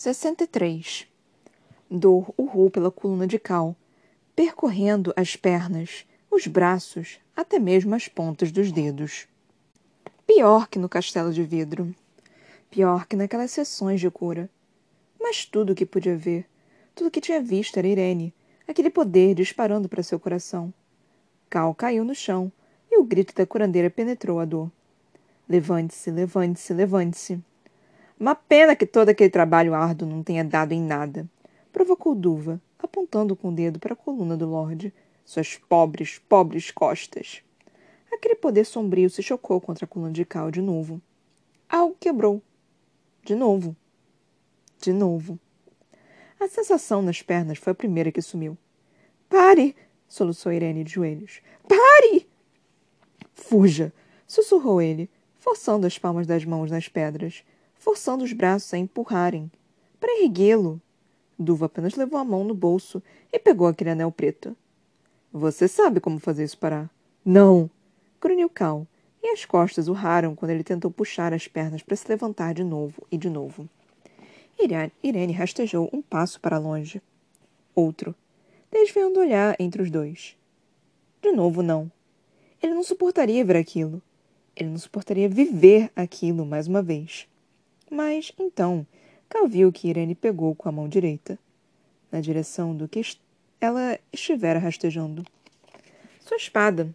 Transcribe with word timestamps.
63. 0.00 1.06
Dor 1.90 2.32
urrou 2.38 2.70
pela 2.70 2.90
coluna 2.90 3.26
de 3.26 3.38
cal, 3.38 3.76
percorrendo 4.34 5.12
as 5.14 5.36
pernas, 5.36 6.06
os 6.30 6.46
braços, 6.46 7.20
até 7.36 7.58
mesmo 7.58 7.94
as 7.94 8.08
pontas 8.08 8.50
dos 8.50 8.72
dedos. 8.72 9.28
Pior 10.26 10.68
que 10.68 10.78
no 10.78 10.88
castelo 10.88 11.30
de 11.34 11.42
vidro. 11.42 11.94
Pior 12.70 13.06
que 13.06 13.14
naquelas 13.14 13.50
sessões 13.50 14.00
de 14.00 14.10
cura. 14.10 14.48
Mas 15.20 15.44
tudo 15.44 15.74
o 15.74 15.76
que 15.76 15.84
podia 15.84 16.16
ver, 16.16 16.48
tudo 16.94 17.08
o 17.08 17.10
que 17.10 17.20
tinha 17.20 17.42
visto 17.42 17.76
era 17.76 17.86
Irene, 17.86 18.32
aquele 18.66 18.88
poder 18.88 19.34
disparando 19.34 19.86
para 19.86 20.02
seu 20.02 20.18
coração. 20.18 20.72
Cal 21.50 21.74
caiu 21.74 22.06
no 22.06 22.14
chão 22.14 22.50
e 22.90 22.98
o 22.98 23.04
grito 23.04 23.34
da 23.34 23.44
curandeira 23.44 23.90
penetrou 23.90 24.40
a 24.40 24.46
dor. 24.46 24.72
Levante-se, 25.46 26.10
levante-se, 26.10 26.72
levante-se. 26.72 27.44
Uma 28.20 28.34
pena 28.34 28.76
que 28.76 28.84
todo 28.84 29.08
aquele 29.08 29.30
trabalho 29.30 29.72
árduo 29.72 30.06
não 30.06 30.22
tenha 30.22 30.44
dado 30.44 30.72
em 30.72 30.82
nada, 30.82 31.26
provocou 31.72 32.14
Duva, 32.14 32.60
apontando 32.78 33.34
com 33.34 33.48
o 33.48 33.54
dedo 33.54 33.78
para 33.78 33.94
a 33.94 33.96
coluna 33.96 34.36
do 34.36 34.46
Lorde. 34.46 34.92
Suas 35.24 35.56
pobres, 35.56 36.18
pobres 36.28 36.70
costas. 36.70 37.42
Aquele 38.12 38.34
poder 38.34 38.66
sombrio 38.66 39.08
se 39.08 39.22
chocou 39.22 39.58
contra 39.58 39.86
a 39.86 39.88
coluna 39.88 40.12
de 40.12 40.26
Cal 40.26 40.50
de 40.50 40.60
novo. 40.60 41.00
Algo 41.66 41.96
quebrou. 41.98 42.42
De 43.24 43.34
novo. 43.34 43.74
De 44.78 44.92
novo. 44.92 45.38
A 46.38 46.46
sensação 46.46 47.00
nas 47.00 47.22
pernas 47.22 47.56
foi 47.56 47.70
a 47.70 47.74
primeira 47.74 48.12
que 48.12 48.20
sumiu. 48.20 48.54
Pare! 49.30 49.74
soluçou 50.06 50.52
Irene 50.52 50.84
de 50.84 50.92
joelhos. 50.92 51.40
Pare! 51.66 52.28
Fuja! 53.32 53.94
sussurrou 54.26 54.82
ele, 54.82 55.08
forçando 55.38 55.86
as 55.86 55.98
palmas 55.98 56.26
das 56.26 56.44
mãos 56.44 56.70
nas 56.70 56.86
pedras, 56.86 57.44
forçando 57.80 58.22
os 58.22 58.32
braços 58.32 58.72
a 58.72 58.78
empurrarem. 58.78 59.50
Para 59.98 60.22
erguê-lo. 60.22 60.80
Duva 61.36 61.66
apenas 61.66 61.96
levou 61.96 62.20
a 62.20 62.24
mão 62.24 62.44
no 62.44 62.54
bolso 62.54 63.02
e 63.32 63.38
pegou 63.38 63.66
aquele 63.66 63.90
anel 63.90 64.12
preto. 64.12 64.54
Você 65.32 65.66
sabe 65.66 65.98
como 65.98 66.20
fazer 66.20 66.44
isso 66.44 66.58
parar? 66.58 66.90
Não! 67.24 67.68
grunhiu 68.20 68.50
Cal, 68.50 68.86
e 69.22 69.28
as 69.28 69.46
costas 69.46 69.88
urraram 69.88 70.34
quando 70.34 70.50
ele 70.50 70.62
tentou 70.62 70.90
puxar 70.90 71.32
as 71.32 71.48
pernas 71.48 71.82
para 71.82 71.96
se 71.96 72.06
levantar 72.06 72.52
de 72.52 72.62
novo 72.62 73.02
e 73.10 73.16
de 73.16 73.30
novo. 73.30 73.66
Irene 75.02 75.32
rastejou 75.32 75.88
um 75.90 76.02
passo 76.02 76.38
para 76.38 76.58
longe. 76.58 77.00
Outro, 77.74 78.14
desviando 78.70 79.18
o 79.18 79.22
olhar 79.22 79.56
entre 79.58 79.80
os 79.80 79.90
dois. 79.90 80.36
De 81.22 81.32
novo, 81.32 81.62
não. 81.62 81.90
Ele 82.62 82.74
não 82.74 82.82
suportaria 82.82 83.42
ver 83.42 83.56
aquilo. 83.56 84.02
Ele 84.54 84.68
não 84.68 84.78
suportaria 84.78 85.28
viver 85.28 85.90
aquilo 85.96 86.44
mais 86.44 86.66
uma 86.66 86.82
vez. 86.82 87.29
Mas, 87.90 88.30
então, 88.38 88.86
Cal 89.28 89.48
viu 89.48 89.72
que 89.72 89.88
Irene 89.88 90.14
pegou 90.14 90.54
com 90.54 90.68
a 90.68 90.72
mão 90.72 90.88
direita, 90.88 91.36
na 92.10 92.20
direção 92.20 92.74
do 92.74 92.86
que 92.86 93.02
ela 93.60 93.98
estivera 94.12 94.60
rastejando. 94.60 95.24
Sua 96.20 96.36
espada. 96.36 96.88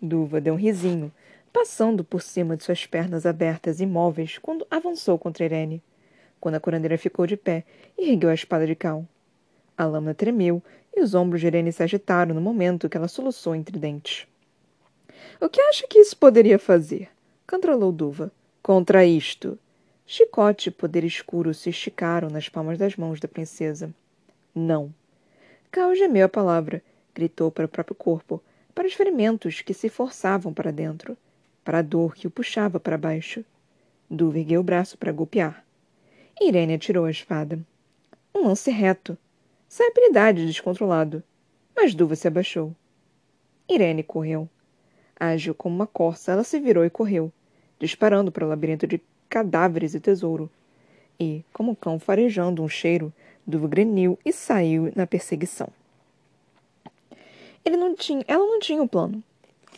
Duva 0.00 0.40
deu 0.40 0.54
um 0.54 0.56
risinho, 0.56 1.12
passando 1.52 2.04
por 2.04 2.22
cima 2.22 2.56
de 2.56 2.62
suas 2.62 2.86
pernas 2.86 3.26
abertas 3.26 3.80
imóveis 3.80 4.38
quando 4.38 4.66
avançou 4.70 5.18
contra 5.18 5.44
Irene. 5.44 5.82
Quando 6.40 6.54
a 6.54 6.60
curandeira 6.60 6.96
ficou 6.96 7.26
de 7.26 7.36
pé 7.36 7.64
e 7.98 8.10
ergueu 8.10 8.30
a 8.30 8.34
espada 8.34 8.66
de 8.66 8.74
Cal. 8.74 9.04
A 9.76 9.84
lâmina 9.84 10.14
tremeu 10.14 10.62
e 10.94 11.00
os 11.00 11.14
ombros 11.14 11.40
de 11.40 11.48
Irene 11.48 11.72
se 11.72 11.82
agitaram 11.82 12.34
no 12.34 12.40
momento 12.40 12.88
que 12.88 12.96
ela 12.96 13.08
soluçou 13.08 13.54
entre 13.54 13.78
dentes. 13.78 14.26
O 15.40 15.48
que 15.48 15.60
acha 15.60 15.86
que 15.86 15.98
isso 15.98 16.16
poderia 16.16 16.58
fazer? 16.58 17.10
Cantrolou 17.46 17.92
Duva. 17.92 18.32
Contra 18.62 19.04
isto. 19.04 19.58
Chicote 20.12 20.70
e 20.70 20.72
poder 20.72 21.04
escuro 21.04 21.54
se 21.54 21.70
esticaram 21.70 22.28
nas 22.28 22.48
palmas 22.48 22.76
das 22.76 22.96
mãos 22.96 23.20
da 23.20 23.28
princesa. 23.28 23.94
Não. 24.52 24.92
Cal 25.70 25.94
gemeu 25.94 26.26
a 26.26 26.28
palavra, 26.28 26.82
gritou 27.14 27.48
para 27.48 27.66
o 27.66 27.68
próprio 27.68 27.94
corpo, 27.94 28.42
para 28.74 28.88
os 28.88 28.92
ferimentos 28.92 29.60
que 29.60 29.72
se 29.72 29.88
forçavam 29.88 30.52
para 30.52 30.72
dentro, 30.72 31.16
para 31.64 31.78
a 31.78 31.82
dor 31.82 32.16
que 32.16 32.26
o 32.26 32.30
puxava 32.30 32.80
para 32.80 32.98
baixo. 32.98 33.44
Duva 34.10 34.40
ergueu 34.40 34.62
o 34.62 34.64
braço 34.64 34.98
para 34.98 35.12
golpear. 35.12 35.64
Irene 36.40 36.74
atirou 36.74 37.04
a 37.04 37.10
espada. 37.12 37.60
Um 38.34 38.48
lance 38.48 38.68
reto. 38.68 39.16
Sem 39.68 39.86
habilidade 39.86 40.44
descontrolado. 40.44 41.22
Mas 41.72 41.94
Duva 41.94 42.16
se 42.16 42.26
abaixou. 42.26 42.74
Irene 43.68 44.02
correu. 44.02 44.48
Ágil 45.14 45.54
como 45.54 45.76
uma 45.76 45.86
corça, 45.86 46.32
ela 46.32 46.42
se 46.42 46.58
virou 46.58 46.84
e 46.84 46.90
correu, 46.90 47.32
disparando 47.78 48.32
para 48.32 48.44
o 48.44 48.48
labirinto 48.48 48.88
de 48.88 49.00
cadáveres 49.30 49.94
e 49.94 50.00
tesouro. 50.00 50.50
E, 51.18 51.44
como 51.52 51.76
cão 51.76 51.98
farejando 51.98 52.62
um 52.62 52.68
cheiro, 52.68 53.12
Duva 53.46 53.66
greniu 53.68 54.18
e 54.24 54.32
saiu 54.32 54.92
na 54.94 55.06
perseguição. 55.06 55.68
Ele 57.64 57.76
não 57.76 57.94
tinha, 57.94 58.24
ela 58.28 58.44
não 58.44 58.58
tinha 58.58 58.82
um 58.82 58.86
plano. 58.86 59.22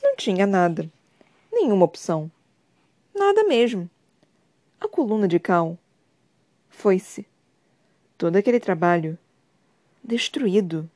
Não 0.02 0.16
tinha 0.16 0.46
nada. 0.46 0.90
Nenhuma 1.52 1.84
opção. 1.84 2.30
Nada 3.14 3.44
mesmo. 3.44 3.88
A 4.80 4.88
coluna 4.88 5.28
de 5.28 5.38
Cal 5.38 5.78
foi-se. 6.68 7.26
Todo 8.18 8.36
aquele 8.36 8.58
trabalho 8.58 9.18
destruído. 10.02 10.90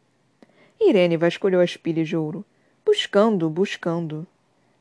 Irene 0.80 1.16
vasculhou 1.16 1.60
as 1.60 1.76
pilhas 1.76 2.08
de 2.08 2.16
ouro, 2.16 2.44
buscando, 2.84 3.48
buscando. 3.48 4.26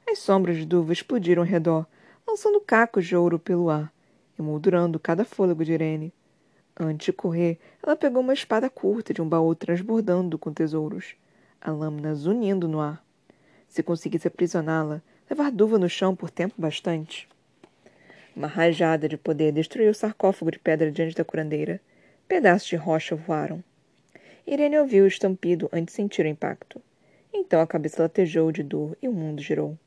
As 0.08 0.20
sombras 0.20 0.58
de 0.58 0.66
Duva 0.66 0.92
explodiram 0.92 1.44
ao 1.44 1.48
redor, 1.48 1.86
lançando 2.28 2.60
cacos 2.60 3.06
de 3.06 3.16
ouro 3.16 3.38
pelo 3.38 3.70
ar, 3.70 3.92
emoldurando 4.38 5.00
cada 5.00 5.24
fôlego 5.24 5.64
de 5.64 5.74
Irene. 5.74 6.14
Antes 6.78 7.06
de 7.06 7.14
correr, 7.14 7.58
ela 7.82 7.96
pegou 7.96 8.22
uma 8.22 8.34
espada 8.34 8.70
curta 8.70 9.14
de 9.14 9.22
um 9.22 9.30
baú 9.30 9.56
transbordando 9.56 10.38
com 10.38 10.52
tesouros, 10.52 11.16
a 11.62 11.72
lâmina 11.72 12.14
zunindo 12.14 12.68
no 12.68 12.82
ar. 12.82 13.04
Se 13.68 13.82
conseguisse 13.82 14.28
aprisioná-la, 14.28 15.02
levar 15.30 15.52
Duva 15.52 15.80
no 15.80 15.90
chão 15.90 16.16
por 16.16 16.30
tempo 16.30 16.56
bastante. 16.58 17.28
Uma 18.36 18.48
rajada 18.48 19.08
de 19.08 19.16
poder 19.16 19.54
destruiu 19.54 19.92
o 19.92 19.96
sarcófago 19.96 20.52
de 20.52 20.60
pedra 20.60 20.92
diante 20.92 21.16
da 21.16 21.24
curandeira. 21.24 21.80
Pedaços 22.28 22.68
de 22.68 22.76
rocha 22.76 23.16
voaram. 23.16 23.64
Irene 24.46 24.78
ouviu 24.78 25.06
o 25.06 25.08
estampido 25.08 25.70
antes 25.72 25.94
de 25.94 25.96
sentir 25.96 26.26
o 26.26 26.30
impacto. 26.30 26.82
Então 27.34 27.62
a 27.62 27.68
cabeça 27.68 28.04
latejou 28.04 28.52
de 28.52 28.64
dor 28.64 28.98
e 29.02 29.08
o 29.08 29.14
mundo 29.14 29.42
girou. 29.42 29.78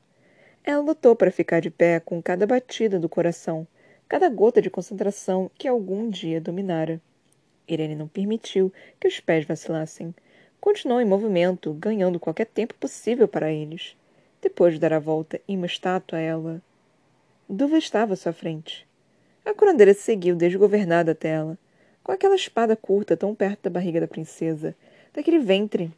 Ela 0.69 0.83
lutou 0.83 1.15
para 1.15 1.31
ficar 1.31 1.61
de 1.61 1.71
pé 1.71 1.99
com 1.99 2.21
cada 2.21 2.45
batida 2.45 2.99
do 2.99 3.09
coração, 3.09 3.65
cada 4.07 4.29
gota 4.29 4.61
de 4.61 4.69
concentração 4.69 5.49
que 5.57 5.67
algum 5.67 6.07
dia 6.07 6.39
dominara. 6.39 7.01
Irene 7.67 7.95
não 7.95 8.07
permitiu 8.07 8.71
que 8.99 9.07
os 9.07 9.19
pés 9.19 9.45
vacilassem. 9.45 10.13
Continuou 10.61 11.01
em 11.01 11.05
movimento, 11.05 11.73
ganhando 11.73 12.19
qualquer 12.19 12.45
tempo 12.45 12.75
possível 12.75 13.27
para 13.27 13.51
eles. 13.51 13.97
Depois 14.43 14.75
de 14.75 14.79
dar 14.79 14.93
a 14.93 14.99
volta 14.99 15.41
em 15.47 15.57
uma 15.57 15.65
estátua, 15.65 16.19
ela. 16.19 16.61
Duva 17.49 17.79
estava 17.79 18.13
à 18.13 18.15
sua 18.15 18.31
frente. 18.31 18.87
A 19.43 19.55
curandeira 19.55 19.95
seguiu 19.95 20.35
desgovernada 20.35 21.13
até 21.13 21.29
ela, 21.29 21.57
com 22.03 22.11
aquela 22.11 22.35
espada 22.35 22.75
curta 22.75 23.17
tão 23.17 23.33
perto 23.33 23.63
da 23.63 23.69
barriga 23.71 23.99
da 23.99 24.07
princesa, 24.07 24.75
daquele 25.15 25.39
ventre. 25.39 25.91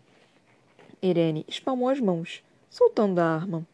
Irene 1.01 1.43
espalmou 1.45 1.89
as 1.89 1.99
mãos, 1.99 2.41
soltando 2.69 3.19
a 3.19 3.25
arma. 3.25 3.67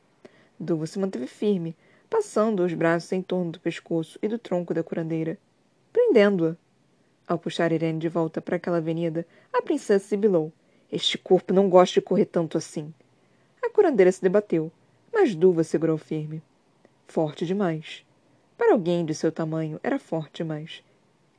Duva 0.59 0.87
se 0.87 0.97
manteve 0.97 1.27
firme, 1.27 1.75
passando 2.09 2.63
os 2.63 2.73
braços 2.73 3.11
em 3.11 3.21
torno 3.21 3.51
do 3.51 3.59
pescoço 3.59 4.17
e 4.21 4.27
do 4.27 4.39
tronco 4.39 4.73
da 4.73 4.83
curandeira, 4.83 5.37
prendendo-a. 5.93 6.55
Ao 7.27 7.37
puxar 7.37 7.71
Irene 7.71 7.99
de 7.99 8.07
volta 8.07 8.41
para 8.41 8.55
aquela 8.55 8.77
avenida, 8.77 9.25
a 9.53 9.61
princesa 9.61 10.03
sibilou. 10.03 10.51
Este 10.91 11.17
corpo 11.17 11.53
não 11.53 11.69
gosta 11.69 11.95
de 11.95 12.01
correr 12.01 12.25
tanto 12.25 12.57
assim. 12.57 12.93
A 13.61 13.69
curandeira 13.69 14.11
se 14.11 14.21
debateu, 14.21 14.71
mas 15.13 15.35
Duva 15.35 15.63
segurou 15.63 15.97
firme. 15.97 16.41
Forte 17.07 17.45
demais. 17.45 18.05
Para 18.57 18.73
alguém 18.73 19.05
de 19.05 19.13
seu 19.13 19.31
tamanho, 19.31 19.79
era 19.83 19.99
forte 19.99 20.37
demais. 20.37 20.83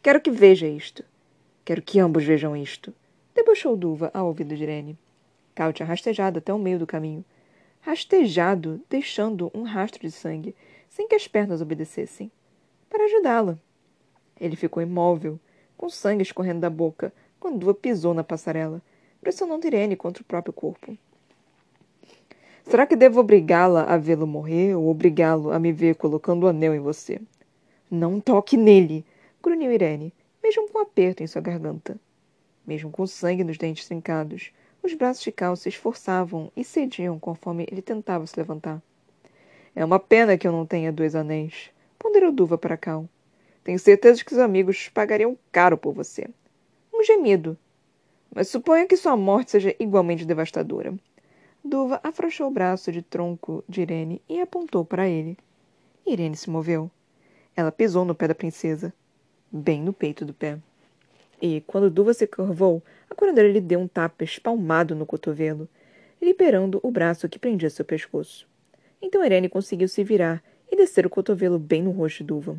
Quero 0.03 0.21
que 0.21 0.31
veja 0.31 0.67
isto. 0.67 1.05
Quero 1.65 1.83
que 1.83 1.99
ambos 1.99 2.25
vejam 2.25 2.57
isto. 2.57 2.95
Debochou 3.35 3.77
Duva 3.77 4.11
ao 4.15 4.27
ouvido 4.27 4.55
de 4.55 4.63
Irene. 4.63 4.99
Cal 5.55 5.73
tinha 5.73 5.87
rastejado 5.87 6.39
até 6.39 6.53
o 6.53 6.59
meio 6.59 6.79
do 6.79 6.87
caminho, 6.87 7.25
rastejado, 7.89 8.83
deixando 8.91 9.51
um 9.55 9.63
rastro 9.63 10.03
de 10.03 10.11
sangue, 10.11 10.55
sem 10.91 11.09
que 11.09 11.15
as 11.15 11.27
pernas 11.27 11.63
obedecessem, 11.63 12.31
para 12.91 13.05
ajudá-la. 13.07 13.59
Ele 14.39 14.57
ficou 14.57 14.83
imóvel, 14.83 15.41
com 15.75 15.89
sangue 15.89 16.23
escorrendo 16.23 16.61
da 16.61 16.69
boca, 16.69 17.11
quando 17.41 17.57
Dua 17.57 17.73
pisou 17.73 18.13
na 18.13 18.23
passarela, 18.23 18.83
pressionando 19.23 19.67
Irene 19.67 19.97
contra 19.97 20.23
o 20.23 20.27
próprio 20.27 20.53
corpo. 20.53 20.99
Será 22.63 22.87
que 22.87 22.95
devo 22.95 23.21
obrigá-la 23.21 23.85
a 23.85 23.97
vê-lo 23.97 24.27
morrer 24.27 24.75
ou 24.75 24.91
obrigá-lo 24.91 25.51
a 25.51 25.59
me 25.59 25.73
ver 25.73 25.95
colocando 25.95 26.45
o 26.45 26.49
anel 26.49 26.75
em 26.75 26.81
você? 26.81 27.19
Não 27.91 28.21
toque 28.21 28.59
nele! 28.59 29.03
grunhiu 29.43 29.73
Irene, 29.73 30.13
mesmo 30.43 30.69
com 30.69 30.79
um 30.79 30.83
aperto 30.83 31.23
em 31.23 31.27
sua 31.27 31.41
garganta. 31.41 31.99
Mesmo 32.67 32.91
com 32.91 33.07
sangue 33.07 33.45
nos 33.45 33.57
dentes 33.57 33.87
trincados, 33.87 34.53
os 34.83 34.95
braços 34.95 35.23
de 35.23 35.33
Cal 35.33 35.57
se 35.57 35.69
esforçavam 35.69 36.51
e 36.57 36.65
cediam 36.65 37.19
conforme 37.19 37.67
ele 37.71 37.83
tentava 37.83 38.27
se 38.27 38.39
levantar. 38.39 38.83
É 39.75 39.85
uma 39.85 39.99
pena 39.99 40.37
que 40.37 40.47
eu 40.47 40.53
não 40.53 40.67
tenha 40.67 40.93
dois 40.93 41.15
anéis, 41.15 41.71
ponderou 41.99 42.33
Duva 42.33 42.57
para 42.57 42.77
Cal. 42.77 43.09
Tenho 43.63 43.79
certeza 43.79 44.19
de 44.19 44.25
que 44.25 44.31
seus 44.31 44.41
amigos 44.41 44.89
pagariam 44.89 45.37
caro 45.53 45.77
por 45.77 45.93
você. 45.93 46.29
Um 46.93 47.05
gemido. 47.05 47.57
Mas 48.35 48.49
suponha 48.49 48.87
que 48.87 48.97
sua 48.97 49.17
morte 49.17 49.51
seja 49.51 49.75
igualmente 49.79 50.25
devastadora. 50.25 50.95
Duva 51.65 52.01
afrouxou 52.03 52.49
o 52.49 52.51
braço 52.51 52.91
de 52.91 53.03
tronco 53.03 53.63
de 53.69 53.83
Irene 53.83 54.23
e 54.29 54.41
apontou 54.41 54.85
para 54.85 55.09
ele. 55.09 55.37
Irene 56.07 56.37
se 56.37 56.49
moveu. 56.49 56.91
Ela 57.55 57.73
pisou 57.73 58.05
no 58.05 58.15
pé 58.15 58.29
da 58.29 58.35
princesa, 58.35 58.93
bem 59.51 59.83
no 59.83 59.93
peito 59.93 60.25
do 60.25 60.33
pé. 60.33 60.59
E, 61.41 61.61
quando 61.67 61.91
Duva 61.91 62.13
se 62.13 62.27
curvou, 62.27 62.83
a 63.09 63.15
curandeira 63.15 63.51
lhe 63.51 63.61
deu 63.61 63.79
um 63.79 63.89
tapa 63.89 64.25
espalmado 64.25 64.95
no 64.95 65.07
cotovelo, 65.07 65.69
liberando 66.21 66.81
o 66.83 66.91
braço 66.91 67.29
que 67.29 67.39
prendia 67.39 67.71
seu 67.71 67.85
pescoço. 67.85 68.47
Então 69.01 69.25
Irene 69.25 69.49
conseguiu 69.49 69.87
se 69.87 70.03
virar 70.03 70.43
e 70.71 70.77
descer 70.77 71.07
o 71.07 71.11
cotovelo 71.11 71.59
bem 71.59 71.83
no 71.83 71.91
rosto 71.91 72.19
de 72.19 72.25
Duva. 72.25 72.57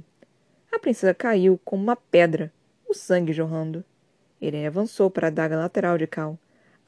A 0.71 0.79
princesa 0.79 1.13
caiu 1.13 1.59
como 1.65 1.83
uma 1.83 1.95
pedra, 1.95 2.51
o 2.87 2.93
sangue 2.93 3.33
jorrando. 3.33 3.83
Irene 4.39 4.67
avançou 4.67 5.09
para 5.09 5.27
a 5.27 5.29
adaga 5.29 5.57
lateral 5.57 5.97
de 5.97 6.07
Cal. 6.07 6.39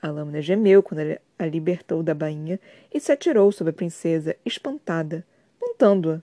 A 0.01 0.09
lâmina 0.09 0.41
gemeu 0.41 0.81
quando 0.81 1.01
ele 1.01 1.19
a 1.37 1.45
libertou 1.45 2.01
da 2.01 2.13
bainha 2.13 2.59
e 2.93 2.99
se 2.99 3.11
atirou 3.11 3.51
sobre 3.51 3.71
a 3.71 3.73
princesa, 3.73 4.35
espantada, 4.45 5.25
montando-a. 5.59 6.21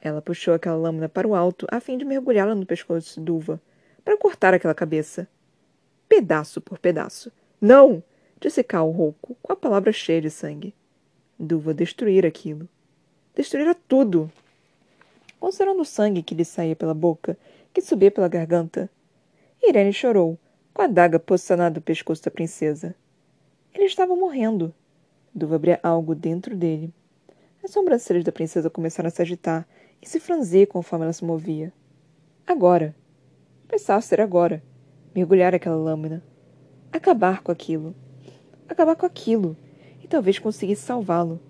Ela 0.00 0.22
puxou 0.22 0.54
aquela 0.54 0.76
lâmina 0.76 1.08
para 1.08 1.26
o 1.26 1.34
alto 1.34 1.66
a 1.70 1.80
fim 1.80 1.98
de 1.98 2.04
mergulhá-la 2.04 2.54
no 2.54 2.64
pescoço 2.64 3.18
de 3.18 3.24
Duva, 3.26 3.60
para 4.10 4.18
cortar 4.18 4.52
aquela 4.52 4.74
cabeça. 4.74 5.28
Pedaço 6.08 6.60
por 6.60 6.80
pedaço. 6.80 7.30
Não! 7.60 8.02
disse 8.40 8.60
Cal 8.64 8.90
rouco, 8.90 9.36
com 9.40 9.52
a 9.52 9.56
palavra 9.56 9.92
cheia 9.92 10.20
de 10.20 10.28
sangue. 10.28 10.74
Duva 11.38 11.72
destruíra 11.72 12.26
aquilo. 12.26 12.68
Destruíra 13.36 13.72
tudo! 13.72 14.28
Considerando 15.38 15.82
o 15.82 15.84
sangue 15.84 16.24
que 16.24 16.34
lhe 16.34 16.44
saía 16.44 16.74
pela 16.74 16.92
boca, 16.92 17.38
que 17.72 17.80
subia 17.80 18.10
pela 18.10 18.26
garganta, 18.26 18.90
Irene 19.62 19.92
chorou, 19.92 20.36
com 20.74 20.82
a 20.82 20.88
daga 20.88 21.20
posicionada 21.20 21.76
no 21.76 21.80
pescoço 21.80 22.24
da 22.24 22.32
princesa. 22.32 22.96
Ele 23.72 23.84
estava 23.84 24.16
morrendo. 24.16 24.74
Duva 25.32 25.54
abria 25.54 25.78
algo 25.84 26.16
dentro 26.16 26.56
dele. 26.56 26.92
As 27.62 27.70
sobrancelhas 27.70 28.24
da 28.24 28.32
princesa 28.32 28.68
começaram 28.68 29.06
a 29.06 29.10
se 29.10 29.22
agitar 29.22 29.68
e 30.02 30.08
se 30.08 30.18
franzir 30.18 30.66
conforme 30.66 31.04
ela 31.04 31.12
se 31.12 31.24
movia. 31.24 31.72
Agora. 32.44 32.98
Precisava 33.70 34.00
ser 34.00 34.20
agora. 34.20 34.60
Mergulhar 35.14 35.54
aquela 35.54 35.76
lâmina. 35.76 36.24
Acabar 36.90 37.40
com 37.40 37.52
aquilo. 37.52 37.94
Acabar 38.68 38.96
com 38.96 39.06
aquilo. 39.06 39.56
E 40.02 40.08
talvez 40.08 40.40
conseguisse 40.40 40.82
salvá-lo. 40.82 41.40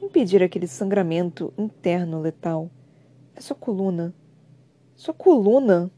Impedir 0.00 0.40
aquele 0.40 0.68
sangramento 0.68 1.52
interno 1.58 2.20
letal. 2.20 2.70
É 3.34 3.40
sua 3.40 3.56
coluna. 3.56 4.14
Sua 4.94 5.12
coluna! 5.12 5.90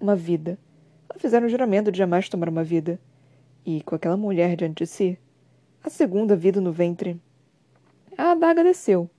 Uma 0.00 0.14
vida. 0.14 0.56
Ela 1.10 1.18
fizeram 1.18 1.48
um 1.48 1.50
juramento 1.50 1.90
de 1.90 1.98
jamais 1.98 2.28
tomar 2.28 2.48
uma 2.48 2.62
vida. 2.62 3.00
E, 3.66 3.82
com 3.82 3.96
aquela 3.96 4.16
mulher 4.16 4.54
diante 4.54 4.84
de 4.84 4.86
si, 4.86 5.18
a 5.82 5.90
segunda 5.90 6.36
vida 6.36 6.60
no 6.60 6.70
ventre. 6.70 7.20
A 8.16 8.30
adaga 8.30 8.62
desceu. 8.62 9.10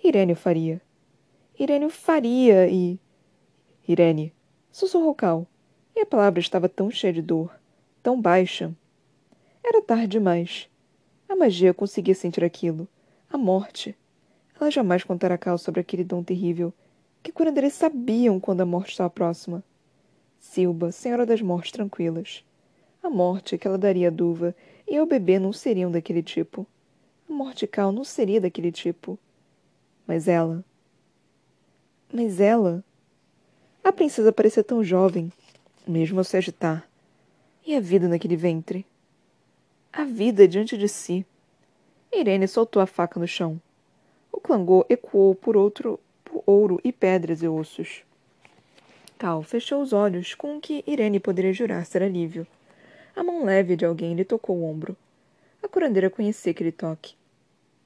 Irene 0.00 0.34
o 0.34 0.36
faria. 0.36 0.80
Irene 1.58 1.86
o 1.86 1.90
faria 1.90 2.68
e. 2.68 3.00
Irene, 3.88 4.32
sussurrou 4.78 5.14
Cal. 5.14 5.46
E 5.96 6.00
a 6.00 6.06
palavra 6.06 6.38
estava 6.38 6.68
tão 6.68 6.88
cheia 6.90 7.12
de 7.12 7.20
dor, 7.20 7.52
tão 8.00 8.20
baixa. 8.20 8.72
Era 9.64 9.82
tarde 9.82 10.06
demais. 10.06 10.68
A 11.28 11.34
magia 11.34 11.74
conseguia 11.74 12.14
sentir 12.14 12.44
aquilo. 12.44 12.86
A 13.28 13.36
morte. 13.36 13.96
Ela 14.58 14.70
jamais 14.70 15.02
contara 15.02 15.34
a 15.34 15.38
Cal 15.38 15.58
sobre 15.58 15.80
aquele 15.80 16.04
dom 16.04 16.22
terrível 16.22 16.72
que 17.22 17.32
curandeiros 17.32 17.72
sabiam 17.72 18.38
quando 18.38 18.60
a 18.60 18.66
morte 18.66 18.90
estava 18.90 19.10
próxima. 19.10 19.64
Silba, 20.38 20.92
senhora 20.92 21.26
das 21.26 21.42
mortes 21.42 21.72
tranquilas. 21.72 22.44
A 23.02 23.10
morte 23.10 23.58
que 23.58 23.66
ela 23.66 23.76
daria 23.76 24.08
a 24.08 24.12
Duva 24.12 24.54
e 24.86 24.96
ao 24.96 25.06
bebê 25.06 25.40
não 25.40 25.52
seriam 25.52 25.90
daquele 25.90 26.22
tipo. 26.22 26.64
A 27.28 27.32
morte 27.32 27.66
Cal 27.66 27.90
não 27.90 28.04
seria 28.04 28.40
daquele 28.40 28.70
tipo. 28.70 29.18
Mas 30.06 30.28
ela. 30.28 30.64
Mas 32.12 32.40
ela. 32.40 32.84
A 33.82 33.92
princesa 33.92 34.32
parecia 34.32 34.62
tão 34.62 34.82
jovem, 34.84 35.32
mesmo 35.86 36.18
ao 36.18 36.24
se 36.24 36.36
agitar. 36.36 36.86
E 37.66 37.74
a 37.74 37.80
vida 37.80 38.08
naquele 38.08 38.36
ventre? 38.36 38.86
A 39.92 40.04
vida 40.04 40.46
diante 40.46 40.76
de 40.76 40.88
si. 40.88 41.24
Irene 42.12 42.46
soltou 42.48 42.80
a 42.80 42.86
faca 42.86 43.18
no 43.18 43.26
chão. 43.26 43.60
O 44.30 44.40
clangor 44.40 44.86
ecoou 44.88 45.34
por 45.34 45.56
outro 45.56 45.98
por 46.24 46.42
ouro 46.46 46.80
e 46.84 46.92
pedras 46.92 47.42
e 47.42 47.48
ossos. 47.48 48.04
Cal 49.18 49.42
fechou 49.42 49.82
os 49.82 49.92
olhos 49.92 50.34
com 50.34 50.56
o 50.56 50.60
que 50.60 50.84
Irene 50.86 51.18
poderia 51.18 51.52
jurar 51.52 51.84
ser 51.84 52.02
alívio. 52.02 52.46
A 53.16 53.24
mão 53.24 53.44
leve 53.44 53.74
de 53.74 53.84
alguém 53.84 54.14
lhe 54.14 54.24
tocou 54.24 54.56
o 54.56 54.64
ombro. 54.64 54.96
A 55.62 55.68
curandeira 55.68 56.08
conhecia 56.08 56.52
aquele 56.52 56.70
toque. 56.70 57.16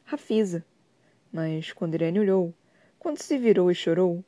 Rafisa. 0.05 0.65
Mas, 1.33 1.73
quando 1.73 1.95
Irene 1.95 2.21
olhou, 2.21 2.53
quando 2.99 3.19
se 3.19 3.39
virou 3.39 3.71
e 3.71 3.75
chorou, 3.75 4.23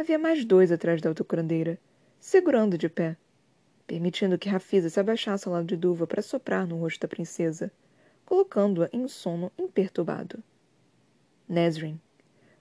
havia 0.00 0.18
mais 0.18 0.44
dois 0.44 0.72
atrás 0.72 1.00
da 1.00 1.10
outra 1.10 1.24
curandeira, 1.24 1.78
segurando 2.18 2.78
de 2.78 2.88
pé, 2.88 3.16
permitindo 3.86 4.38
que 4.38 4.48
Rafisa 4.48 4.88
se 4.88 4.98
abaixasse 4.98 5.46
ao 5.46 5.54
lado 5.54 5.66
de 5.66 5.76
Duva 5.76 6.06
para 6.06 6.22
soprar 6.22 6.66
no 6.66 6.78
rosto 6.78 7.00
da 7.00 7.08
princesa, 7.08 7.70
colocando-a 8.24 8.88
em 8.92 9.00
um 9.00 9.08
sono 9.08 9.52
imperturbado. 9.58 10.42
Nesrin. 11.48 12.00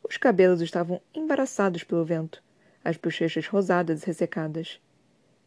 Os 0.03 0.17
cabelos 0.17 0.61
estavam 0.61 1.01
embaraçados 1.13 1.83
pelo 1.83 2.03
vento, 2.03 2.41
as 2.83 2.97
bochechas 2.97 3.47
rosadas 3.47 4.03
e 4.03 4.05
ressecadas. 4.07 4.81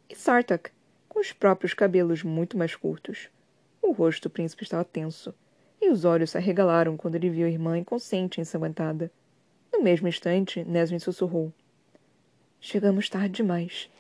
E 0.09 0.15
Sartak, 0.15 0.71
com 1.09 1.21
os 1.21 1.33
próprios 1.33 1.75
cabelos 1.75 2.23
muito 2.23 2.57
mais 2.57 2.77
curtos. 2.77 3.29
O 3.83 3.93
rosto 3.93 4.29
do 4.29 4.33
príncipe 4.33 4.63
estava 4.63 4.85
tenso, 4.85 5.35
e 5.81 5.91
os 5.91 6.05
olhos 6.05 6.31
se 6.31 6.39
arregalaram 6.39 6.97
quando 6.97 7.17
ele 7.17 7.29
viu 7.29 7.47
a 7.47 7.51
irmã 7.51 7.77
inconsciente 7.77 8.39
e 8.39 8.43
ensanguentada. 8.43 9.11
No 9.73 9.83
mesmo 9.83 10.07
instante, 10.07 10.65
Nesrin 10.65 10.99
sussurrou. 10.99 11.53
Chegamos 12.65 13.09
tarde 13.09 13.35
demais. 13.35 13.91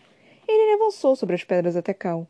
Ele 0.46 0.74
avançou 0.74 1.16
sobre 1.16 1.34
as 1.34 1.42
pedras 1.42 1.74
até 1.74 1.92
Cal. 1.92 2.28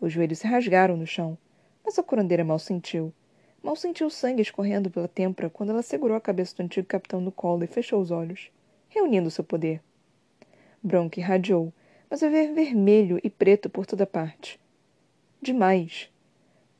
Os 0.00 0.12
joelhos 0.12 0.38
se 0.38 0.46
rasgaram 0.46 0.96
no 0.96 1.08
chão, 1.08 1.36
mas 1.84 1.98
a 1.98 2.04
curandeira 2.04 2.44
mal 2.44 2.60
sentiu. 2.60 3.12
Mal 3.60 3.74
sentiu 3.74 4.08
sangue 4.08 4.42
escorrendo 4.42 4.92
pela 4.92 5.08
têmpora 5.08 5.50
quando 5.50 5.70
ela 5.70 5.82
segurou 5.82 6.16
a 6.16 6.20
cabeça 6.20 6.54
do 6.54 6.62
antigo 6.62 6.86
capitão 6.86 7.20
no 7.20 7.32
colo 7.32 7.64
e 7.64 7.66
fechou 7.66 8.00
os 8.00 8.12
olhos, 8.12 8.48
reunindo 8.88 9.28
seu 9.28 9.42
poder. 9.42 9.82
Bronk 10.80 11.18
irradiou, 11.18 11.72
mas 12.08 12.22
havia 12.22 12.54
vermelho 12.54 13.18
e 13.24 13.28
preto 13.28 13.68
por 13.68 13.84
toda 13.84 14.06
parte. 14.06 14.60
Demais. 15.42 16.08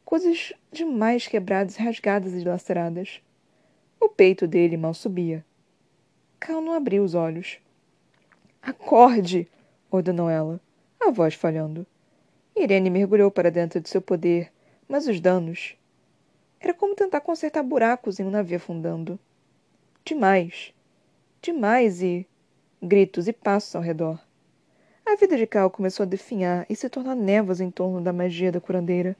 Coisas 0.04 0.52
demais 0.70 1.26
quebradas, 1.26 1.74
rasgadas 1.74 2.34
e 2.34 2.44
laceradas. 2.44 3.20
O 3.98 4.08
peito 4.08 4.46
dele 4.46 4.76
mal 4.76 4.94
subia. 4.94 5.44
Cal 6.38 6.60
não 6.60 6.72
abriu 6.72 7.02
os 7.02 7.16
olhos. 7.16 7.58
Acorde! 8.62 9.48
ordenou 9.90 10.30
ela, 10.30 10.60
a 11.00 11.10
voz 11.10 11.34
falhando. 11.34 11.84
Irene 12.54 12.90
mergulhou 12.90 13.28
para 13.28 13.50
dentro 13.50 13.80
de 13.80 13.88
seu 13.88 14.00
poder, 14.00 14.52
mas 14.88 15.08
os 15.08 15.20
danos. 15.20 15.76
Era 16.60 16.72
como 16.72 16.94
tentar 16.94 17.20
consertar 17.22 17.64
buracos 17.64 18.20
em 18.20 18.24
um 18.24 18.30
navio 18.30 18.58
afundando. 18.58 19.18
Demais. 20.04 20.72
Demais 21.40 22.02
e. 22.02 22.24
gritos 22.80 23.26
e 23.26 23.32
passos 23.32 23.74
ao 23.74 23.82
redor. 23.82 24.20
A 25.04 25.16
vida 25.16 25.36
de 25.36 25.46
Cal 25.46 25.68
começou 25.68 26.04
a 26.04 26.08
definhar 26.08 26.64
e 26.70 26.76
se 26.76 26.88
tornar 26.88 27.16
névoas 27.16 27.60
em 27.60 27.68
torno 27.70 28.00
da 28.00 28.12
magia 28.12 28.52
da 28.52 28.60
curandeira. 28.60 29.16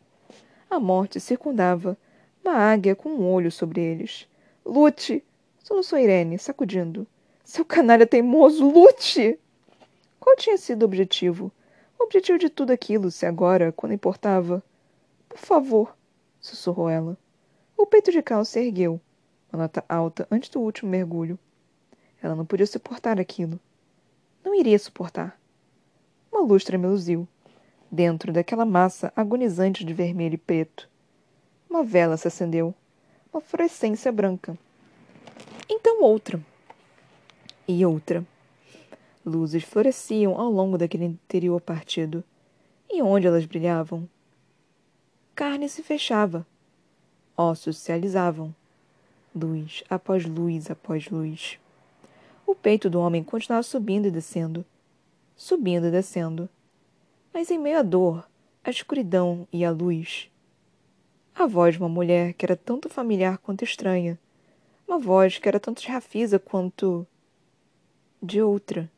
A 0.70 0.78
morte 0.78 1.18
circundava, 1.18 1.98
uma 2.44 2.54
águia 2.54 2.94
com 2.94 3.08
um 3.08 3.28
olho 3.28 3.50
sobre 3.50 3.80
eles. 3.80 4.28
Lute! 4.64 5.24
soluçou 5.58 5.98
Irene, 5.98 6.38
sacudindo. 6.38 7.08
Seu 7.52 7.66
canalha 7.66 8.06
teimoso, 8.06 8.66
lute! 8.66 9.38
Qual 10.18 10.34
tinha 10.36 10.56
sido 10.56 10.80
o 10.80 10.84
objetivo? 10.86 11.52
O 12.00 12.04
objetivo 12.04 12.38
de 12.38 12.48
tudo 12.48 12.70
aquilo, 12.70 13.10
se 13.10 13.26
agora, 13.26 13.70
quando 13.72 13.92
importava? 13.92 14.62
Por 15.28 15.36
favor, 15.36 15.94
sussurrou 16.40 16.88
ela. 16.88 17.14
O 17.76 17.84
peito 17.84 18.10
de 18.10 18.22
Cal 18.22 18.42
se 18.46 18.58
ergueu, 18.58 18.98
uma 19.52 19.64
nota 19.64 19.84
alta 19.86 20.26
antes 20.30 20.48
do 20.48 20.60
último 20.60 20.90
mergulho. 20.90 21.38
Ela 22.22 22.34
não 22.34 22.46
podia 22.46 22.66
suportar 22.66 23.20
aquilo. 23.20 23.60
Não 24.42 24.54
iria 24.54 24.78
suportar. 24.78 25.38
Uma 26.32 26.40
luz 26.40 26.64
tremeluziu, 26.64 27.28
dentro 27.90 28.32
daquela 28.32 28.64
massa 28.64 29.12
agonizante 29.14 29.84
de 29.84 29.92
vermelho 29.92 30.36
e 30.36 30.38
preto. 30.38 30.88
Uma 31.68 31.84
vela 31.84 32.16
se 32.16 32.26
acendeu, 32.26 32.74
uma 33.30 33.42
fluorescência 33.42 34.10
branca. 34.10 34.56
Então 35.68 36.02
outra. 36.02 36.40
E 37.66 37.84
outra. 37.84 38.26
Luzes 39.24 39.62
floresciam 39.62 40.38
ao 40.38 40.50
longo 40.50 40.76
daquele 40.76 41.04
interior 41.04 41.60
partido. 41.60 42.24
E 42.90 43.02
onde 43.02 43.26
elas 43.26 43.44
brilhavam? 43.44 44.08
Carne 45.34 45.68
se 45.68 45.82
fechava. 45.82 46.46
Ossos 47.36 47.78
se 47.78 47.92
alisavam. 47.92 48.54
Luz 49.34 49.82
após 49.88 50.26
luz 50.26 50.70
após 50.70 51.08
luz. 51.08 51.58
O 52.46 52.54
peito 52.54 52.90
do 52.90 53.00
homem 53.00 53.22
continuava 53.22 53.62
subindo 53.62 54.06
e 54.06 54.10
descendo 54.10 54.64
subindo 55.42 55.88
e 55.88 55.90
descendo. 55.90 56.48
Mas 57.34 57.50
em 57.50 57.58
meio 57.58 57.78
à 57.78 57.82
dor, 57.82 58.24
à 58.62 58.70
escuridão 58.70 59.46
e 59.52 59.64
à 59.64 59.70
luz, 59.70 60.30
a 61.34 61.46
voz 61.46 61.74
de 61.74 61.80
uma 61.80 61.88
mulher 61.88 62.34
que 62.34 62.44
era 62.44 62.56
tanto 62.56 62.88
familiar 62.88 63.38
quanto 63.38 63.64
estranha, 63.64 64.16
uma 64.86 64.98
voz 65.00 65.38
que 65.38 65.48
era 65.48 65.58
tanto 65.58 65.82
Rafisa 65.82 66.38
quanto 66.38 67.04
de 68.22 68.40
outra. 68.40 68.88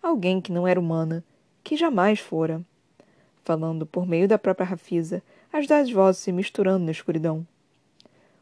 Alguém 0.00 0.40
que 0.40 0.52
não 0.52 0.68
era 0.68 0.78
humana, 0.78 1.24
que 1.64 1.76
jamais 1.76 2.20
fora. 2.20 2.62
Falando 3.44 3.84
por 3.84 4.06
meio 4.06 4.28
da 4.28 4.38
própria 4.38 4.64
Rafisa, 4.66 5.20
as 5.52 5.66
das 5.66 5.90
vozes 5.90 6.22
se 6.22 6.30
misturando 6.30 6.84
na 6.84 6.92
escuridão. 6.92 7.44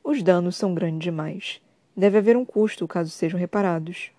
Os 0.02 0.22
danos 0.22 0.56
são 0.56 0.74
grandes 0.74 1.04
demais. 1.04 1.62
Deve 1.96 2.18
haver 2.18 2.36
um 2.36 2.44
custo 2.44 2.86
caso 2.86 3.08
sejam 3.10 3.40
reparados. 3.40 4.10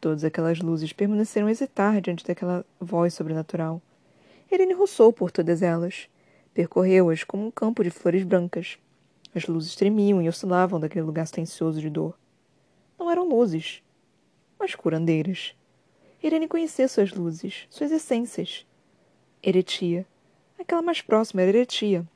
Todas 0.00 0.22
aquelas 0.22 0.60
luzes 0.60 0.92
permaneceram 0.92 1.48
hesitar 1.48 2.00
diante 2.00 2.24
daquela 2.24 2.64
voz 2.80 3.12
sobrenatural. 3.14 3.82
Irene 4.50 4.74
roçou 4.74 5.12
por 5.12 5.32
todas 5.32 5.60
elas. 5.60 6.08
Percorreu-as 6.54 7.24
como 7.24 7.46
um 7.46 7.50
campo 7.50 7.82
de 7.82 7.90
flores 7.90 8.22
brancas. 8.22 8.78
As 9.34 9.46
luzes 9.46 9.74
tremiam 9.74 10.22
e 10.22 10.28
oscilavam 10.28 10.78
daquele 10.78 11.04
lugar 11.04 11.26
silencioso 11.26 11.80
de 11.80 11.90
dor. 11.90 12.16
Não 12.98 13.10
eram 13.10 13.28
luzes, 13.28 13.82
mas 14.60 14.74
curandeiras. 14.74 15.56
Irene 16.22 16.46
conhecia 16.46 16.86
suas 16.86 17.12
luzes, 17.12 17.66
suas 17.70 17.90
essências. 17.90 18.66
Eretia. 19.42 20.06
Aquela 20.58 20.82
mais 20.82 21.00
próxima 21.00 21.40
era 21.40 21.50
Eretia. 21.50 22.06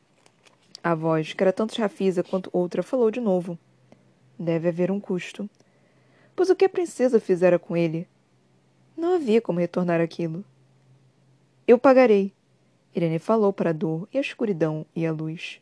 A 0.82 0.94
voz, 0.94 1.32
que 1.32 1.42
era 1.42 1.54
tanto 1.54 1.80
Rafisa 1.80 2.22
quanto 2.22 2.50
outra, 2.52 2.82
falou 2.82 3.10
de 3.10 3.18
novo. 3.18 3.58
Deve 4.38 4.68
haver 4.68 4.90
um 4.90 5.00
custo. 5.00 5.48
Pois 6.36 6.50
o 6.50 6.54
que 6.54 6.66
a 6.66 6.68
princesa 6.68 7.18
fizera 7.18 7.58
com 7.58 7.74
ele? 7.74 8.06
Não 8.94 9.14
havia 9.14 9.40
como 9.40 9.58
retornar 9.58 10.02
aquilo. 10.02 10.44
Eu 11.66 11.78
pagarei. 11.78 12.34
Irene 12.94 13.18
falou 13.18 13.52
para 13.52 13.70
a 13.70 13.72
dor 13.72 14.06
e 14.12 14.18
a 14.18 14.20
escuridão 14.20 14.84
e 14.94 15.06
a 15.06 15.12
luz. 15.12 15.60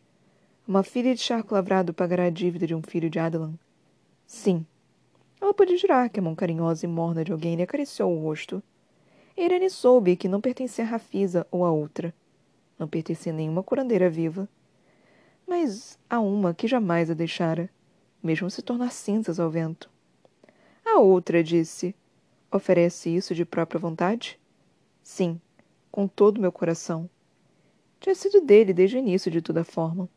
Uma 0.67 0.83
filha 0.83 1.15
de 1.15 1.21
charco 1.21 1.55
lavrado 1.55 1.95
pagará 1.95 2.25
a 2.25 2.31
dívida 2.31 2.67
de 2.67 2.75
um 2.75 2.83
filho 2.83 3.09
de 3.09 3.21
Adelan? 3.21 3.55
Sim. 4.27 4.67
Ela 5.43 5.53
pôde 5.53 5.77
jurar 5.77 6.09
que 6.09 6.21
a 6.21 6.23
mão 6.23 6.37
carinhosa 6.37 6.87
e 6.87 6.89
morna 6.89 7.25
de 7.25 7.33
alguém 7.33 7.57
lhe 7.57 7.65
acariciou 7.65 8.17
o 8.17 8.23
rosto. 8.23 8.63
Irene 9.37 9.69
soube 9.69 10.15
que 10.15 10.29
não 10.29 10.41
pertencia 10.41 10.85
a 10.85 10.87
Rafisa 10.87 11.45
ou 11.51 11.65
a 11.65 11.73
outra. 11.73 12.15
Não 12.79 12.87
pertencia 12.87 13.33
a 13.33 13.35
nenhuma 13.35 13.61
curandeira 13.61 14.09
viva. 14.09 14.49
Mas 15.45 15.99
a 16.09 16.21
uma 16.21 16.55
que 16.55 16.69
jamais 16.69 17.11
a 17.11 17.15
deixara, 17.15 17.69
mesmo 18.23 18.49
se 18.49 18.63
tornar 18.63 18.93
cinzas 18.93 19.41
ao 19.41 19.51
vento. 19.51 19.91
A 20.87 21.01
outra 21.01 21.43
disse: 21.43 21.93
Oferece 22.49 23.11
isso 23.11 23.35
de 23.35 23.45
própria 23.45 23.81
vontade? 23.81 24.39
Sim, 25.03 25.41
com 25.91 26.07
todo 26.07 26.41
meu 26.41 26.53
coração. 26.53 27.11
Tinha 27.99 28.15
sido 28.15 28.41
dele 28.41 28.73
desde 28.73 28.97
o 28.97 29.01
início 29.01 29.29
de 29.29 29.43
toda 29.43 29.65
forma. 29.65 30.09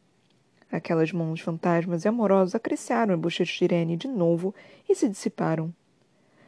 Aquelas 0.71 1.11
mãos 1.11 1.39
fantasmas 1.39 2.03
e 2.03 2.07
amorosas 2.07 2.55
acariciaram 2.55 3.13
a 3.13 3.17
bochecha 3.17 3.57
de 3.57 3.63
Irene 3.65 3.97
de 3.97 4.07
novo 4.07 4.53
e 4.89 4.95
se 4.95 5.07
dissiparam. 5.07 5.73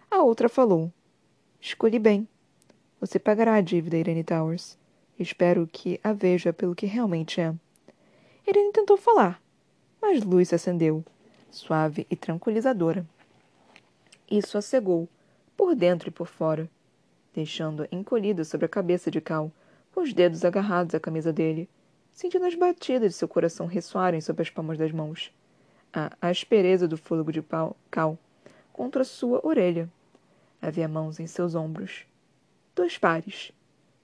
A 0.10 0.22
outra 0.24 0.50
falou. 0.50 0.92
Escolhi 1.62 2.00
bem. 2.00 2.28
Você 3.00 3.20
pagará 3.20 3.56
a 3.56 3.62
dívida, 3.62 3.98
Irene 3.98 4.24
Towers. 4.24 4.78
Espero 5.20 5.68
que 5.72 6.00
a 6.04 6.14
veja 6.14 6.52
pelo 6.54 6.76
que 6.76 6.86
realmente 6.86 7.42
é. 7.42 7.54
Irene 8.46 8.72
tentou 8.72 8.98
falar, 8.98 9.42
mas 10.02 10.24
luz 10.24 10.50
se 10.50 10.56
acendeu, 10.56 11.04
suave 11.52 12.08
e 12.10 12.16
tranquilizadora. 12.16 13.06
Isso 14.30 14.58
a 14.58 14.62
cegou, 14.62 15.08
por 15.56 15.76
dentro 15.76 16.10
e 16.10 16.12
por 16.12 16.28
fora, 16.28 16.70
deixando-a 17.34 17.88
encolhida 17.92 18.44
sobre 18.44 18.66
a 18.66 18.70
cabeça 18.70 19.10
de 19.10 19.20
Cal, 19.20 19.52
com 19.94 20.02
os 20.02 20.14
dedos 20.14 20.46
agarrados 20.46 20.94
à 20.94 21.00
camisa 21.00 21.34
dele, 21.34 21.68
sentindo 22.18 22.48
as 22.48 22.56
batidas 22.56 23.12
de 23.12 23.16
seu 23.16 23.28
coração 23.28 23.68
ressoarem 23.68 24.20
sob 24.20 24.42
as 24.42 24.50
palmas 24.50 24.76
das 24.76 24.92
mãos. 24.92 25.32
A 25.94 26.12
aspereza 26.20 26.88
do 26.88 26.98
fôlego 26.98 27.32
de 27.32 27.44
pau, 27.44 27.78
cal 27.92 28.18
contra 28.74 29.04
sua 29.04 29.40
orelha. 29.46 29.88
Havia 30.60 30.88
mãos 30.88 31.20
em 31.20 31.28
seus 31.28 31.54
ombros. 31.54 32.08
Dois 32.76 32.98
pares. 32.98 33.52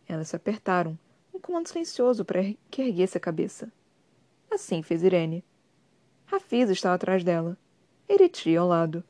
Elas 0.08 0.27
se 0.27 0.36
apertaram, 0.36 0.96
um 1.34 1.39
comando 1.39 1.67
silencioso 1.67 2.24
para 2.24 2.43
que 2.70 2.84
erguesse 2.84 3.17
a 3.17 3.20
cabeça. 3.20 3.72
Assim 4.51 4.84
fez 4.84 5.01
Irene. 5.01 5.43
Rafisa 6.27 6.72
estava 6.72 6.93
atrás 6.93 7.24
dela, 7.24 7.58
Eriti 8.08 8.55
ao 8.55 8.67
lado, 8.67 9.03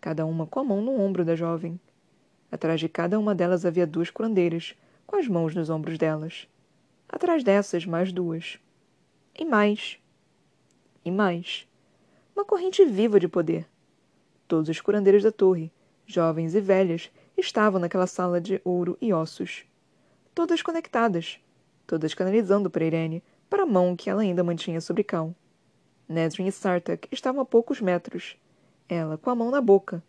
cada 0.00 0.24
uma 0.24 0.46
com 0.46 0.60
a 0.60 0.64
mão 0.64 0.80
no 0.80 0.98
ombro 0.98 1.22
da 1.22 1.36
jovem. 1.36 1.78
Atrás 2.50 2.80
de 2.80 2.88
cada 2.88 3.18
uma 3.18 3.34
delas 3.34 3.66
havia 3.66 3.86
duas 3.86 4.08
curandeiras, 4.08 4.74
com 5.06 5.16
as 5.16 5.28
mãos 5.28 5.54
nos 5.54 5.68
ombros 5.68 5.98
delas. 5.98 6.48
Atrás 7.08 7.42
dessas, 7.42 7.86
mais 7.86 8.12
duas. 8.12 8.58
E 9.38 9.44
mais. 9.44 9.98
E 11.04 11.10
mais. 11.10 11.66
Uma 12.36 12.44
corrente 12.44 12.84
viva 12.84 13.18
de 13.18 13.26
poder. 13.26 13.66
Todos 14.46 14.68
os 14.68 14.80
curandeiros 14.80 15.22
da 15.22 15.32
torre, 15.32 15.72
jovens 16.06 16.54
e 16.54 16.60
velhas, 16.60 17.10
estavam 17.36 17.80
naquela 17.80 18.06
sala 18.06 18.40
de 18.40 18.60
ouro 18.64 18.96
e 19.00 19.12
ossos. 19.12 19.64
Todas 20.34 20.62
conectadas, 20.62 21.40
todas 21.86 22.14
canalizando 22.14 22.70
para 22.70 22.84
Irene, 22.84 23.22
para 23.48 23.62
a 23.62 23.66
mão 23.66 23.96
que 23.96 24.10
ela 24.10 24.22
ainda 24.22 24.44
mantinha 24.44 24.80
sobre 24.80 25.02
Cal. 25.02 25.34
Nesrin 26.08 26.46
e 26.46 26.52
Sartak 26.52 27.08
estavam 27.10 27.40
a 27.40 27.44
poucos 27.44 27.80
metros, 27.80 28.36
ela 28.88 29.18
com 29.18 29.30
a 29.30 29.34
mão 29.34 29.50
na 29.50 29.60
boca. 29.60 30.02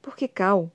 Porque 0.00 0.26
Cal. 0.26 0.70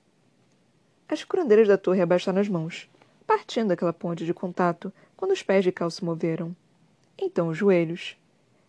As 1.08 1.24
curandeiras 1.24 1.68
da 1.68 1.78
torre 1.78 2.00
abaixaram 2.00 2.40
as 2.40 2.48
mãos, 2.48 2.88
partindo 3.26 3.72
aquela 3.72 3.92
ponte 3.92 4.24
de 4.24 4.34
contato 4.34 4.92
quando 5.18 5.32
os 5.32 5.42
pés 5.42 5.64
de 5.64 5.72
Cal 5.72 5.90
se 5.90 6.04
moveram. 6.04 6.54
Então 7.20 7.48
os 7.48 7.58
joelhos. 7.58 8.16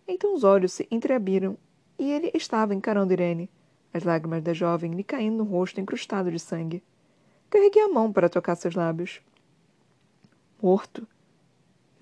Então 0.07 0.33
os 0.33 0.43
olhos 0.43 0.73
se 0.73 0.87
entreabriram 0.89 1.55
e 1.97 2.11
ele 2.11 2.31
estava 2.33 2.73
encarando 2.73 3.13
Irene, 3.13 3.47
as 3.93 4.03
lágrimas 4.03 4.41
da 4.41 4.51
jovem 4.51 4.95
lhe 4.95 5.03
caindo 5.03 5.37
no 5.37 5.43
rosto 5.43 5.79
encrustado 5.79 6.31
de 6.31 6.39
sangue. 6.39 6.83
Carreguei 7.51 7.83
a 7.83 7.87
mão 7.87 8.11
para 8.11 8.27
tocar 8.27 8.55
seus 8.55 8.73
lábios. 8.73 9.21
Morto. 10.59 11.07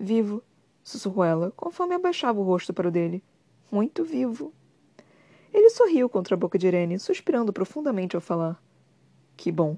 Vivo, 0.00 0.42
sussurrou 0.82 1.24
ela, 1.24 1.52
conforme 1.54 1.94
abaixava 1.94 2.40
o 2.40 2.44
rosto 2.44 2.72
para 2.72 2.88
o 2.88 2.90
dele. 2.90 3.22
Muito 3.70 4.02
vivo. 4.02 4.50
Ele 5.52 5.68
sorriu 5.68 6.08
contra 6.08 6.34
a 6.34 6.38
boca 6.38 6.58
de 6.58 6.66
Irene, 6.66 6.98
suspirando 6.98 7.52
profundamente 7.52 8.16
ao 8.16 8.22
falar. 8.22 8.58
Que 9.36 9.52
bom. 9.52 9.76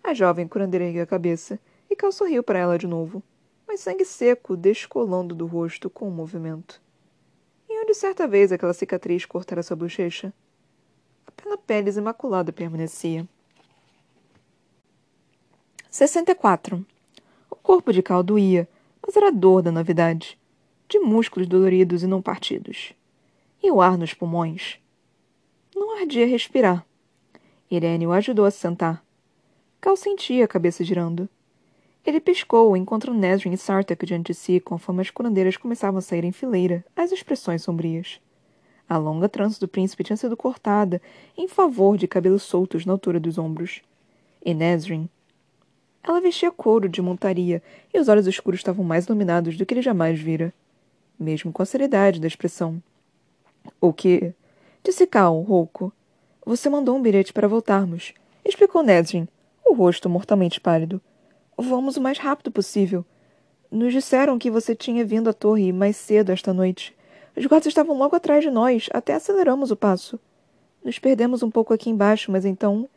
A 0.00 0.14
jovem 0.14 0.46
curandeira 0.46 1.02
a 1.02 1.06
cabeça, 1.06 1.58
e 1.90 1.96
Cal 1.96 2.12
sorriu 2.12 2.40
para 2.44 2.60
ela 2.60 2.78
de 2.78 2.86
novo 2.86 3.20
mas 3.70 3.82
sangue 3.82 4.04
seco 4.04 4.56
descolando 4.56 5.32
do 5.32 5.46
rosto 5.46 5.88
com 5.88 6.08
o 6.08 6.10
movimento. 6.10 6.82
E 7.68 7.80
onde 7.80 7.94
certa 7.94 8.26
vez 8.26 8.50
aquela 8.50 8.74
cicatriz 8.74 9.24
cortara 9.24 9.62
sua 9.62 9.76
bochecha, 9.76 10.34
a 11.48 11.56
pele 11.56 11.88
imaculada 11.92 12.52
permanecia. 12.52 13.28
64. 15.88 16.84
O 17.48 17.54
corpo 17.54 17.92
de 17.92 18.02
Cal 18.02 18.24
doía, 18.24 18.68
mas 19.06 19.16
era 19.16 19.30
dor 19.30 19.62
da 19.62 19.70
novidade, 19.70 20.36
de 20.88 20.98
músculos 20.98 21.48
doloridos 21.48 22.02
e 22.02 22.08
não 22.08 22.20
partidos. 22.20 22.92
E 23.62 23.70
o 23.70 23.80
ar 23.80 23.96
nos 23.96 24.12
pulmões. 24.12 24.80
Não 25.76 25.96
ardia 25.96 26.26
respirar. 26.26 26.84
Irene 27.70 28.04
o 28.04 28.10
ajudou 28.10 28.46
a 28.46 28.50
sentar. 28.50 29.00
Cal 29.80 29.96
sentia 29.96 30.44
a 30.44 30.48
cabeça 30.48 30.82
girando. 30.82 31.28
Ele 32.04 32.20
piscou, 32.20 32.76
enquanto 32.76 33.12
Nesrin 33.12 33.52
e 33.52 33.58
Sartak 33.58 34.06
diante 34.06 34.32
de 34.32 34.34
si, 34.34 34.58
conforme 34.58 35.02
as 35.02 35.10
curandeiras 35.10 35.56
começavam 35.56 35.98
a 35.98 36.02
sair 36.02 36.24
em 36.24 36.32
fileira, 36.32 36.84
as 36.96 37.12
expressões 37.12 37.62
sombrias. 37.62 38.20
A 38.88 38.96
longa 38.96 39.28
trança 39.28 39.60
do 39.60 39.68
príncipe 39.68 40.02
tinha 40.02 40.16
sido 40.16 40.36
cortada 40.36 41.00
em 41.36 41.46
favor 41.46 41.96
de 41.96 42.08
cabelos 42.08 42.42
soltos 42.42 42.84
na 42.84 42.92
altura 42.92 43.20
dos 43.20 43.38
ombros. 43.38 43.82
E 44.44 44.54
Nesrin? 44.54 45.08
Ela 46.02 46.20
vestia 46.20 46.50
couro 46.50 46.88
de 46.88 47.02
montaria 47.02 47.62
e 47.92 48.00
os 48.00 48.08
olhos 48.08 48.26
escuros 48.26 48.60
estavam 48.60 48.84
mais 48.84 49.04
iluminados 49.04 49.56
do 49.56 49.66
que 49.66 49.74
ele 49.74 49.82
jamais 49.82 50.18
vira, 50.18 50.52
mesmo 51.18 51.52
com 51.52 51.62
a 51.62 51.66
seriedade 51.66 52.18
da 52.18 52.26
expressão. 52.26 52.82
O 53.78 53.92
que? 53.92 54.32
Disse 54.82 55.06
Cal, 55.06 55.38
rouco. 55.42 55.92
Você 56.44 56.70
mandou 56.70 56.96
um 56.96 57.02
bilhete 57.02 57.34
para 57.34 57.46
voltarmos, 57.46 58.14
explicou 58.44 58.82
Nesrin, 58.82 59.28
o 59.64 59.74
rosto 59.74 60.08
mortalmente 60.08 60.58
pálido. 60.58 61.00
Vamos 61.62 61.98
o 61.98 62.00
mais 62.00 62.16
rápido 62.16 62.50
possível. 62.50 63.04
Nos 63.70 63.92
disseram 63.92 64.38
que 64.38 64.50
você 64.50 64.74
tinha 64.74 65.04
vindo 65.04 65.28
à 65.28 65.32
torre 65.34 65.74
mais 65.74 65.94
cedo 65.94 66.32
esta 66.32 66.54
noite. 66.54 66.96
Os 67.36 67.44
guardas 67.44 67.66
estavam 67.66 67.98
logo 67.98 68.16
atrás 68.16 68.42
de 68.42 68.50
nós, 68.50 68.88
até 68.94 69.12
aceleramos 69.12 69.70
o 69.70 69.76
passo. 69.76 70.18
Nos 70.82 70.98
perdemos 70.98 71.42
um 71.42 71.50
pouco 71.50 71.74
aqui 71.74 71.90
embaixo, 71.90 72.32
mas 72.32 72.46
então. 72.46 72.88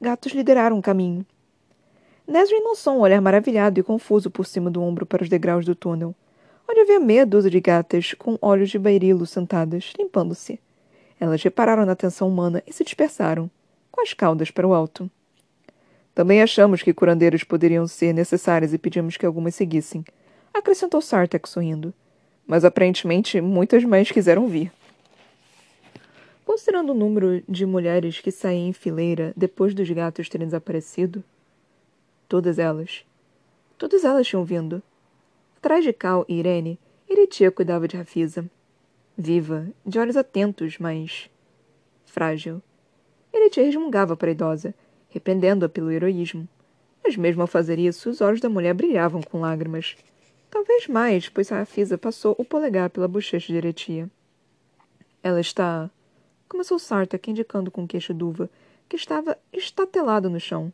Gatos 0.00 0.30
lideraram 0.30 0.78
o 0.78 0.82
caminho. 0.82 1.26
Nesrin 2.24 2.62
lançou 2.62 2.94
um 2.94 3.00
olhar 3.00 3.20
maravilhado 3.20 3.80
e 3.80 3.82
confuso 3.82 4.30
por 4.30 4.46
cima 4.46 4.70
do 4.70 4.80
ombro 4.80 5.04
para 5.04 5.24
os 5.24 5.28
degraus 5.28 5.66
do 5.66 5.74
túnel, 5.74 6.14
onde 6.70 6.78
havia 6.78 7.00
meia 7.00 7.26
dúzia 7.26 7.50
de 7.50 7.60
gatas 7.60 8.14
com 8.14 8.38
olhos 8.40 8.70
de 8.70 8.78
bairilo 8.78 9.26
sentadas, 9.26 9.92
limpando-se. 9.98 10.60
Elas 11.18 11.42
repararam 11.42 11.84
na 11.84 11.96
tensão 11.96 12.28
humana 12.28 12.62
e 12.64 12.72
se 12.72 12.84
dispersaram, 12.84 13.50
com 13.90 14.00
as 14.00 14.14
caudas 14.14 14.52
para 14.52 14.68
o 14.68 14.72
alto. 14.72 15.10
Também 16.14 16.42
achamos 16.42 16.82
que 16.82 16.92
curandeiras 16.92 17.42
poderiam 17.42 17.86
ser 17.86 18.12
necessárias 18.12 18.74
e 18.74 18.78
pedimos 18.78 19.16
que 19.16 19.24
algumas 19.24 19.54
seguissem, 19.54 20.04
acrescentou 20.52 21.00
Sartek 21.00 21.48
sorrindo. 21.48 21.94
Mas 22.46 22.64
aparentemente 22.64 23.40
muitas 23.40 23.84
mais 23.84 24.10
quiseram 24.10 24.46
vir. 24.46 24.70
Considerando 26.44 26.90
o 26.90 26.94
número 26.94 27.42
de 27.48 27.64
mulheres 27.64 28.20
que 28.20 28.30
saíam 28.30 28.68
em 28.68 28.72
fileira 28.72 29.32
depois 29.36 29.74
dos 29.74 29.88
gatos 29.88 30.28
terem 30.28 30.46
desaparecido, 30.46 31.24
todas 32.28 32.58
elas, 32.58 33.06
todas 33.78 34.04
elas 34.04 34.26
tinham 34.26 34.44
vindo. 34.44 34.82
Atrás 35.56 35.84
de 35.84 35.92
Cal 35.92 36.26
e 36.28 36.40
Irene, 36.40 36.78
Iritia 37.08 37.50
cuidava 37.50 37.86
de 37.86 37.96
Rafisa. 37.96 38.44
Viva, 39.16 39.68
de 39.86 39.98
olhos 39.98 40.16
atentos, 40.16 40.78
mas 40.78 41.30
frágil. 42.04 42.60
Iritia 43.32 43.64
resmungava 43.64 44.16
para 44.16 44.28
a 44.28 44.32
idosa, 44.32 44.74
repreendendo-a 45.12 45.68
pelo 45.68 45.90
heroísmo. 45.90 46.48
Mas 47.04 47.16
mesmo 47.16 47.42
ao 47.42 47.46
fazer 47.46 47.78
isso, 47.78 48.10
os 48.10 48.20
olhos 48.20 48.40
da 48.40 48.48
mulher 48.48 48.74
brilhavam 48.74 49.22
com 49.22 49.40
lágrimas. 49.40 49.96
Talvez 50.50 50.86
mais, 50.86 51.28
pois 51.28 51.48
Rafisa 51.48 51.96
passou 51.98 52.34
o 52.38 52.44
polegar 52.44 52.90
pela 52.90 53.08
bochecha 53.08 53.52
de 53.52 53.56
Eretia. 53.56 54.08
Ela 55.22 55.40
está... 55.40 55.90
Começou 56.48 56.78
Sartak, 56.78 57.30
indicando 57.30 57.70
com 57.70 57.86
queixo 57.86 58.12
d'uva, 58.12 58.50
que 58.88 58.96
estava 58.96 59.38
estatelado 59.52 60.28
no 60.28 60.38
chão. 60.38 60.72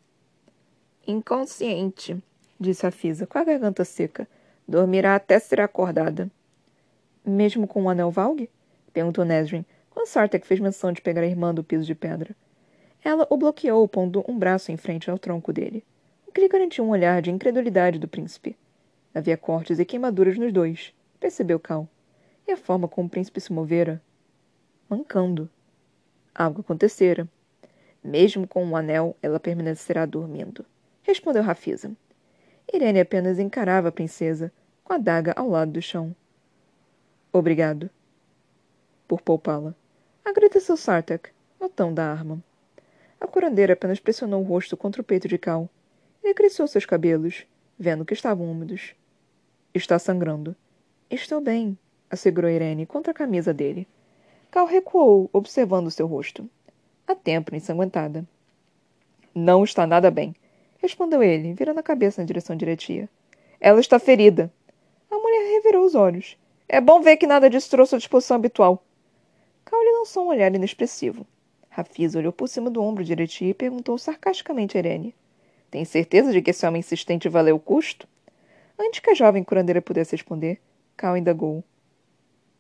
Inconsciente, 1.07 2.21
disse 2.59 2.83
Rafisa, 2.83 3.27
com 3.27 3.39
a 3.39 3.45
garganta 3.45 3.85
seca. 3.85 4.29
Dormirá 4.67 5.15
até 5.15 5.39
ser 5.39 5.61
acordada. 5.61 6.31
Mesmo 7.25 7.67
com 7.67 7.85
o 7.85 7.89
anel 7.89 8.11
Valg? 8.11 8.51
Perguntou 8.93 9.25
Nesrin, 9.25 9.65
quando 9.91 10.09
Sartak 10.09 10.47
fez 10.47 10.61
menção 10.61 10.93
de 10.93 11.01
pegar 11.01 11.23
a 11.23 11.27
irmã 11.27 11.55
do 11.55 11.63
piso 11.65 11.87
de 11.87 11.95
pedra. 11.95 12.35
Ela 13.05 13.27
o 13.31 13.37
bloqueou, 13.37 13.87
pondo 13.87 14.25
um 14.29 14.39
braço 14.39 14.73
em 14.73 14.77
frente 14.77 15.11
ao 15.11 15.19
tronco 15.19 15.53
dele, 15.53 15.85
o 16.27 16.33
que 16.33 16.41
lhe 16.41 16.49
garantiu 16.49 16.85
um 16.85 16.91
olhar 16.91 17.23
de 17.23 17.31
incredulidade 17.31 17.99
do 17.99 18.09
príncipe. 18.09 18.57
Havia 19.15 19.37
cortes 19.37 19.79
e 19.79 19.85
queimaduras 19.85 20.37
nos 20.37 20.53
dois, 20.53 20.93
percebeu 21.19 21.59
Cal. 21.59 21.89
E 22.47 22.53
a 22.53 22.57
forma 22.57 22.89
como 22.89 23.07
o 23.07 23.11
príncipe 23.11 23.41
se 23.41 23.53
movera? 23.53 24.03
Mancando. 24.89 25.51
Algo 26.35 26.61
acontecera. 26.61 27.29
Mesmo 28.03 28.47
com 28.47 28.65
um 28.65 28.77
anel, 28.77 29.17
ela 29.21 29.41
permanecerá 29.41 30.07
dormindo, 30.07 30.65
respondeu 31.03 31.43
Rafisa. 31.43 31.91
Irene 32.73 33.01
apenas 33.01 33.39
encarava 33.39 33.89
a 33.89 33.93
princesa, 33.93 34.53
com 34.85 34.93
a 34.93 34.99
daga 34.99 35.33
ao 35.37 35.49
lado 35.49 35.73
do 35.73 35.83
chão. 35.83 36.15
Obrigado. 37.33 37.91
Por 39.07 39.21
poupá-la. 39.21 39.75
Agradeceu 40.25 40.77
Sartak, 40.77 41.31
notão 41.61 41.93
da 41.93 42.11
arma. 42.11 42.43
A 43.29 43.31
curandeira 43.31 43.75
apenas 43.75 44.01
pressionou 44.01 44.41
o 44.41 44.43
rosto 44.43 44.75
contra 44.75 45.03
o 45.03 45.05
peito 45.05 45.29
de 45.29 45.37
Cal 45.37 45.69
e 46.25 46.29
acresceu 46.29 46.67
seus 46.67 46.87
cabelos, 46.87 47.45
vendo 47.79 48.03
que 48.03 48.15
estavam 48.15 48.51
úmidos. 48.51 48.95
Está 49.75 49.99
sangrando. 49.99 50.57
Estou 51.11 51.39
bem, 51.39 51.77
assegurou 52.09 52.51
Irene 52.51 52.87
contra 52.87 53.11
a 53.11 53.15
camisa 53.15 53.53
dele. 53.53 53.87
Cal 54.51 54.65
recuou, 54.65 55.29
observando 55.31 55.91
seu 55.91 56.07
rosto. 56.07 56.49
A 57.07 57.15
têmpora 57.15 57.59
ensanguentada. 57.59 58.27
Não 59.35 59.63
está 59.63 59.87
nada 59.87 60.11
bem, 60.11 60.35
respondeu 60.79 61.23
ele, 61.23 61.53
virando 61.53 61.81
a 61.81 61.83
cabeça 61.83 62.23
na 62.23 62.27
direção 62.27 62.57
de 62.57 62.65
Iretia. 62.65 63.11
Ela 63.61 63.79
está 63.79 63.99
ferida. 63.99 64.51
A 65.11 65.19
mulher 65.19 65.53
revirou 65.53 65.85
os 65.85 65.95
olhos. 65.95 66.39
É 66.67 66.81
bom 66.81 67.03
ver 67.03 67.19
que 67.19 67.27
nada 67.27 67.51
disso 67.51 67.69
trouxe 67.69 67.95
a 67.95 67.99
disposição 67.99 68.39
habitual. 68.39 68.83
Cal 69.67 69.83
lhe 69.83 69.99
lançou 69.99 70.25
um 70.25 70.29
olhar 70.29 70.55
inexpressivo. 70.55 71.27
Rafisa 71.79 72.19
olhou 72.19 72.33
por 72.33 72.49
cima 72.49 72.69
do 72.69 72.83
ombro 72.83 73.05
de 73.05 73.13
Ereti 73.13 73.45
e 73.45 73.55
perguntou 73.55 73.97
sarcasticamente 73.97 74.77
a 74.77 74.81
Irene. 74.81 75.15
Tem 75.71 75.85
certeza 75.85 76.33
de 76.33 76.43
que 76.43 76.51
esse 76.51 76.67
homem 76.67 76.81
insistente 76.81 77.29
valeu 77.29 77.55
o 77.55 77.61
custo? 77.61 78.09
Antes 78.77 78.99
que 78.99 79.11
a 79.11 79.15
jovem 79.15 79.45
curandeira 79.45 79.81
pudesse 79.81 80.11
responder, 80.11 80.61
Cal 80.97 81.17
indagou. 81.17 81.63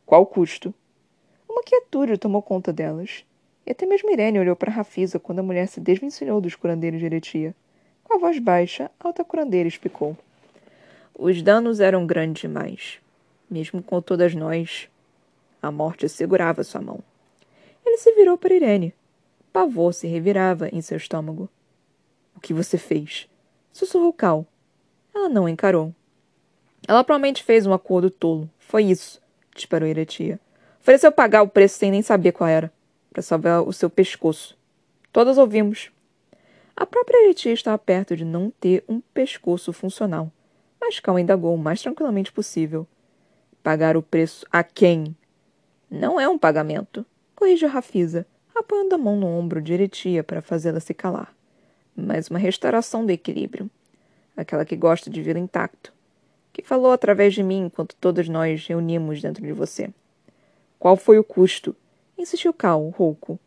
Qual 0.06 0.24
custo? 0.24 0.72
Uma 1.48 1.64
quietude 1.64 2.16
tomou 2.16 2.40
conta 2.40 2.72
delas. 2.72 3.24
E 3.66 3.72
até 3.72 3.86
mesmo 3.86 4.08
Irene 4.08 4.38
olhou 4.38 4.54
para 4.54 4.70
Rafisa 4.70 5.18
quando 5.18 5.40
a 5.40 5.42
mulher 5.42 5.66
se 5.66 5.80
desvencilhou 5.80 6.40
dos 6.40 6.54
curandeiros 6.54 7.00
de 7.00 7.06
Eretia. 7.06 7.56
Com 8.04 8.14
a 8.14 8.18
voz 8.18 8.38
baixa, 8.38 8.88
a 9.00 9.08
alta 9.08 9.24
curandeira 9.24 9.68
explicou. 9.68 10.16
Os 11.12 11.42
danos 11.42 11.80
eram 11.80 12.06
grandes 12.06 12.42
demais. 12.42 13.00
Mesmo 13.50 13.82
com 13.82 14.00
todas 14.00 14.32
nós, 14.36 14.88
a 15.60 15.72
morte 15.72 16.08
segurava 16.08 16.62
sua 16.62 16.80
mão. 16.80 17.00
Ele 17.84 17.96
se 17.96 18.12
virou 18.12 18.38
para 18.38 18.54
Irene. 18.54 18.94
Pavor 19.52 19.92
se 19.92 20.06
revirava 20.06 20.68
em 20.68 20.80
seu 20.80 20.96
estômago. 20.96 21.48
O 22.36 22.40
que 22.40 22.54
você 22.54 22.78
fez? 22.78 23.28
Sussurrou 23.72 24.12
Cal. 24.12 24.46
Ela 25.14 25.28
não 25.28 25.48
encarou. 25.48 25.94
Ela 26.86 27.02
provavelmente 27.02 27.42
fez 27.42 27.66
um 27.66 27.72
acordo 27.72 28.10
tolo. 28.10 28.48
Foi 28.58 28.84
isso, 28.84 29.20
disparou 29.54 29.88
Iretia. 29.88 30.38
Ofereceu 30.80 31.10
pagar 31.10 31.42
o 31.42 31.48
preço 31.48 31.78
sem 31.78 31.90
nem 31.90 32.02
saber 32.02 32.32
qual 32.32 32.48
era, 32.48 32.72
para 33.10 33.22
salvar 33.22 33.62
o 33.62 33.72
seu 33.72 33.90
pescoço. 33.90 34.56
Todas 35.12 35.38
ouvimos. 35.38 35.90
A 36.76 36.86
própria 36.86 37.24
Iretia 37.24 37.52
estava 37.52 37.76
perto 37.76 38.16
de 38.16 38.24
não 38.24 38.50
ter 38.50 38.84
um 38.88 39.00
pescoço 39.00 39.72
funcional, 39.72 40.30
mas 40.80 41.00
Cal 41.00 41.18
indagou 41.18 41.54
o 41.54 41.58
mais 41.58 41.82
tranquilamente 41.82 42.30
possível. 42.30 42.86
Pagar 43.62 43.96
o 43.96 44.02
preço 44.02 44.46
a 44.52 44.62
quem? 44.62 45.16
Não 45.90 46.20
é 46.20 46.28
um 46.28 46.38
pagamento, 46.38 47.04
corrigiu 47.34 47.68
Rafisa, 47.68 48.26
apoiando 48.60 48.94
a 48.94 48.98
mão 48.98 49.16
no 49.16 49.26
ombro 49.26 49.60
de 49.60 49.72
Eretia 49.72 50.22
para 50.22 50.42
fazê-la 50.42 50.80
se 50.80 50.94
calar. 50.94 51.34
Mas 51.96 52.28
uma 52.28 52.38
restauração 52.38 53.04
do 53.04 53.10
equilíbrio. 53.10 53.70
Aquela 54.36 54.64
que 54.64 54.76
gosta 54.76 55.10
de 55.10 55.22
vida 55.22 55.38
intacto. 55.38 55.92
Que 56.52 56.62
falou 56.62 56.92
através 56.92 57.34
de 57.34 57.42
mim 57.42 57.66
enquanto 57.66 57.96
todos 57.96 58.28
nós 58.28 58.66
reunimos 58.66 59.20
dentro 59.20 59.44
de 59.44 59.52
você. 59.52 59.90
Qual 60.78 60.96
foi 60.96 61.18
o 61.18 61.24
custo? 61.24 61.74
Insistiu 62.16 62.52
Cal, 62.52 62.88
rouco. 62.90 63.38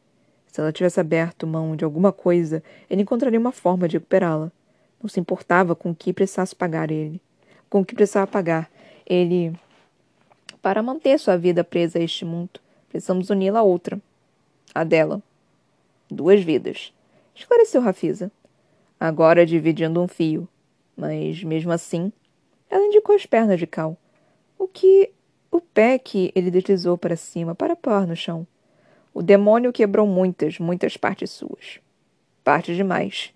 Se 0.48 0.60
ela 0.60 0.72
tivesse 0.72 1.00
aberto 1.00 1.48
mão 1.48 1.76
de 1.76 1.86
alguma 1.86 2.12
coisa, 2.12 2.62
ele 2.90 3.02
encontraria 3.02 3.40
uma 3.40 3.52
forma 3.52 3.88
de 3.88 3.98
recuperá-la. 3.98 4.52
Não 5.02 5.10
se 5.10 5.20
importava 5.20 5.76
com 5.76 5.92
o 5.92 5.96
que 5.96 6.14
precisasse 6.14 6.56
pagar 6.56 6.92
ele. 6.92 7.22
Com 7.70 7.82
o 7.82 7.86
que 7.86 7.96
precisava 7.96 8.28
pagar. 8.28 8.70
Ele. 9.06 9.54
Para 10.62 10.84
manter 10.84 11.18
sua 11.18 11.38
vida 11.38 11.64
presa 11.64 12.00
a 12.00 12.02
este 12.02 12.24
mundo, 12.24 12.60
precisamos 12.90 13.30
uni-la 13.30 13.60
a 13.60 13.64
outra 13.64 14.00
a 14.74 14.84
dela. 14.84 15.22
Duas 16.10 16.42
vidas, 16.42 16.94
esclareceu 17.36 17.82
Rafisa. 17.82 18.32
Agora 19.00 19.46
dividindo 19.46 20.02
um 20.02 20.08
fio. 20.08 20.48
Mas, 20.96 21.44
mesmo 21.44 21.72
assim, 21.72 22.12
ela 22.70 22.86
indicou 22.86 23.16
as 23.16 23.26
pernas 23.26 23.60
de 23.60 23.66
Cal. 23.66 23.98
O 24.58 24.68
que. 24.68 25.12
o 25.50 25.60
pé 25.60 25.98
que 25.98 26.32
ele 26.36 26.52
deslizou 26.52 26.98
para 26.98 27.16
cima 27.16 27.56
para 27.56 27.76
pôr 27.76 28.06
no 28.06 28.16
chão. 28.16 28.46
O 29.14 29.22
demônio 29.22 29.74
quebrou 29.74 30.08
muitas, 30.08 30.60
muitas 30.60 30.96
partes 30.96 31.32
suas. 31.32 31.80
Parte 32.44 32.76
demais. 32.76 33.34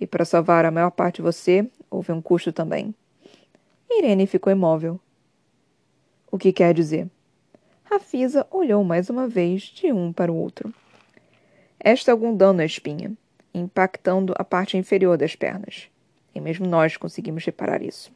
E 0.00 0.06
para 0.06 0.24
salvar 0.24 0.64
a 0.64 0.70
maior 0.70 0.90
parte 0.90 1.16
de 1.16 1.22
você, 1.22 1.68
houve 1.90 2.12
um 2.12 2.22
custo 2.22 2.52
também. 2.52 2.94
Irene 3.90 4.26
ficou 4.26 4.52
imóvel. 4.52 5.00
O 6.30 6.38
que 6.38 6.52
quer 6.52 6.72
dizer? 6.74 7.08
Rafisa 7.90 8.46
olhou 8.50 8.84
mais 8.84 9.08
uma 9.08 9.26
vez 9.26 9.62
de 9.62 9.90
um 9.90 10.12
para 10.12 10.30
o 10.30 10.36
outro. 10.36 10.74
Esta 11.80 12.12
algum 12.12 12.36
dano 12.36 12.60
à 12.60 12.64
espinha, 12.66 13.12
impactando 13.54 14.34
a 14.36 14.44
parte 14.44 14.76
inferior 14.76 15.16
das 15.16 15.34
pernas. 15.34 15.88
E 16.34 16.40
mesmo 16.40 16.66
nós 16.66 16.98
conseguimos 16.98 17.46
reparar 17.46 17.80
isso. 17.80 18.12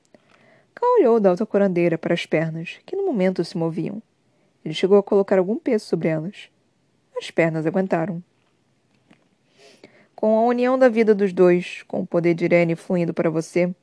Ká 0.74 0.86
olhou 0.98 1.18
da 1.18 1.30
alta 1.30 1.46
curandeira 1.46 1.96
para 1.96 2.12
as 2.12 2.26
pernas, 2.26 2.80
que 2.84 2.94
no 2.94 3.06
momento 3.06 3.42
se 3.42 3.56
moviam. 3.56 4.02
Ele 4.62 4.74
chegou 4.74 4.98
a 4.98 5.02
colocar 5.02 5.38
algum 5.38 5.56
peso 5.56 5.86
sobre 5.86 6.08
elas. 6.08 6.50
As 7.16 7.30
pernas 7.30 7.64
aguentaram. 7.64 8.22
Com 10.14 10.36
a 10.38 10.44
união 10.44 10.78
da 10.78 10.90
vida 10.90 11.14
dos 11.14 11.32
dois, 11.32 11.82
com 11.88 12.02
o 12.02 12.06
poder 12.06 12.34
de 12.34 12.44
Irene 12.44 12.76
fluindo 12.76 13.14
para 13.14 13.30
você, 13.30 13.74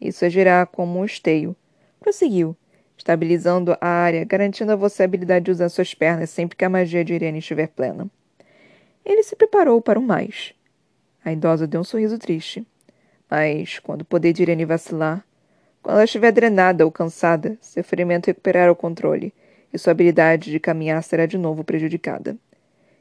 isso 0.00 0.24
agirá 0.24 0.64
como 0.64 1.00
um 1.00 1.04
esteio. 1.04 1.56
Prosseguiu, 1.98 2.56
estabilizando 2.98 3.76
a 3.80 3.86
área, 3.86 4.24
garantindo 4.24 4.72
a 4.72 4.76
você 4.76 5.02
a 5.02 5.06
habilidade 5.06 5.44
de 5.44 5.52
usar 5.52 5.68
suas 5.68 5.94
pernas 5.94 6.30
sempre 6.30 6.56
que 6.56 6.64
a 6.64 6.68
magia 6.68 7.04
de 7.04 7.14
Irene 7.14 7.38
estiver 7.38 7.68
plena. 7.68 8.10
Ele 9.04 9.22
se 9.22 9.36
preparou 9.36 9.80
para 9.80 9.98
o 9.98 10.02
mais. 10.02 10.52
A 11.24 11.32
idosa 11.32 11.66
deu 11.66 11.80
um 11.80 11.84
sorriso 11.84 12.18
triste. 12.18 12.66
Mas, 13.30 13.78
quando 13.78 14.02
o 14.02 14.04
poder 14.04 14.32
de 14.32 14.42
Irene 14.42 14.64
vacilar, 14.64 15.24
quando 15.80 15.96
ela 15.96 16.04
estiver 16.04 16.32
drenada 16.32 16.84
ou 16.84 16.90
cansada, 16.90 17.56
seu 17.60 17.84
ferimento 17.84 18.26
recuperará 18.26 18.72
o 18.72 18.76
controle 18.76 19.32
e 19.72 19.78
sua 19.78 19.92
habilidade 19.92 20.50
de 20.50 20.58
caminhar 20.58 21.02
será 21.02 21.24
de 21.24 21.38
novo 21.38 21.62
prejudicada. 21.62 22.36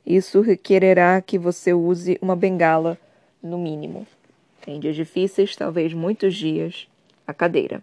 Isso 0.06 0.42
requererá 0.42 1.22
que 1.22 1.38
você 1.38 1.74
use 1.74 2.18
uma 2.22 2.36
bengala, 2.36 2.98
no 3.42 3.58
mínimo. 3.58 4.06
Em 4.66 4.80
dias 4.80 4.96
difíceis, 4.96 5.56
talvez 5.56 5.94
muitos 5.94 6.36
dias, 6.36 6.88
a 7.26 7.34
cadeira 7.34 7.82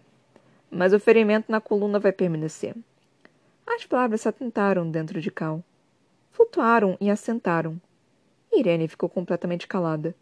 mas 0.69 0.93
o 0.93 0.99
ferimento 0.99 1.51
na 1.51 1.61
coluna 1.61 1.99
vai 1.99 2.11
permanecer. 2.11 2.75
As 3.65 3.85
palavras 3.85 4.21
se 4.21 4.27
atentaram 4.27 4.89
dentro 4.89 5.19
de 5.19 5.31
Cal. 5.31 5.63
Flutuaram 6.31 6.97
e 6.99 7.09
assentaram. 7.09 7.79
Irene 8.51 8.87
ficou 8.87 9.09
completamente 9.09 9.67
calada. 9.67 10.15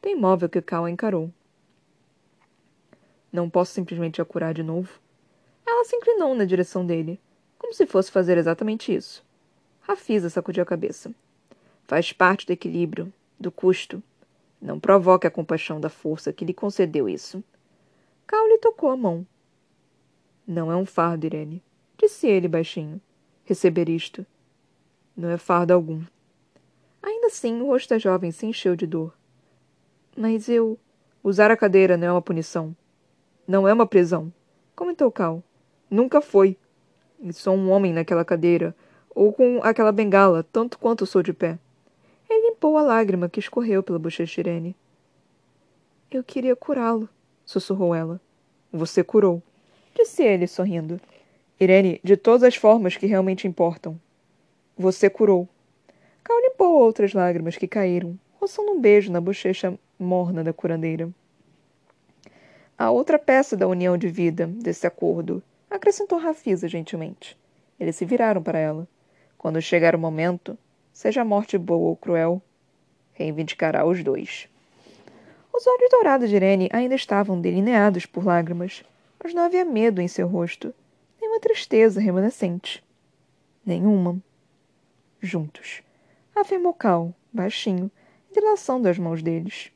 tão 0.00 0.10
imóvel 0.10 0.48
que 0.48 0.60
Cal 0.60 0.84
a 0.84 0.90
encarou. 0.90 1.32
Não 3.32 3.48
posso 3.48 3.72
simplesmente 3.72 4.20
a 4.20 4.24
curar 4.24 4.54
de 4.54 4.62
novo. 4.62 5.00
Ela 5.66 5.84
se 5.84 5.94
inclinou 5.96 6.34
na 6.34 6.44
direção 6.44 6.84
dele, 6.84 7.20
como 7.58 7.74
se 7.74 7.86
fosse 7.86 8.10
fazer 8.10 8.38
exatamente 8.38 8.94
isso. 8.94 9.24
Rafisa 9.80 10.30
sacudiu 10.30 10.62
a 10.62 10.66
cabeça. 10.66 11.12
Faz 11.86 12.12
parte 12.12 12.46
do 12.46 12.52
equilíbrio, 12.52 13.12
do 13.38 13.50
custo. 13.50 14.02
Não 14.60 14.80
provoque 14.80 15.26
a 15.26 15.30
compaixão 15.30 15.80
da 15.80 15.88
força 15.88 16.32
que 16.32 16.44
lhe 16.44 16.54
concedeu 16.54 17.08
isso. 17.08 17.42
Cal 18.26 18.46
lhe 18.48 18.58
tocou 18.58 18.90
a 18.90 18.96
mão. 18.96 19.26
Não 20.50 20.72
é 20.72 20.76
um 20.76 20.86
fardo, 20.86 21.26
Irene, 21.26 21.62
disse 21.98 22.26
ele 22.26 22.48
baixinho. 22.48 22.98
Receber 23.44 23.86
isto. 23.90 24.24
Não 25.14 25.28
é 25.28 25.36
fardo 25.36 25.74
algum. 25.74 26.00
Ainda 27.02 27.26
assim, 27.26 27.60
o 27.60 27.66
rosto 27.66 27.90
da 27.90 27.98
jovem 27.98 28.30
se 28.30 28.46
encheu 28.46 28.74
de 28.74 28.86
dor. 28.86 29.12
Mas 30.16 30.48
eu. 30.48 30.78
Usar 31.22 31.50
a 31.50 31.56
cadeira 31.56 31.98
não 31.98 32.06
é 32.06 32.12
uma 32.12 32.22
punição. 32.22 32.74
Não 33.46 33.68
é 33.68 33.74
uma 33.74 33.86
prisão, 33.86 34.32
comentou 34.74 35.12
Cal. 35.12 35.42
Nunca 35.90 36.22
foi. 36.22 36.56
E 37.20 37.30
sou 37.34 37.54
um 37.54 37.70
homem 37.70 37.92
naquela 37.92 38.24
cadeira, 38.24 38.74
ou 39.14 39.30
com 39.34 39.60
aquela 39.62 39.92
bengala, 39.92 40.42
tanto 40.42 40.78
quanto 40.78 41.04
sou 41.04 41.22
de 41.22 41.34
pé. 41.34 41.58
Ele 42.30 42.50
limpou 42.50 42.78
a 42.78 42.82
lágrima 42.82 43.28
que 43.28 43.40
escorreu 43.40 43.82
pela 43.82 43.98
bochecha 43.98 44.42
de 44.42 44.48
Irene. 44.48 44.76
Eu 46.10 46.24
queria 46.24 46.56
curá-lo, 46.56 47.06
sussurrou 47.44 47.94
ela. 47.94 48.18
Você 48.72 49.04
curou, 49.04 49.42
disse 49.94 50.22
ele, 50.22 50.46
sorrindo. 50.46 51.00
Irene, 51.60 52.00
de 52.04 52.16
todas 52.16 52.42
as 52.42 52.54
formas 52.54 52.96
que 52.96 53.06
realmente 53.06 53.46
importam. 53.46 53.98
Você 54.76 55.10
curou. 55.10 55.48
Cal 56.22 56.40
limpou 56.40 56.80
outras 56.80 57.12
lágrimas 57.12 57.56
que 57.56 57.66
caíram, 57.66 58.18
roçando 58.40 58.70
um 58.70 58.80
beijo 58.80 59.10
na 59.10 59.20
bochecha 59.20 59.78
morna 59.98 60.44
da 60.44 60.52
curandeira. 60.52 61.08
A 62.76 62.90
outra 62.90 63.18
peça 63.18 63.56
da 63.56 63.66
união 63.66 63.98
de 63.98 64.08
vida, 64.08 64.46
desse 64.46 64.86
acordo, 64.86 65.42
acrescentou 65.68 66.18
Rafisa 66.18 66.68
gentilmente. 66.68 67.36
Eles 67.78 67.96
se 67.96 68.04
viraram 68.04 68.42
para 68.42 68.58
ela. 68.58 68.86
Quando 69.36 69.60
chegar 69.60 69.96
o 69.96 69.98
momento, 69.98 70.56
seja 70.92 71.22
a 71.22 71.24
morte 71.24 71.58
boa 71.58 71.88
ou 71.88 71.96
cruel, 71.96 72.40
reivindicará 73.14 73.84
os 73.84 74.04
dois. 74.04 74.48
Os 75.52 75.66
olhos 75.66 75.90
dourados 75.90 76.28
de 76.28 76.36
Irene 76.36 76.68
ainda 76.72 76.94
estavam 76.94 77.40
delineados 77.40 78.06
por 78.06 78.24
lágrimas, 78.24 78.84
mas 79.22 79.34
não 79.34 79.42
havia 79.42 79.64
medo 79.64 80.00
em 80.00 80.08
seu 80.08 80.26
rosto, 80.26 80.74
nem 81.20 81.30
uma 81.30 81.40
tristeza 81.40 82.00
remanescente. 82.00 82.84
Nenhuma. 83.64 84.20
Juntos. 85.20 85.82
Afirmou 86.34 86.72
Cal, 86.72 87.14
baixinho, 87.32 87.90
entrelaçando 88.30 88.88
as 88.88 88.98
mãos 88.98 89.22
deles. 89.22 89.72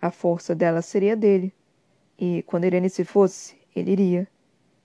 A 0.00 0.10
força 0.10 0.54
dela 0.54 0.82
seria 0.82 1.14
dele, 1.14 1.52
e, 2.18 2.42
quando 2.44 2.64
Irene 2.64 2.88
se 2.88 3.04
fosse, 3.04 3.56
ele 3.74 3.92
iria. 3.92 4.28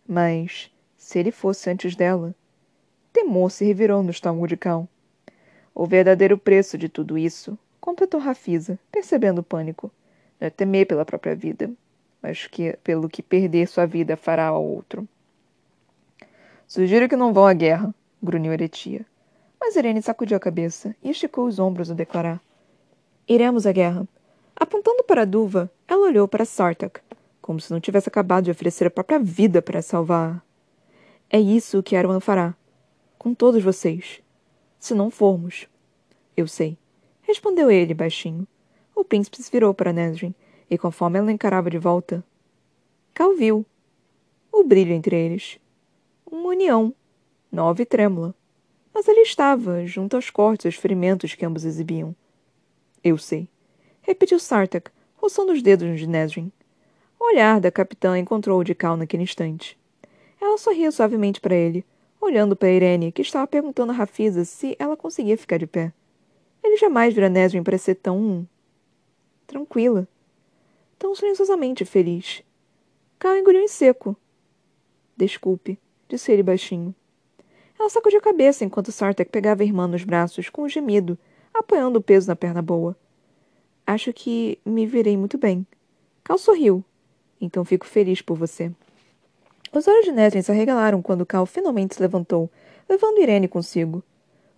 Mas, 0.07 0.71
se 0.95 1.19
ele 1.19 1.31
fosse 1.31 1.69
antes 1.69 1.95
dela... 1.95 2.35
Temor 3.13 3.49
se 3.49 3.65
revirou 3.65 4.03
no 4.03 4.11
estômago 4.11 4.45
de 4.45 4.55
Cal. 4.55 4.87
O 5.73 5.87
verdadeiro 5.87 6.37
preço 6.37 6.77
de 6.77 6.87
tudo 6.87 7.17
isso, 7.17 7.57
completou 7.81 8.19
Rafisa, 8.19 8.77
percebendo 8.91 9.39
o 9.39 9.43
pânico, 9.43 9.91
não 10.39 10.45
é 10.45 10.51
temer 10.51 10.85
pela 10.85 11.03
própria 11.03 11.33
vida, 11.35 11.71
mas 12.27 12.45
que, 12.45 12.73
pelo 12.83 13.07
que 13.07 13.23
perder 13.23 13.69
sua 13.69 13.85
vida 13.85 14.17
fará 14.17 14.47
ao 14.47 14.61
outro. 14.61 15.07
Sugiro 16.67 17.07
que 17.07 17.15
não 17.15 17.31
vão 17.31 17.47
à 17.47 17.53
guerra, 17.53 17.95
grunhiu 18.21 18.51
Eretia. 18.51 19.05
Mas 19.57 19.77
Irene 19.77 20.01
sacudiu 20.01 20.35
a 20.35 20.39
cabeça 20.39 20.93
e 21.01 21.09
esticou 21.09 21.45
os 21.45 21.57
ombros 21.57 21.89
ao 21.89 21.95
declarar. 21.95 22.41
Iremos 23.25 23.65
à 23.65 23.71
guerra. 23.71 24.05
Apontando 24.53 25.05
para 25.05 25.21
a 25.21 25.25
Duva, 25.25 25.71
ela 25.87 26.05
olhou 26.07 26.27
para 26.27 26.43
Sartak, 26.43 26.99
como 27.41 27.61
se 27.61 27.71
não 27.71 27.79
tivesse 27.79 28.09
acabado 28.09 28.43
de 28.43 28.51
oferecer 28.51 28.87
a 28.87 28.91
própria 28.91 29.19
vida 29.19 29.61
para 29.61 29.81
salvar. 29.81 30.43
É 31.29 31.39
isso 31.39 31.81
que 31.81 31.95
Erwan 31.95 32.19
fará. 32.19 32.53
Com 33.17 33.33
todos 33.33 33.63
vocês. 33.63 34.21
Se 34.81 34.93
não 34.93 35.09
formos. 35.09 35.65
Eu 36.35 36.45
sei. 36.45 36.77
Respondeu 37.21 37.71
ele, 37.71 37.93
baixinho. 37.93 38.45
O 38.93 39.05
príncipe 39.05 39.41
se 39.41 39.49
virou 39.49 39.73
para 39.73 39.93
Nesrin, 39.93 40.35
e 40.69 40.77
conforme 40.77 41.19
ela 41.19 41.31
encarava 41.31 41.69
de 41.69 41.77
volta, 41.77 42.23
Cal 43.13 43.35
viu. 43.35 43.65
O 44.51 44.63
brilho 44.63 44.93
entre 44.93 45.15
eles. 45.15 45.59
Uma 46.29 46.49
união. 46.49 46.93
Nova 47.51 47.81
e 47.81 47.85
trêmula. 47.85 48.35
Mas 48.93 49.07
ele 49.07 49.21
estava, 49.21 49.85
junto 49.85 50.15
aos 50.15 50.29
cortes 50.29 50.65
e 50.65 50.67
aos 50.67 50.75
ferimentos 50.75 51.33
que 51.33 51.45
ambos 51.45 51.65
exibiam. 51.65 52.15
Eu 53.03 53.17
sei. 53.17 53.47
Repetiu 54.01 54.39
Sartak, 54.39 54.91
roçando 55.15 55.51
os 55.51 55.61
dedos 55.61 55.99
de 55.99 56.07
Nesrin. 56.07 56.51
O 57.19 57.25
olhar 57.31 57.59
da 57.59 57.71
capitã 57.71 58.17
encontrou 58.17 58.59
o 58.59 58.63
de 58.63 58.75
Cal 58.75 58.95
naquele 58.95 59.23
instante. 59.23 59.77
Ela 60.39 60.57
sorria 60.57 60.91
suavemente 60.91 61.41
para 61.41 61.55
ele, 61.55 61.83
olhando 62.21 62.55
para 62.55 62.71
Irene, 62.71 63.11
que 63.11 63.21
estava 63.21 63.47
perguntando 63.47 63.91
a 63.91 63.95
Rafisa 63.95 64.45
se 64.45 64.75
ela 64.77 64.95
conseguia 64.95 65.37
ficar 65.37 65.57
de 65.57 65.65
pé. 65.65 65.91
Ele 66.63 66.77
jamais 66.77 67.13
vira 67.13 67.29
Nesrin 67.29 67.63
parecer 67.63 67.95
tão. 67.95 68.47
tranquila. 69.47 70.07
Tão 70.99 71.13
silenciosamente 71.15 71.85
feliz. 71.85 72.43
Cal 73.19 73.37
engoliu 73.37 73.61
em 73.61 73.67
seco. 73.67 74.15
Desculpe, 75.15 75.79
disse 76.07 76.31
ele 76.31 76.43
baixinho. 76.43 76.93
Ela 77.79 77.89
sacudiu 77.89 78.19
a 78.19 78.21
cabeça 78.21 78.65
enquanto 78.65 78.91
Sartek 78.91 79.31
pegava 79.31 79.61
a 79.61 79.65
irmã 79.65 79.87
nos 79.87 80.03
braços 80.03 80.49
com 80.49 80.63
um 80.63 80.69
gemido, 80.69 81.17
apoiando 81.53 81.99
o 81.99 82.01
peso 82.01 82.27
na 82.27 82.35
perna 82.35 82.61
boa. 82.61 82.95
Acho 83.85 84.11
que 84.11 84.59
me 84.65 84.85
virei 84.85 85.15
muito 85.15 85.37
bem. 85.37 85.65
Cal 86.23 86.37
sorriu, 86.37 86.83
então 87.39 87.63
fico 87.63 87.85
feliz 87.85 88.21
por 88.21 88.35
você. 88.35 88.71
Os 89.71 89.87
olhos 89.87 90.05
de 90.05 90.11
Nesrin 90.11 90.41
se 90.41 90.51
arregalaram 90.51 91.01
quando 91.01 91.25
Cal 91.25 91.45
finalmente 91.45 91.95
se 91.95 92.01
levantou, 92.01 92.49
levando 92.89 93.19
Irene 93.19 93.47
consigo. 93.47 94.03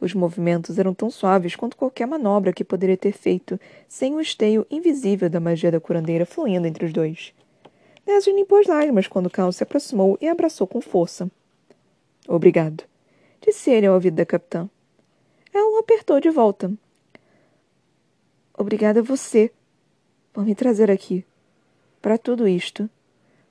Os 0.01 0.13
movimentos 0.13 0.79
eram 0.79 0.93
tão 0.93 1.09
suaves 1.09 1.55
quanto 1.55 1.75
qualquer 1.75 2.07
manobra 2.07 2.53
que 2.53 2.63
poderia 2.63 2.95
ter 2.95 3.11
feito, 3.11 3.59
sem 3.87 4.15
o 4.15 4.21
esteio 4.21 4.65
invisível 4.71 5.29
da 5.29 5.39
magia 5.39 5.71
da 5.71 5.79
curandeira 5.79 6.25
fluindo 6.25 6.67
entre 6.67 6.85
os 6.85 6.93
dois. 6.93 7.33
Nesrin 8.05 8.35
limpou 8.35 8.59
as 8.59 8.67
lágrimas 8.67 9.07
quando 9.07 9.29
Cal 9.29 9.51
se 9.51 9.63
aproximou 9.63 10.17
e 10.21 10.27
abraçou 10.27 10.65
com 10.65 10.79
força. 10.81 11.29
Obrigado, 12.27 12.83
disse 13.41 13.69
ele 13.69 13.87
ao 13.87 13.95
ouvido 13.95 14.15
da 14.15 14.25
capitã. 14.25 14.69
Ela 15.53 15.75
o 15.75 15.79
apertou 15.79 16.19
de 16.19 16.29
volta. 16.29 16.71
Obrigada 18.57 19.01
a 19.01 19.03
você 19.03 19.51
por 20.31 20.45
me 20.45 20.55
trazer 20.55 20.89
aqui 20.89 21.25
para 22.01 22.17
tudo 22.17 22.47
isto, 22.47 22.89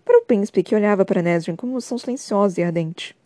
para 0.04 0.18
o 0.18 0.24
príncipe 0.24 0.62
que 0.62 0.74
olhava 0.74 1.04
para 1.04 1.22
Nesrin 1.22 1.54
com 1.54 1.66
emoção 1.66 1.98
silenciosa 1.98 2.61
e 2.61 2.64
ardente. 2.64 3.16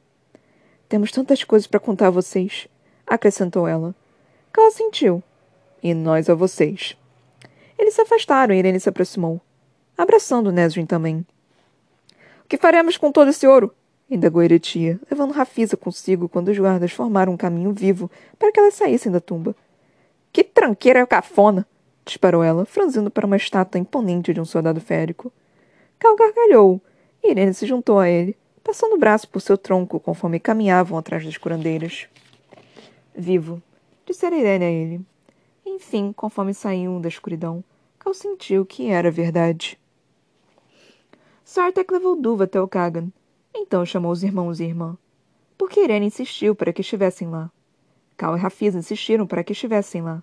Temos 0.89 1.13
tantas 1.13 1.45
coisas 1.45 1.67
para 1.67 1.81
contar 1.81 2.09
a 2.09 2.11
vocês, 2.11 2.69
acrescentou 3.15 3.69
ela. 3.69 3.95
Cal 4.53 4.71
sentiu. 4.71 5.23
E 5.83 5.93
nós 5.93 6.31
a 6.31 6.35
vocês. 6.35 6.97
Eles 7.79 7.95
se 7.95 8.01
afastaram 8.01 8.55
e 8.55 8.59
Irene 8.59 8.81
se 8.81 8.89
aproximou, 8.89 9.41
abraçando 9.99 10.53
Nesrin 10.53 10.87
também. 10.87 11.27
O 12.45 12.49
que 12.49 12.57
faremos 12.57 12.97
com 12.97 13.11
todo 13.11 13.29
esse 13.29 13.47
ouro? 13.47 13.75
indagou 14.11 14.43
Eretia, 14.43 15.01
levando 15.11 15.33
Rafisa 15.33 15.77
consigo 15.77 16.29
quando 16.29 16.49
os 16.49 16.59
guardas 16.59 16.93
formaram 16.93 17.33
um 17.33 17.37
caminho 17.37 17.73
vivo 17.73 18.11
para 18.39 18.53
que 18.53 18.61
elas 18.61 18.75
saíssem 18.75 19.11
da 19.11 19.21
tumba. 19.21 19.55
Que 20.33 20.45
tranqueira 20.45 21.07
cafona! 21.07 21.67
disparou 22.05 22.43
ela, 22.43 22.65
franzindo 22.65 23.11
para 23.11 23.27
uma 23.27 23.37
estátua 23.37 23.81
imponente 23.81 24.33
de 24.33 24.41
um 24.41 24.45
soldado 24.45 24.81
férico. 24.81 25.33
Cal 25.99 26.17
gargalhou, 26.17 26.81
e 27.23 27.31
Irene 27.31 27.55
se 27.55 27.67
juntou 27.67 27.99
a 27.99 28.09
ele, 28.09 28.37
passando 28.63 28.95
o 28.95 28.99
braço 28.99 29.29
por 29.29 29.41
seu 29.41 29.57
tronco 29.57 30.01
conforme 30.01 30.41
caminhavam 30.41 30.99
atrás 30.99 31.25
das 31.25 31.37
curandeiras. 31.37 32.09
Vivo, 33.15 33.63
dissera 34.07 34.37
Irene 34.37 34.65
a 34.65 34.71
ele. 34.71 35.01
Enfim, 35.65 36.13
conforme 36.13 36.55
saíam 36.55 37.01
da 37.01 37.09
escuridão, 37.09 37.63
Cal 37.99 38.15
sentiu 38.15 38.67
que 38.67 38.89
era 38.89 39.11
verdade. 39.11 39.79
Sartek 41.45 41.93
levou 41.93 42.17
Duva 42.17 42.45
até 42.45 42.61
o 42.61 42.67
Kagan. 42.67 43.13
Então 43.55 43.85
chamou 43.85 44.11
os 44.11 44.23
irmãos 44.23 44.59
e 44.59 44.65
irmã. 44.65 44.97
Porque 45.57 45.81
Irene 45.81 46.07
insistiu 46.07 46.55
para 46.55 46.73
que 46.73 46.81
estivessem 46.81 47.29
lá. 47.29 47.51
Cal 48.17 48.37
e 48.37 48.41
Rafisa 48.41 48.79
insistiram 48.79 49.27
para 49.27 49.45
que 49.45 49.53
estivessem 49.53 50.03
lá. 50.03 50.23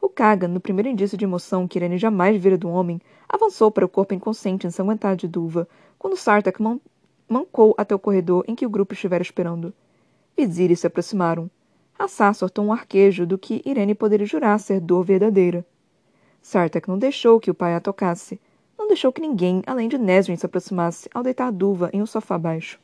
O 0.00 0.08
Kagan, 0.08 0.48
no 0.48 0.60
primeiro 0.60 0.88
indício 0.88 1.16
de 1.16 1.24
emoção 1.24 1.66
que 1.66 1.78
Irene 1.78 1.96
jamais 1.96 2.40
vira 2.42 2.58
do 2.58 2.68
homem, 2.68 3.00
avançou 3.28 3.70
para 3.70 3.86
o 3.86 3.88
corpo 3.88 4.12
inconsciente 4.12 4.66
ensanguentado 4.66 5.16
de 5.16 5.28
Duva, 5.28 5.68
quando 5.98 6.16
Sartak 6.16 6.60
man 6.60 6.80
mancou 7.28 7.74
até 7.78 7.94
o 7.94 7.98
corredor 7.98 8.44
em 8.46 8.54
que 8.54 8.66
o 8.66 8.70
grupo 8.70 8.92
estivera 8.92 9.22
esperando. 9.22 9.72
Vizir 10.36 10.76
se 10.76 10.86
aproximaram. 10.86 11.50
Assar 11.98 12.34
soltou 12.34 12.64
um 12.64 12.72
arquejo 12.72 13.26
do 13.26 13.38
que 13.38 13.62
Irene 13.64 13.94
poderia 13.94 14.26
jurar 14.26 14.58
ser 14.58 14.80
dor 14.80 15.04
verdadeira. 15.04 15.64
Sartak 16.42 16.88
não 16.88 16.98
deixou 16.98 17.40
que 17.40 17.50
o 17.50 17.54
pai 17.54 17.74
a 17.74 17.80
tocasse. 17.80 18.40
Não 18.78 18.86
deixou 18.86 19.12
que 19.12 19.20
ninguém, 19.20 19.62
além 19.66 19.88
de 19.88 19.98
Nesrin, 19.98 20.36
se 20.36 20.46
aproximasse 20.46 21.08
ao 21.12 21.22
deitar 21.22 21.50
Duva 21.50 21.90
em 21.92 22.02
um 22.02 22.06
sofá 22.06 22.38
baixo. 22.38 22.78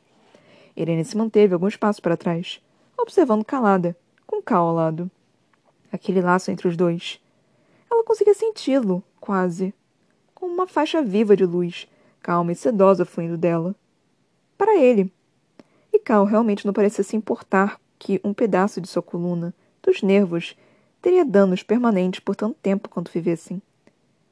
Irene 0.75 1.05
se 1.05 1.15
manteve 1.15 1.53
alguns 1.53 1.75
passos 1.75 1.99
para 1.99 2.17
trás, 2.17 2.59
observando 2.97 3.45
calada, 3.45 3.95
com 4.25 4.41
Cal 4.41 4.67
ao 4.67 4.75
lado 4.75 5.11
aquele 5.93 6.21
laço 6.21 6.49
entre 6.49 6.67
os 6.67 6.75
dois. 6.75 7.21
Ela 7.89 8.03
conseguia 8.03 8.33
senti-lo, 8.33 9.03
quase, 9.21 9.73
como 10.33 10.51
uma 10.51 10.65
faixa 10.65 11.03
viva 11.03 11.37
de 11.37 11.45
luz, 11.45 11.87
calma 12.19 12.51
e 12.51 12.55
sedosa 12.55 13.05
fluindo 13.05 13.37
dela. 13.37 13.75
Para 14.57 14.75
ele. 14.75 15.13
E 15.91 15.99
Cal 15.99 16.25
realmente 16.25 16.65
não 16.65 16.73
parecia 16.73 17.03
se 17.03 17.15
importar 17.15 17.79
que 18.03 18.19
um 18.21 18.33
pedaço 18.33 18.81
de 18.81 18.87
sua 18.89 19.01
coluna, 19.01 19.53
dos 19.81 20.01
nervos, 20.01 20.57
teria 21.01 21.23
danos 21.23 21.63
permanentes 21.63 22.19
por 22.19 22.35
tanto 22.35 22.57
tempo 22.61 22.89
quanto 22.89 23.09
vivessem. 23.09 23.61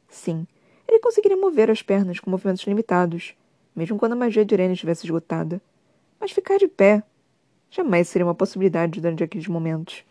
Sim, 0.10 0.45
ele 0.86 0.99
conseguiria 0.99 1.38
mover 1.38 1.71
as 1.71 1.81
pernas 1.81 2.19
com 2.19 2.29
movimentos 2.29 2.67
limitados, 2.67 3.34
mesmo 3.73 3.97
quando 3.97 4.12
a 4.12 4.15
magia 4.17 4.43
de 4.43 4.53
Irene 4.53 4.73
estivesse 4.73 5.05
esgotada. 5.05 5.62
Mas 6.19 6.31
ficar 6.31 6.57
de 6.57 6.67
pé 6.67 7.01
jamais 7.69 8.10
seria 8.10 8.25
uma 8.25 8.36
possibilidade 8.36 8.99
durante 8.99 9.23
aqueles 9.23 9.47
momentos. 9.47 10.03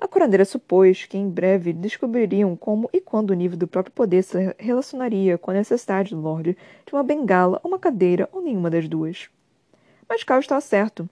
A 0.00 0.08
curandeira 0.08 0.46
supôs 0.46 1.04
que 1.04 1.18
em 1.18 1.28
breve 1.28 1.74
descobririam 1.74 2.56
como 2.56 2.88
e 2.90 3.02
quando 3.02 3.30
o 3.30 3.34
nível 3.34 3.58
do 3.58 3.68
próprio 3.68 3.92
poder 3.92 4.22
se 4.22 4.54
relacionaria 4.58 5.36
com 5.36 5.50
a 5.50 5.54
necessidade 5.54 6.14
do 6.14 6.22
Lorde 6.22 6.56
de 6.86 6.94
uma 6.94 7.02
bengala, 7.02 7.60
uma 7.62 7.78
cadeira 7.78 8.30
ou 8.32 8.40
nenhuma 8.40 8.70
das 8.70 8.88
duas. 8.88 9.28
Mas 10.08 10.24
Cal 10.24 10.40
estava 10.40 10.62
certo. 10.62 11.06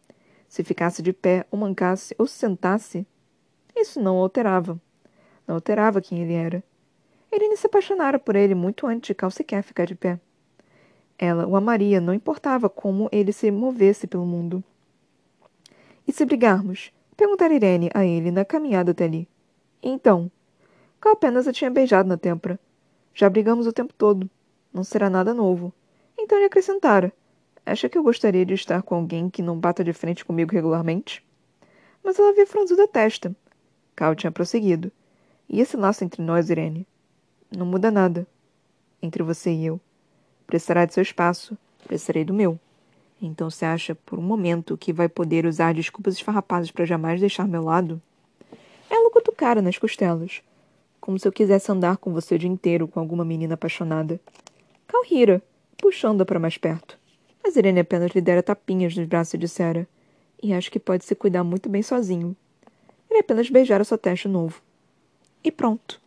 Se 0.48 0.62
ficasse 0.64 1.02
de 1.02 1.12
pé, 1.12 1.46
ou 1.50 1.59
mancasse, 1.59 2.14
ou 2.18 2.26
se 2.26 2.35
sentasse, 2.35 3.06
isso 3.76 4.00
não 4.00 4.16
o 4.16 4.22
alterava. 4.22 4.80
Não 5.46 5.56
alterava 5.56 6.00
quem 6.00 6.22
ele 6.22 6.32
era. 6.32 6.64
Irene 7.32 7.56
se 7.56 7.66
apaixonara 7.66 8.18
por 8.18 8.35
ele 8.35 8.54
muito 8.54 8.87
antes 8.87 9.09
de 9.09 9.14
Cal 9.14 9.30
sequer 9.30 9.62
ficar 9.62 9.85
de 9.87 9.94
pé. 9.94 10.18
Ela 11.18 11.46
o 11.46 11.56
amaria, 11.56 12.00
não 12.00 12.14
importava 12.14 12.68
como 12.68 13.09
ele 13.12 13.32
se 13.32 13.50
movesse 13.50 14.06
pelo 14.06 14.24
mundo. 14.24 14.62
E 16.06 16.12
se 16.12 16.24
brigarmos? 16.24 16.92
Perguntara 17.16 17.54
Irene 17.54 17.90
a 17.94 18.04
ele 18.04 18.30
na 18.30 18.44
caminhada 18.44 18.92
até 18.92 19.04
ali. 19.04 19.28
E 19.82 19.88
então? 19.88 20.30
Cal 21.00 21.12
apenas 21.12 21.48
a 21.48 21.52
tinha 21.52 21.70
beijado 21.70 22.09
na 22.09 22.16
têmpora. 22.16 22.59
Já 23.14 23.28
brigamos 23.28 23.66
o 23.66 23.72
tempo 23.72 23.92
todo. 23.94 24.28
Não 24.72 24.85
será 24.85 25.09
nada 25.09 25.32
novo. 25.32 25.72
Então 26.18 26.38
ele 26.38 26.46
acrescentara. 26.46 27.12
Acha 27.66 27.88
que 27.88 27.98
eu 27.98 28.02
gostaria 28.05 28.46
de 28.46 28.55
estar 28.55 28.81
com 28.81 28.94
alguém 28.94 29.29
que 29.29 29.42
não 29.42 29.59
bata 29.59 29.83
de 29.83 29.92
frente 29.92 30.24
comigo 30.24 30.52
regularmente? 30.52 31.20
Mas 32.00 32.16
ela 32.16 32.29
havia 32.29 32.46
franzido 32.46 32.81
a 32.81 32.87
testa. 32.87 33.35
Cal 33.96 34.14
tinha 34.14 34.31
prosseguido. 34.31 34.92
E 35.48 35.61
esse 35.61 35.76
laço 35.76 36.05
entre 36.05 36.22
nós, 36.22 36.48
Irene? 36.48 36.87
Não 37.50 37.66
muda 37.66 37.90
nada. 37.90 38.24
Entre 39.02 39.20
você 39.20 39.50
e 39.50 39.66
eu. 39.66 39.81
Precisará 40.46 40.85
de 40.85 40.94
seu 40.94 41.02
espaço. 41.02 41.59
Precisarei 41.83 42.24
do 42.24 42.33
meu. 42.33 42.57
Então 43.20 43.50
você 43.50 43.64
acha, 43.64 43.96
por 43.96 44.16
um 44.16 44.22
momento, 44.22 44.76
que 44.79 44.92
vai 44.92 45.09
poder 45.09 45.44
usar 45.44 45.74
desculpas 45.74 46.14
esfarrapadas 46.14 46.70
para 46.70 46.85
jamais 46.85 47.18
deixar 47.18 47.48
meu 47.48 47.64
lado? 47.64 48.00
Ela 48.88 49.11
cutucara 49.11 49.61
nas 49.61 49.76
costelas. 49.76 50.40
Como 51.00 51.18
se 51.18 51.26
eu 51.26 51.33
quisesse 51.33 51.72
andar 51.72 51.96
com 51.96 52.12
você 52.12 52.37
o 52.37 52.38
dia 52.38 52.48
inteiro 52.48 52.87
com 52.87 53.00
alguma 53.00 53.24
menina 53.24 53.55
apaixonada. 53.55 54.20
Cal 54.87 55.02
rira, 55.02 55.42
puxando-a 55.76 56.24
para 56.24 56.38
mais 56.38 56.57
perto. 56.57 56.96
Mas 57.46 57.54
Irene 57.54 57.78
apenas 57.78 58.11
lhe 58.11 58.20
dera 58.20 58.42
tapinhas 58.42 58.96
nos 58.96 59.06
braços 59.06 59.35
e 59.35 59.38
dissera: 59.38 59.88
E 60.42 60.52
acho 60.52 60.68
que 60.68 60.80
pode 60.80 61.04
se 61.04 61.14
cuidar 61.14 61.44
muito 61.44 61.68
bem 61.68 61.80
sozinho. 61.80 62.35
Ele 63.09 63.20
apenas 63.20 63.48
beijara 63.48 63.85
sua 63.85 63.96
testa 63.96 64.28
novo. 64.28 64.61
E 65.44 65.52
pronto. 65.52 66.00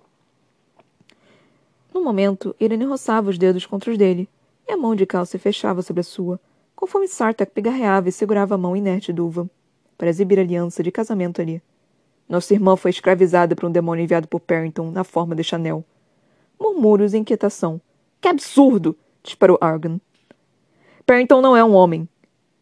No 1.93 2.03
momento, 2.03 2.53
Irene 2.59 2.83
roçava 2.83 3.29
os 3.29 3.37
dedos 3.37 3.65
contra 3.65 3.89
os 3.89 3.97
dele, 3.97 4.27
e 4.67 4.73
a 4.73 4.75
mão 4.75 4.93
de 4.93 5.05
Cal 5.05 5.25
se 5.25 5.37
fechava 5.37 5.81
sobre 5.81 6.01
a 6.01 6.03
sua, 6.03 6.41
conforme 6.75 7.07
Sartak 7.07 7.53
pigarreava 7.53 8.09
e 8.09 8.11
segurava 8.11 8.55
a 8.55 8.57
mão 8.57 8.75
inerte 8.75 9.13
do 9.13 9.25
Uva, 9.25 9.49
para 9.97 10.09
exibir 10.09 10.39
a 10.39 10.41
aliança 10.41 10.83
de 10.83 10.91
casamento 10.91 11.41
ali. 11.41 11.63
Nossa 12.27 12.53
irmã 12.53 12.75
foi 12.75 12.91
escravizada 12.91 13.55
por 13.55 13.65
um 13.65 13.71
demônio 13.71 14.03
enviado 14.03 14.27
por 14.27 14.41
Parrington 14.41 14.91
na 14.91 15.05
forma 15.05 15.33
de 15.37 15.43
Chanel. 15.45 15.85
Murmúrios 16.59 17.13
e 17.13 17.17
inquietação. 17.17 17.79
Que 18.19 18.27
absurdo! 18.27 18.93
disparou 19.23 19.57
Argan. 19.61 20.01
Parrington 21.09 21.41
não 21.41 21.57
é 21.57 21.63
um 21.63 21.73
homem. 21.73 22.07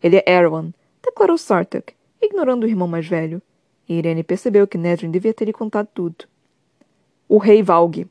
Ele 0.01 0.15
é 0.15 0.23
Erwan, 0.25 0.71
declarou 1.03 1.37
Sartak, 1.37 1.93
ignorando 2.21 2.63
o 2.63 2.65
irmão 2.65 2.87
mais 2.87 3.05
velho. 3.05 3.41
E 3.89 3.95
Irene 3.95 4.23
percebeu 4.23 4.65
que 4.65 4.77
Nedrin 4.77 5.11
devia 5.11 5.33
ter 5.33 5.43
lhe 5.43 5.51
contado 5.51 5.89
tudo. 5.93 6.23
O 7.27 7.39
rei 7.39 7.61
Valg. 7.61 8.07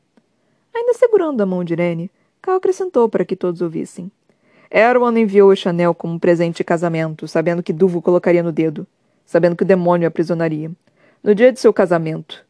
Ainda 0.74 0.92
segurando 0.92 1.40
a 1.40 1.46
mão 1.46 1.64
de 1.64 1.72
Irene, 1.72 2.10
Cal 2.42 2.56
acrescentou 2.56 3.08
para 3.08 3.24
que 3.24 3.34
todos 3.34 3.62
ouvissem. 3.62 4.12
Erwan 4.70 5.18
enviou 5.18 5.50
a 5.50 5.56
Chanel 5.56 5.94
como 5.94 6.12
um 6.12 6.18
presente 6.18 6.58
de 6.58 6.64
casamento, 6.64 7.26
sabendo 7.26 7.62
que 7.62 7.72
Duvo 7.72 8.02
colocaria 8.02 8.42
no 8.42 8.52
dedo, 8.52 8.86
sabendo 9.24 9.56
que 9.56 9.62
o 9.62 9.66
demônio 9.66 10.06
aprisionaria. 10.06 10.70
No 11.24 11.34
dia 11.34 11.50
de 11.50 11.58
seu 11.58 11.72
casamento. 11.72 12.44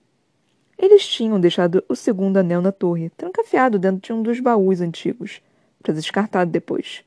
Eles 0.76 1.06
tinham 1.06 1.38
deixado 1.38 1.84
o 1.88 1.94
segundo 1.94 2.38
anel 2.38 2.60
na 2.60 2.72
torre, 2.72 3.10
trancafiado 3.10 3.78
dentro 3.78 4.00
de 4.00 4.12
um 4.12 4.24
dos 4.24 4.40
baús 4.40 4.80
antigos, 4.80 5.40
para 5.80 5.94
descartado 5.94 6.50
depois. 6.50 7.06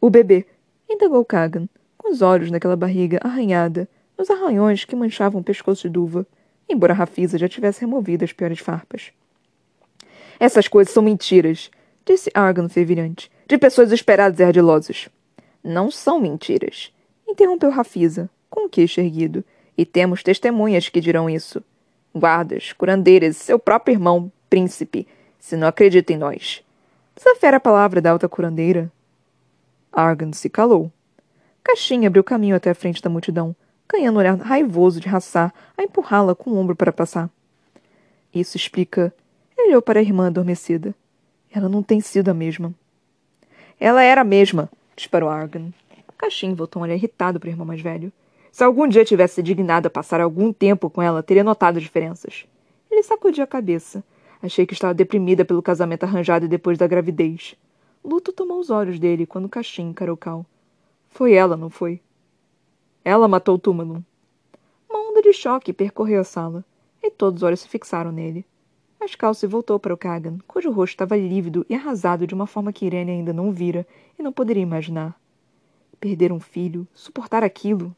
O 0.00 0.08
bebê, 0.08 0.46
indagou 0.88 1.24
Kagan, 1.24 1.68
com 1.98 2.10
os 2.10 2.22
olhos 2.22 2.50
naquela 2.50 2.76
barriga 2.76 3.20
arranhada, 3.22 3.86
nos 4.16 4.30
arranhões 4.30 4.84
que 4.84 4.96
manchavam 4.96 5.40
o 5.40 5.44
pescoço 5.44 5.82
de 5.82 5.92
Duva, 5.92 6.26
embora 6.68 6.94
Rafisa 6.94 7.36
já 7.36 7.48
tivesse 7.48 7.82
removido 7.82 8.24
as 8.24 8.32
piores 8.32 8.58
farpas. 8.58 9.12
Essas 10.38 10.66
coisas 10.68 10.94
são 10.94 11.02
mentiras, 11.02 11.70
disse 12.06 12.30
Argan 12.32 12.68
fervilhante, 12.68 13.30
de 13.46 13.58
pessoas 13.58 13.92
esperadas 13.92 14.40
e 14.40 14.42
ardilosas. 14.42 15.10
Não 15.62 15.90
são 15.90 16.18
mentiras, 16.18 16.90
interrompeu 17.28 17.68
Rafisa, 17.68 18.30
com 18.48 18.64
o 18.64 18.68
queixo 18.70 19.00
erguido, 19.00 19.44
e 19.76 19.84
temos 19.84 20.22
testemunhas 20.22 20.88
que 20.88 21.00
dirão 21.00 21.28
isso. 21.28 21.62
Guardas, 22.14 22.72
curandeiras, 22.72 23.36
seu 23.36 23.58
próprio 23.58 23.94
irmão, 23.94 24.32
príncipe, 24.48 25.06
se 25.38 25.56
não 25.56 25.68
acredita 25.68 26.12
em 26.12 26.16
nós. 26.16 26.64
Desafere 27.14 27.56
a 27.56 27.60
palavra 27.60 28.00
da 28.00 28.10
alta 28.10 28.28
curandeira, 28.28 28.90
Argan 29.92 30.32
se 30.32 30.48
calou. 30.48 30.90
Caixinha 31.62 32.08
abriu 32.08 32.24
caminho 32.24 32.56
até 32.56 32.70
a 32.70 32.74
frente 32.74 33.02
da 33.02 33.10
multidão, 33.10 33.54
ganhando 33.88 34.16
um 34.16 34.18
olhar 34.18 34.36
raivoso 34.36 35.00
de 35.00 35.08
raçar 35.08 35.52
a 35.76 35.82
empurrá-la 35.82 36.34
com 36.34 36.50
o 36.50 36.56
ombro 36.56 36.76
para 36.76 36.92
passar. 36.92 37.28
Isso 38.34 38.56
explica. 38.56 39.12
Ele 39.56 39.68
olhou 39.68 39.82
para 39.82 39.98
a 39.98 40.02
irmã 40.02 40.28
adormecida. 40.28 40.94
Ela 41.52 41.68
não 41.68 41.82
tem 41.82 42.00
sido 42.00 42.28
a 42.28 42.34
mesma. 42.34 42.72
Ela 43.78 44.02
era 44.02 44.20
a 44.20 44.24
mesma, 44.24 44.70
disparou 44.94 45.28
Argan. 45.28 45.72
Caixinha 46.16 46.54
voltou 46.54 46.80
um 46.80 46.84
olhar 46.84 46.94
irritado 46.94 47.40
para 47.40 47.48
o 47.48 47.50
irmão 47.50 47.66
mais 47.66 47.80
velho. 47.80 48.12
Se 48.52 48.62
algum 48.62 48.86
dia 48.86 49.04
tivesse 49.04 49.36
se 49.36 49.42
dignado 49.42 49.88
a 49.88 49.90
passar 49.90 50.20
algum 50.20 50.52
tempo 50.52 50.90
com 50.90 51.00
ela, 51.00 51.22
teria 51.22 51.42
notado 51.42 51.80
diferenças. 51.80 52.44
Ele 52.90 53.02
sacudiu 53.02 53.42
a 53.42 53.46
cabeça. 53.46 54.04
Achei 54.42 54.66
que 54.66 54.74
estava 54.74 54.92
deprimida 54.92 55.44
pelo 55.44 55.62
casamento 55.62 56.04
arranjado 56.04 56.48
depois 56.48 56.76
da 56.76 56.86
gravidez. 56.86 57.56
Luto 58.02 58.32
tomou 58.32 58.58
os 58.58 58.70
olhos 58.70 58.98
dele 58.98 59.26
quando 59.26 59.48
Caxim 59.48 59.90
encarou 59.90 60.16
Cal. 60.16 60.46
Foi 61.08 61.34
ela, 61.34 61.56
não 61.56 61.68
foi? 61.68 62.00
Ela 63.04 63.28
matou 63.28 63.58
Túmulo. 63.58 64.04
Uma 64.88 65.10
onda 65.10 65.20
de 65.20 65.32
choque 65.32 65.72
percorreu 65.72 66.20
a 66.20 66.24
sala, 66.24 66.64
e 67.02 67.10
todos 67.10 67.42
os 67.42 67.42
olhos 67.42 67.60
se 67.60 67.68
fixaram 67.68 68.10
nele. 68.10 68.44
Mas 68.98 69.14
Cal 69.14 69.34
se 69.34 69.46
voltou 69.46 69.78
para 69.78 69.92
o 69.92 69.96
Kagan, 69.96 70.38
cujo 70.46 70.70
rosto 70.70 70.94
estava 70.94 71.16
lívido 71.16 71.64
e 71.68 71.74
arrasado 71.74 72.26
de 72.26 72.34
uma 72.34 72.46
forma 72.46 72.72
que 72.72 72.86
Irene 72.86 73.12
ainda 73.12 73.32
não 73.32 73.52
vira 73.52 73.86
e 74.18 74.22
não 74.22 74.32
poderia 74.32 74.62
imaginar. 74.62 75.18
Perder 75.98 76.32
um 76.32 76.40
filho, 76.40 76.88
suportar 76.94 77.44
aquilo. 77.44 77.94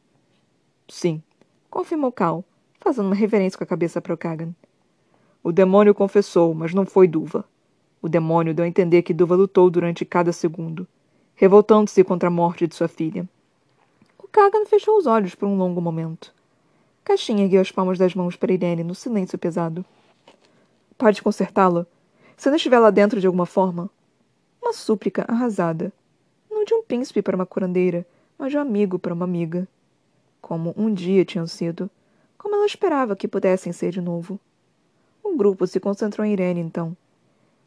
Sim, 0.89 1.23
confirmou 1.71 2.11
Cal, 2.11 2.45
fazendo 2.81 3.07
uma 3.07 3.15
reverência 3.15 3.57
com 3.57 3.65
a 3.65 3.67
cabeça 3.67 4.01
para 4.01 4.15
o 4.15 4.19
Kagan. 4.19 4.53
O 5.43 5.53
demônio 5.53 5.95
confessou, 5.95 6.55
mas 6.55 6.75
não 6.75 6.87
foi 6.87 7.07
Duva. 7.07 7.45
O 8.03 8.09
demônio 8.09 8.53
deu 8.53 8.65
a 8.65 8.69
entender 8.69 9.03
que 9.03 9.15
Duva 9.15 9.37
lutou 9.37 9.71
durante 9.71 10.05
cada 10.05 10.33
segundo, 10.33 10.89
revoltando-se 11.37 12.03
contra 12.03 12.27
a 12.27 12.33
morte 12.33 12.67
de 12.67 12.75
sua 12.75 12.89
filha. 12.89 13.29
O 14.19 14.27
Kagan 14.27 14.67
fechou 14.67 14.99
os 14.99 15.07
olhos 15.07 15.37
por 15.37 15.47
um 15.47 15.57
longo 15.57 15.81
momento. 15.81 16.35
Caixinha 17.05 17.45
ergueu 17.45 17.61
as 17.61 17.71
palmas 17.71 17.99
das 17.99 18.13
mãos 18.13 18.35
para 18.35 18.53
Irene 18.53 18.83
no 18.83 18.95
silêncio 18.95 19.39
pesado. 19.39 19.85
Pode 20.99 21.23
consertá-la? 21.23 21.87
Se 22.37 22.49
não 22.49 22.57
estiver 22.57 22.81
lá 22.81 22.91
dentro 22.91 23.21
de 23.21 23.27
alguma 23.29 23.47
forma? 23.47 23.89
Uma 24.61 24.73
súplica 24.73 25.25
arrasada. 25.29 25.93
Não 26.51 26.65
de 26.65 26.75
um 26.75 26.83
príncipe 26.83 27.23
para 27.23 27.37
uma 27.37 27.47
curandeira, 27.47 28.05
mas 28.37 28.51
de 28.51 28.59
um 28.59 28.61
amigo 28.61 28.99
para 28.99 29.15
uma 29.15 29.25
amiga. 29.25 29.69
Como 30.41 30.75
um 30.77 30.93
dia 30.93 31.25
tinham 31.25 31.47
sido. 31.47 31.89
Como 32.37 32.57
ela 32.57 32.67
esperava 32.67 33.15
que 33.15 33.29
pudessem 33.29 33.73
ser 33.73 33.93
de 33.93 34.01
novo. 34.01 34.41
O 35.23 35.37
grupo 35.37 35.69
se 35.69 35.79
concentrou 35.79 36.27
em 36.27 36.33
Irene, 36.33 36.61
então. 36.61 36.97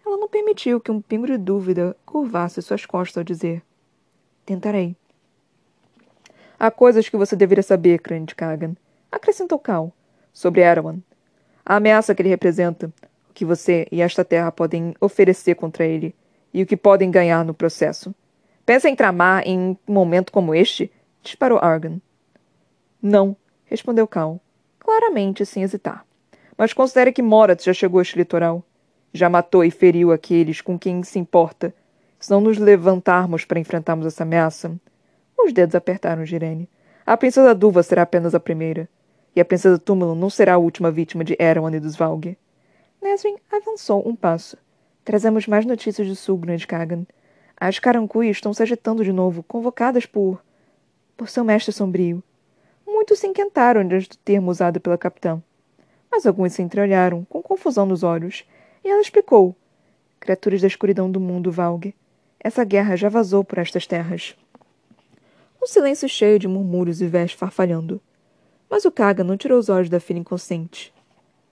Ela 0.05 0.17
não 0.17 0.27
permitiu 0.27 0.79
que 0.79 0.91
um 0.91 1.01
pingo 1.01 1.25
de 1.25 1.37
dúvida 1.37 1.95
curvasse 2.05 2.61
suas 2.61 2.85
costas 2.85 3.17
ao 3.17 3.23
dizer: 3.23 3.63
Tentarei. 4.45 4.95
Há 6.59 6.69
coisas 6.71 7.09
que 7.09 7.17
você 7.17 7.35
deveria 7.35 7.63
saber, 7.63 7.99
crânio 7.99 8.27
de 8.27 8.35
Kagan, 8.35 8.75
acrescentou 9.11 9.59
Cal, 9.59 9.91
sobre 10.31 10.61
Erwan. 10.61 10.99
A 11.65 11.77
ameaça 11.77 12.13
que 12.13 12.21
ele 12.21 12.29
representa, 12.29 12.93
o 13.29 13.33
que 13.33 13.43
você 13.43 13.87
e 13.91 14.01
esta 14.01 14.23
terra 14.23 14.51
podem 14.51 14.93
oferecer 15.01 15.55
contra 15.55 15.85
ele, 15.85 16.15
e 16.53 16.61
o 16.61 16.65
que 16.65 16.77
podem 16.77 17.11
ganhar 17.11 17.43
no 17.43 17.53
processo. 17.53 18.13
Pensa 18.65 18.89
em 18.89 18.95
tramar 18.95 19.43
em 19.45 19.77
um 19.87 19.93
momento 19.93 20.31
como 20.31 20.55
este? 20.55 20.91
disparou 21.21 21.59
Argan. 21.59 21.99
Não, 23.01 23.35
respondeu 23.65 24.07
Cal, 24.07 24.39
claramente 24.79 25.45
sem 25.45 25.63
hesitar. 25.63 26.05
Mas 26.57 26.71
considere 26.71 27.11
que 27.11 27.21
Morat 27.21 27.63
já 27.63 27.73
chegou 27.73 27.99
a 27.99 28.01
este 28.01 28.17
litoral. 28.17 28.63
Já 29.15 29.29
matou 29.29 29.63
e 29.63 29.71
feriu 29.71 30.11
aqueles 30.11 30.59
com 30.59 30.77
quem 30.77 31.01
se 31.01 31.17
importa. 31.17 31.73
Se 32.19 32.29
não 32.29 32.41
nos 32.41 32.57
levantarmos 32.57 33.45
para 33.45 33.61
enfrentarmos 33.61 34.05
essa 34.05 34.23
ameaça. 34.23 34.77
Os 35.39 35.53
dedos 35.53 35.73
apertaram 35.73 36.25
Girene. 36.25 36.69
A 37.05 37.15
princesa 37.15 37.55
Duva 37.55 37.81
será 37.81 38.01
apenas 38.01 38.35
a 38.35 38.41
primeira. 38.41 38.89
E 39.33 39.39
a 39.39 39.45
princesa 39.45 39.79
Túmulo 39.79 40.15
não 40.15 40.29
será 40.29 40.55
a 40.55 40.57
última 40.57 40.91
vítima 40.91 41.23
de 41.23 41.33
Erawan 41.39 41.73
e 41.73 41.79
dos 41.79 41.95
Valg. 41.95 42.37
Nesrin 43.01 43.37
avançou 43.49 44.05
um 44.05 44.13
passo. 44.17 44.57
Trazemos 45.05 45.47
mais 45.47 45.65
notícias 45.65 46.09
do 46.09 46.15
sul, 46.17 46.37
Grande 46.37 46.67
Kagan. 46.67 47.05
As 47.55 47.79
carancuis 47.79 48.31
estão 48.31 48.53
se 48.53 48.63
agitando 48.63 49.01
de 49.01 49.13
novo, 49.13 49.43
convocadas 49.43 50.05
por. 50.05 50.43
por 51.15 51.29
seu 51.29 51.45
mestre 51.45 51.71
sombrio. 51.71 52.21
Muitos 52.85 53.19
se 53.19 53.27
inquietaram 53.27 53.87
diante 53.87 54.09
do 54.09 54.17
termo 54.17 54.51
usado 54.51 54.81
pela 54.81 54.97
capitã. 54.97 55.41
Mas 56.11 56.25
alguns 56.25 56.51
se 56.51 56.61
entreolharam, 56.61 57.23
com 57.29 57.41
confusão 57.41 57.85
nos 57.85 58.03
olhos, 58.03 58.45
e 58.85 58.89
ela 58.89 59.01
explicou. 59.01 59.55
Criaturas 60.19 60.61
da 60.61 60.67
escuridão 60.67 61.11
do 61.11 61.19
mundo, 61.19 61.51
Valg. 61.51 61.93
Essa 62.39 62.63
guerra 62.63 62.95
já 62.95 63.09
vazou 63.09 63.43
por 63.43 63.57
estas 63.57 63.87
terras. 63.87 64.35
Um 65.61 65.65
silêncio 65.65 66.07
cheio 66.07 66.37
de 66.37 66.47
murmúrios 66.47 67.01
e 67.01 67.07
vés 67.07 67.31
farfalhando. 67.31 67.99
Mas 68.69 68.85
o 68.85 68.91
Kaga 68.91 69.23
não 69.23 69.35
tirou 69.35 69.57
os 69.57 69.69
olhos 69.69 69.89
da 69.89 69.99
filha 69.99 70.19
inconsciente. 70.19 70.93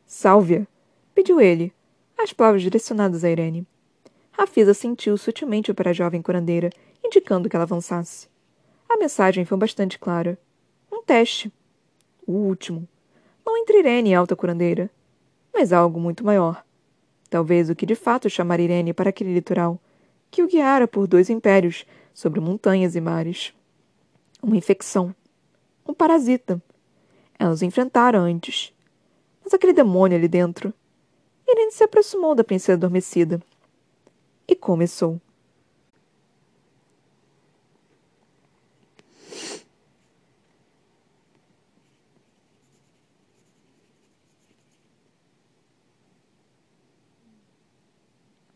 Sálvia! 0.06 0.68
pediu 1.16 1.42
ele, 1.42 1.74
as 2.18 2.32
palavras 2.34 2.62
direcionadas 2.62 3.24
a 3.24 3.30
Irene. 3.30 3.68
Rafisa 4.32 4.74
sentiu 4.74 5.18
sutilmente 5.18 5.74
para 5.74 5.90
a 5.90 5.94
jovem 5.94 6.22
curandeira, 6.22 6.70
indicando 7.04 7.50
que 7.50 7.56
ela 7.56 7.64
avançasse. 7.64 8.28
A 8.88 8.98
mensagem 8.98 9.46
foi 9.46 9.58
bastante 9.58 9.98
clara. 9.98 10.38
Um 10.92 11.04
teste. 11.04 11.52
O 12.26 12.34
último. 12.34 12.88
Não 13.46 13.58
entre 13.58 13.80
Irene 13.80 14.12
e 14.12 14.16
a 14.16 14.20
alta 14.20 14.36
curandeira, 14.36 14.90
mas 15.54 15.74
algo 15.74 16.00
muito 16.00 16.24
maior. 16.24 16.64
Talvez 17.34 17.68
o 17.68 17.76
que 17.76 17.88
de 17.88 17.96
fato 17.96 18.30
chamara 18.30 18.62
Irene 18.62 18.94
para 18.94 19.10
aquele 19.10 19.34
litoral, 19.34 19.82
que 20.30 20.44
o 20.44 20.48
guiara 20.48 20.88
por 20.88 21.08
dois 21.08 21.32
impérios, 21.32 21.84
sobre 22.14 22.40
montanhas 22.40 22.96
e 22.96 23.02
mares. 23.02 23.56
Uma 24.40 24.56
infecção. 24.56 25.16
Um 25.84 25.96
parasita. 25.96 26.62
Elas 27.40 27.64
o 27.64 27.66
enfrentaram 27.66 28.20
antes. 28.20 28.72
Mas 29.44 29.52
aquele 29.52 29.74
demônio 29.74 30.16
ali 30.16 30.28
dentro. 30.28 30.72
Irene 31.48 31.72
se 31.72 31.84
aproximou 31.84 32.36
da 32.36 32.44
princesa 32.44 32.74
adormecida. 32.78 33.42
E 34.48 34.56
começou. 34.56 35.20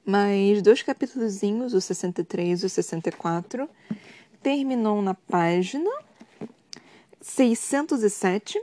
Mais 0.08 0.62
dois 0.62 0.82
capítulos, 0.82 1.43
o 1.74 1.82
63 1.82 2.63
e 2.63 2.65
o 2.65 2.70
64, 2.70 3.70
terminou 4.41 5.02
na 5.02 5.13
página 5.13 5.91
607. 7.20 8.58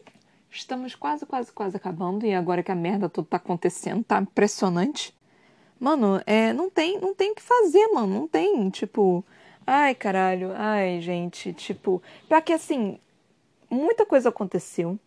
Estamos 0.51 0.95
quase, 0.95 1.27
quase, 1.27 1.53
quase 1.53 1.77
acabando. 1.77 2.25
E 2.25 2.33
agora 2.33 2.63
que 2.63 2.73
a 2.73 2.75
merda 2.75 3.11
toda 3.11 3.29
tá 3.29 3.37
acontecendo, 3.37 4.03
tá 4.03 4.23
impressionante. 4.23 5.15
Mano, 5.79 6.19
é, 6.25 6.51
não 6.55 6.71
tem, 6.71 6.99
não 6.99 7.15
tem 7.15 7.33
o 7.33 7.35
que 7.35 7.43
fazer, 7.43 7.89
mano. 7.89 8.21
Não 8.21 8.27
tem, 8.27 8.71
tipo, 8.71 9.23
ai, 9.67 9.95
caralho, 9.95 10.51
ai, 10.57 10.99
gente, 11.03 11.53
tipo, 11.53 12.03
para 12.27 12.41
que 12.41 12.55
assim, 12.55 12.99
muita 13.69 14.07
coisa 14.07 14.31
aconteceu. 14.31 14.99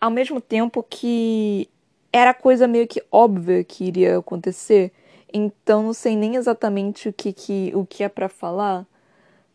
Ao 0.00 0.10
mesmo 0.10 0.40
tempo 0.40 0.82
que 0.82 1.68
era 2.10 2.32
coisa 2.32 2.66
meio 2.66 2.88
que 2.88 3.04
óbvia 3.12 3.62
que 3.62 3.84
iria 3.84 4.16
acontecer. 4.16 4.94
Então 5.32 5.82
não 5.82 5.92
sei 5.92 6.16
nem 6.16 6.36
exatamente 6.36 7.08
o 7.08 7.12
que, 7.12 7.32
que, 7.32 7.72
o 7.74 7.84
que 7.84 8.02
é 8.02 8.08
para 8.08 8.28
falar 8.28 8.86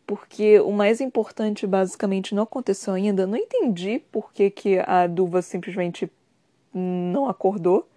porque 0.06 0.60
o 0.60 0.70
mais 0.70 1.00
importante 1.00 1.66
basicamente 1.66 2.34
não 2.34 2.42
aconteceu 2.42 2.94
ainda. 2.94 3.26
Não 3.26 3.36
entendi 3.36 4.02
por 4.12 4.32
que, 4.32 4.50
que 4.50 4.78
a 4.78 5.06
Duva 5.06 5.40
simplesmente 5.42 6.10
não 6.72 7.28
acordou. 7.28 7.88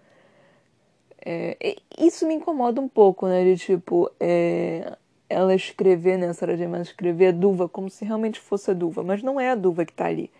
É, 1.24 1.76
isso 1.98 2.26
me 2.26 2.34
incomoda 2.34 2.80
um 2.80 2.88
pouco, 2.88 3.26
né? 3.26 3.44
De 3.44 3.56
tipo, 3.56 4.10
é, 4.18 4.96
ela 5.28 5.54
escrever, 5.54 6.16
né? 6.16 6.32
Sarah 6.32 6.56
J. 6.56 6.66
Maas 6.66 6.88
escrever 6.88 7.28
a 7.28 7.32
Duva 7.32 7.68
como 7.68 7.90
se 7.90 8.04
realmente 8.04 8.40
fosse 8.40 8.70
a 8.70 8.74
Duva, 8.74 9.02
mas 9.02 9.22
não 9.22 9.38
é 9.38 9.50
a 9.50 9.54
Duva 9.54 9.84
que 9.84 9.92
tá 9.92 10.06
ali. 10.06 10.30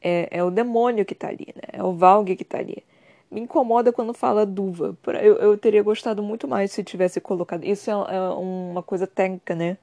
É, 0.00 0.28
é 0.30 0.44
o 0.44 0.50
demônio 0.50 1.04
que 1.04 1.14
tá 1.14 1.28
ali, 1.28 1.48
né? 1.56 1.62
É 1.72 1.82
o 1.82 1.92
Valg 1.92 2.36
que 2.36 2.44
tá 2.44 2.58
ali. 2.58 2.84
Me 3.30 3.40
incomoda 3.40 3.92
quando 3.92 4.14
fala 4.14 4.46
Duva. 4.46 4.96
Eu, 5.22 5.36
eu 5.36 5.58
teria 5.58 5.82
gostado 5.82 6.22
muito 6.22 6.46
mais 6.46 6.72
se 6.72 6.84
tivesse 6.84 7.20
colocado. 7.20 7.64
Isso 7.64 7.90
é, 7.90 8.16
é 8.16 8.20
uma 8.30 8.82
coisa 8.82 9.06
técnica, 9.06 9.54
né? 9.54 9.76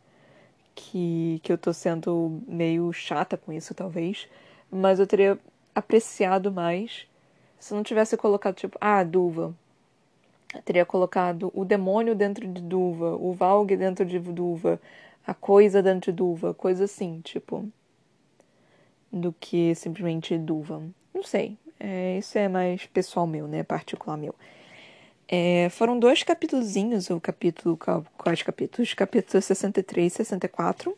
que, 0.76 1.40
que 1.44 1.52
eu 1.52 1.58
tô 1.58 1.74
sendo 1.74 2.42
meio 2.48 2.92
chata 2.94 3.38
com 3.38 3.52
isso, 3.52 3.74
talvez. 3.74 4.28
Mas 4.70 5.00
eu 5.00 5.08
teria 5.08 5.40
apreciado 5.76 6.52
mais 6.52 7.08
se 7.60 7.74
não 7.74 7.84
tivesse 7.84 8.18
colocado, 8.18 8.56
tipo, 8.56 8.78
ah, 8.82 9.04
Duva. 9.04 9.54
Eu 10.54 10.62
teria 10.64 10.86
colocado 10.86 11.52
o 11.54 11.64
demônio 11.64 12.16
dentro 12.16 12.48
de 12.48 12.62
Duva, 12.62 13.16
o 13.16 13.34
Valg 13.34 13.76
dentro 13.78 14.06
de 14.06 14.20
Duva, 14.20 14.82
a 15.26 15.34
coisa 15.34 15.82
dentro 15.82 16.12
de 16.12 16.18
Duva, 16.18 16.54
coisa 16.54 16.86
assim, 16.86 17.22
tipo. 17.22 17.70
Do 19.12 19.34
que 19.34 19.76
simplesmente 19.76 20.38
Duva. 20.38 20.82
Não 21.14 21.24
sei. 21.24 21.58
É, 21.84 22.20
isso 22.20 22.38
é 22.38 22.48
mais 22.48 22.86
pessoal 22.86 23.26
meu, 23.26 23.48
né? 23.48 23.64
Particular 23.64 24.16
meu. 24.16 24.36
É, 25.28 25.68
foram 25.72 25.98
dois 25.98 26.22
capítulozinhos, 26.22 27.10
o 27.10 27.20
capítulo. 27.20 27.76
Quais 28.18 28.44
capítulos? 28.44 28.94
Capítulo 28.94 29.42
63 29.42 30.14
e 30.14 30.16
64. 30.18 30.96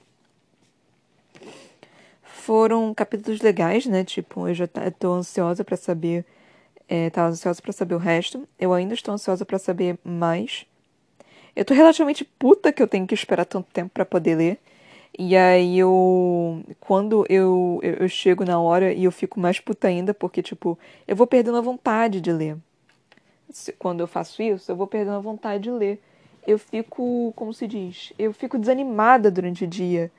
Foram 2.22 2.94
capítulos 2.94 3.40
legais, 3.40 3.86
né? 3.86 4.04
Tipo, 4.04 4.50
eu 4.50 4.54
já 4.54 4.68
tô 5.00 5.14
ansiosa 5.14 5.64
para 5.64 5.78
saber. 5.78 6.26
É, 6.90 7.10
tava 7.10 7.30
ansiosa 7.30 7.62
para 7.62 7.72
saber 7.72 7.96
o 7.96 8.00
resto. 8.00 8.46
Eu 8.60 8.74
ainda 8.74 8.94
estou 8.94 9.14
ansiosa 9.14 9.46
para 9.46 9.58
saber 9.58 9.98
mais. 10.04 10.66
Eu 11.56 11.64
tô 11.64 11.74
relativamente 11.74 12.26
puta 12.26 12.74
que 12.74 12.84
eu 12.84 12.88
tenho 12.90 13.08
que 13.08 13.14
esperar 13.14 13.46
tanto 13.46 13.72
tempo 13.72 13.92
para 13.94 14.04
poder 14.04 14.36
ler. 14.36 14.60
E 15.18 15.36
aí 15.36 15.78
eu. 15.78 16.64
Quando 16.80 17.26
eu, 17.30 17.80
eu, 17.84 17.94
eu 17.96 18.10
chego 18.10 18.44
na 18.46 18.60
hora 18.60 18.92
e 18.94 19.04
eu 19.04 19.12
fico 19.12 19.40
mais 19.40 19.60
puta 19.60 19.88
ainda, 19.88 20.14
porque, 20.14 20.42
tipo, 20.42 20.78
eu 21.08 21.16
vou 21.16 21.28
perdendo 21.28 21.58
a 21.58 21.62
vontade 21.62 22.20
de 22.20 22.32
ler 22.32 22.58
quando 23.78 24.00
eu 24.02 24.08
faço 24.08 24.42
isso, 24.42 24.72
eu 24.72 24.76
vou 24.76 24.88
perdendo 24.88 25.16
a 25.18 25.20
vontade 25.20 25.64
de 25.64 25.72
ler. 25.72 26.02
Eu 26.46 26.60
fico, 26.60 27.32
como 27.36 27.54
se 27.54 27.68
diz, 27.68 28.12
eu 28.20 28.34
fico 28.34 28.58
desanimada 28.58 29.32
durante 29.32 29.64
o 29.64 29.68
dia. 29.68 30.12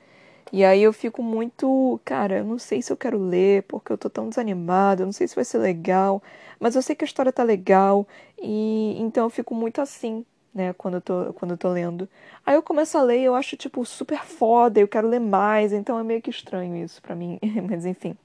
E 0.51 0.63
aí 0.63 0.81
eu 0.81 0.93
fico 0.93 1.21
muito, 1.21 1.99
cara, 2.05 2.37
eu 2.37 2.45
não 2.45 2.57
sei 2.59 2.81
se 2.81 2.91
eu 2.91 2.97
quero 2.97 3.17
ler, 3.17 3.63
porque 3.63 3.91
eu 3.91 3.97
tô 3.97 4.09
tão 4.09 4.29
desanimada, 4.29 5.01
eu 5.01 5.05
não 5.05 5.13
sei 5.13 5.27
se 5.27 5.35
vai 5.35 5.43
ser 5.43 5.57
legal, 5.57 6.21
mas 6.59 6.75
eu 6.75 6.81
sei 6.81 6.95
que 6.95 7.03
a 7.03 7.07
história 7.07 7.31
tá 7.31 7.43
legal, 7.43 8.07
e 8.41 8.95
então 8.99 9.25
eu 9.25 9.29
fico 9.29 9.55
muito 9.55 9.81
assim, 9.81 10.25
né, 10.55 10.71
quando 10.73 10.95
eu 10.95 11.01
tô, 11.01 11.33
quando 11.33 11.51
eu 11.51 11.57
tô 11.57 11.69
lendo. 11.69 12.07
Aí 12.45 12.55
eu 12.55 12.63
começo 12.63 12.97
a 12.97 13.03
ler 13.03 13.19
e 13.19 13.25
eu 13.25 13.35
acho, 13.35 13.57
tipo, 13.57 13.85
super 13.85 14.23
foda, 14.23 14.79
eu 14.79 14.87
quero 14.87 15.09
ler 15.09 15.19
mais, 15.19 15.73
então 15.73 15.99
é 15.99 16.03
meio 16.03 16.21
que 16.21 16.29
estranho 16.29 16.77
isso 16.77 17.01
para 17.01 17.13
mim, 17.13 17.37
mas 17.67 17.85
enfim. 17.85 18.15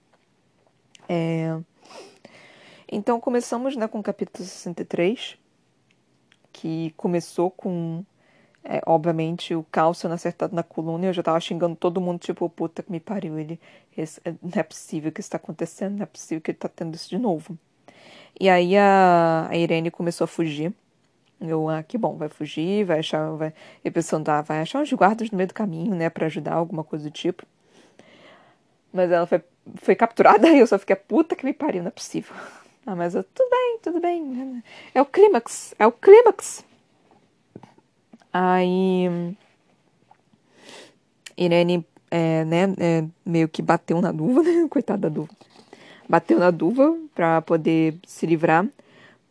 É... 1.08 1.58
Então 2.90 3.20
começamos 3.20 3.76
né, 3.76 3.88
com 3.88 3.98
o 3.98 4.02
capítulo 4.02 4.44
63, 4.44 5.36
que 6.52 6.94
começou 6.96 7.50
com, 7.50 8.04
é, 8.62 8.80
obviamente, 8.86 9.54
o 9.54 9.64
cálcio 9.70 10.10
acertado 10.12 10.54
na 10.54 10.62
coluna. 10.62 11.06
Eu 11.06 11.12
já 11.12 11.22
tava 11.22 11.40
xingando 11.40 11.74
todo 11.74 12.00
mundo, 12.00 12.20
tipo, 12.20 12.48
puta 12.48 12.82
que 12.82 12.92
me 12.92 13.00
pariu. 13.00 13.38
Ele, 13.38 13.60
esse, 13.96 14.20
é, 14.24 14.32
não 14.42 14.52
é 14.54 14.62
possível 14.62 15.10
que 15.10 15.20
isso 15.20 15.30
tá 15.30 15.36
acontecendo, 15.36 15.96
não 15.96 16.02
é 16.04 16.06
possível 16.06 16.40
que 16.40 16.50
ele 16.52 16.58
tá 16.58 16.68
tendo 16.68 16.94
isso 16.94 17.08
de 17.08 17.18
novo. 17.18 17.58
E 18.38 18.48
aí 18.48 18.76
a, 18.76 19.48
a 19.50 19.56
Irene 19.56 19.90
começou 19.90 20.24
a 20.24 20.28
fugir. 20.28 20.72
Eu, 21.40 21.68
ah, 21.68 21.82
que 21.82 21.96
bom, 21.96 22.16
vai 22.16 22.28
fugir, 22.28 22.84
vai 22.84 22.98
achar, 22.98 23.30
vai, 23.32 23.54
eu 23.82 23.90
pensando, 23.90 24.28
ah, 24.28 24.42
vai 24.42 24.60
achar 24.60 24.80
uns 24.80 24.92
guardas 24.92 25.30
no 25.30 25.38
meio 25.38 25.48
do 25.48 25.54
caminho, 25.54 25.94
né, 25.94 26.10
para 26.10 26.26
ajudar, 26.26 26.52
alguma 26.52 26.84
coisa 26.84 27.08
do 27.08 27.10
tipo. 27.10 27.46
Mas 28.92 29.10
ela 29.10 29.26
foi, 29.26 29.42
foi 29.76 29.94
capturada 29.94 30.48
e 30.52 30.58
eu 30.58 30.66
só 30.66 30.78
fiquei, 30.78 30.96
puta 30.96 31.34
que 31.34 31.44
me 31.44 31.54
pariu, 31.54 31.82
não 31.82 31.88
é 31.88 31.92
possível. 31.92 32.34
Ah, 32.86 32.96
mas 32.96 33.14
eu, 33.14 33.22
tudo 33.22 33.48
bem, 33.50 33.78
tudo 33.82 34.00
bem. 34.00 34.64
É 34.94 35.02
o 35.02 35.04
clímax, 35.04 35.74
é 35.78 35.86
o 35.86 35.92
clímax. 35.92 36.64
Aí. 38.32 39.36
Irene, 41.36 41.86
é, 42.10 42.44
né, 42.44 42.74
é, 42.78 43.04
meio 43.24 43.48
que 43.48 43.62
bateu 43.62 44.00
na 44.00 44.10
duva, 44.10 44.42
né? 44.42 44.66
Coitada 44.68 45.08
da 45.08 45.14
duva. 45.14 45.30
Bateu 46.08 46.38
na 46.38 46.50
duva 46.50 46.96
pra 47.14 47.40
poder 47.42 47.96
se 48.06 48.26
livrar. 48.26 48.66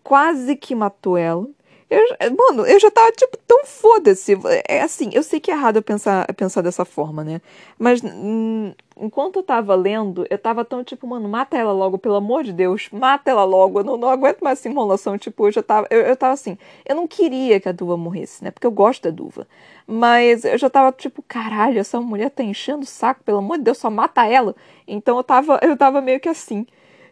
Quase 0.03 0.55
que 0.55 0.73
matou 0.73 1.17
ela. 1.17 1.47
Eu, 1.89 2.05
mano, 2.37 2.67
eu 2.67 2.79
já 2.79 2.91
tava, 2.91 3.11
tipo, 3.11 3.35
tão 3.47 3.65
foda-se. 3.65 4.37
É 4.67 4.81
assim, 4.81 5.09
eu 5.11 5.23
sei 5.23 5.39
que 5.39 5.49
é 5.49 5.55
errado 5.55 5.77
eu 5.77 5.81
pensar, 5.81 6.31
pensar 6.35 6.61
dessa 6.61 6.85
forma, 6.85 7.23
né? 7.23 7.41
Mas 7.79 8.01
hum, 8.03 8.71
enquanto 8.95 9.37
eu 9.37 9.43
tava 9.43 9.73
lendo, 9.73 10.23
eu 10.29 10.37
tava 10.37 10.63
tão, 10.63 10.83
tipo, 10.83 11.07
mano, 11.07 11.27
mata 11.27 11.57
ela 11.57 11.71
logo, 11.73 11.97
pelo 11.97 12.15
amor 12.15 12.43
de 12.43 12.53
Deus, 12.53 12.89
mata 12.91 13.31
ela 13.31 13.43
logo. 13.43 13.79
Eu 13.79 13.83
não, 13.83 13.97
não 13.97 14.09
aguento 14.09 14.41
mais 14.41 14.59
essa 14.59 14.69
enrolação. 14.69 15.17
Tipo, 15.17 15.47
eu 15.47 15.51
já 15.51 15.63
tava. 15.63 15.87
Eu, 15.89 16.01
eu 16.01 16.15
tava 16.15 16.33
assim, 16.33 16.57
eu 16.85 16.95
não 16.95 17.07
queria 17.07 17.59
que 17.59 17.67
a 17.67 17.71
Duva 17.71 17.97
morresse, 17.97 18.43
né? 18.43 18.51
Porque 18.51 18.67
eu 18.67 18.71
gosto 18.71 19.03
da 19.03 19.09
Duva. 19.09 19.47
Mas 19.87 20.45
eu 20.45 20.57
já 20.59 20.69
tava, 20.69 20.91
tipo, 20.91 21.23
caralho, 21.27 21.79
essa 21.79 21.99
mulher 21.99 22.29
tá 22.29 22.43
enchendo 22.43 22.83
o 22.83 22.85
saco, 22.85 23.23
pelo 23.23 23.39
amor 23.39 23.57
de 23.57 23.63
Deus, 23.63 23.79
só 23.79 23.89
mata 23.89 24.27
ela. 24.27 24.55
Então 24.87 25.17
eu 25.17 25.23
tava, 25.23 25.59
eu 25.63 25.75
tava 25.75 26.01
meio 26.01 26.19
que 26.19 26.29
assim. 26.29 26.67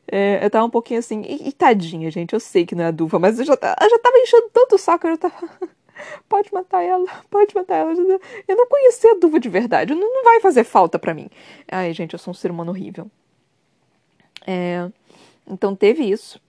É, 0.10 0.44
eu 0.44 0.50
tava 0.50 0.66
um 0.66 0.70
pouquinho 0.70 1.00
assim, 1.00 1.22
e, 1.22 1.50
e, 1.50 1.52
tadinha, 1.52 2.10
gente, 2.10 2.34
eu 2.34 2.40
sei 2.40 2.66
que 2.66 2.74
não 2.74 2.86
é 2.86 2.88
a 2.88 2.92
Duva, 2.92 3.20
mas 3.20 3.40
eu 3.40 3.46
já, 3.46 3.54
eu 3.54 3.90
já 3.90 4.00
tava 4.00 4.18
enchendo 4.20 4.50
tanto 4.54 4.76
o 4.76 4.78
saco, 4.78 5.08
eu 5.08 5.12
já 5.12 5.18
tava. 5.18 5.50
pode 6.30 6.54
matar 6.54 6.82
ela, 6.82 7.06
pode 7.30 7.54
matar 7.54 7.76
ela. 7.76 7.92
Eu 8.48 8.56
não 8.56 8.68
conhecia 8.68 9.12
a 9.12 9.16
Duva 9.16 9.40
de 9.40 9.50
verdade, 9.50 9.94
não, 9.94 10.00
não 10.00 10.24
vai 10.24 10.40
fazer 10.40 10.64
falta 10.64 10.98
para 10.98 11.14
mim. 11.14 11.30
Ai, 11.70 11.94
gente, 11.94 12.14
eu 12.14 12.20
sou 12.20 12.32
um 12.32 12.36
ser 12.36 12.52
humano 12.52 12.72
horrível. 12.72 13.10
É, 14.46 14.90
então 15.46 15.76
teve 15.76 16.04
isso. 16.04 16.40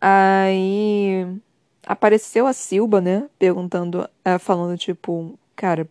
Aí 0.00 1.26
apareceu 1.86 2.46
a 2.46 2.52
Silba, 2.52 3.00
né? 3.00 3.28
Perguntando, 3.38 4.08
é, 4.24 4.38
falando 4.38 4.78
tipo, 4.78 5.38
cara, 5.54 5.86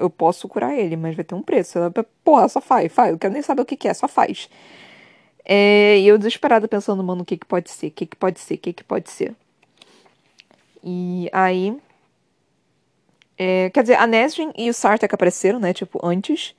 eu 0.00 0.10
posso 0.10 0.48
curar 0.48 0.76
ele, 0.76 0.96
mas 0.96 1.14
vai 1.14 1.24
ter 1.24 1.34
um 1.34 1.42
preço. 1.42 1.78
Ela, 1.78 1.92
porra, 2.24 2.48
só 2.48 2.60
faz, 2.60 2.92
faz. 2.92 3.12
Eu 3.12 3.18
quero 3.18 3.32
nem 3.32 3.42
saber 3.42 3.62
o 3.62 3.66
que, 3.66 3.76
que 3.76 3.88
é, 3.88 3.94
só 3.94 4.08
faz. 4.08 4.48
É, 5.48 5.98
e 6.00 6.08
eu 6.08 6.18
desesperada 6.18 6.66
pensando, 6.66 7.04
mano, 7.04 7.22
o 7.22 7.24
que 7.24 7.36
que 7.36 7.46
pode 7.46 7.70
ser? 7.70 7.86
O 7.86 7.90
que 7.92 8.06
que 8.06 8.16
pode 8.16 8.40
ser? 8.40 8.54
O 8.54 8.58
que 8.58 8.72
que 8.72 8.82
pode 8.84 9.08
ser? 9.10 9.32
E 10.82 11.30
aí. 11.32 11.76
É, 13.38 13.70
quer 13.70 13.82
dizer, 13.82 13.96
a 13.96 14.06
Nesrin 14.06 14.50
e 14.56 14.68
o 14.68 14.74
Sartak 14.74 15.14
apareceram, 15.14 15.60
né? 15.60 15.72
Tipo, 15.72 16.04
antes. 16.04 16.54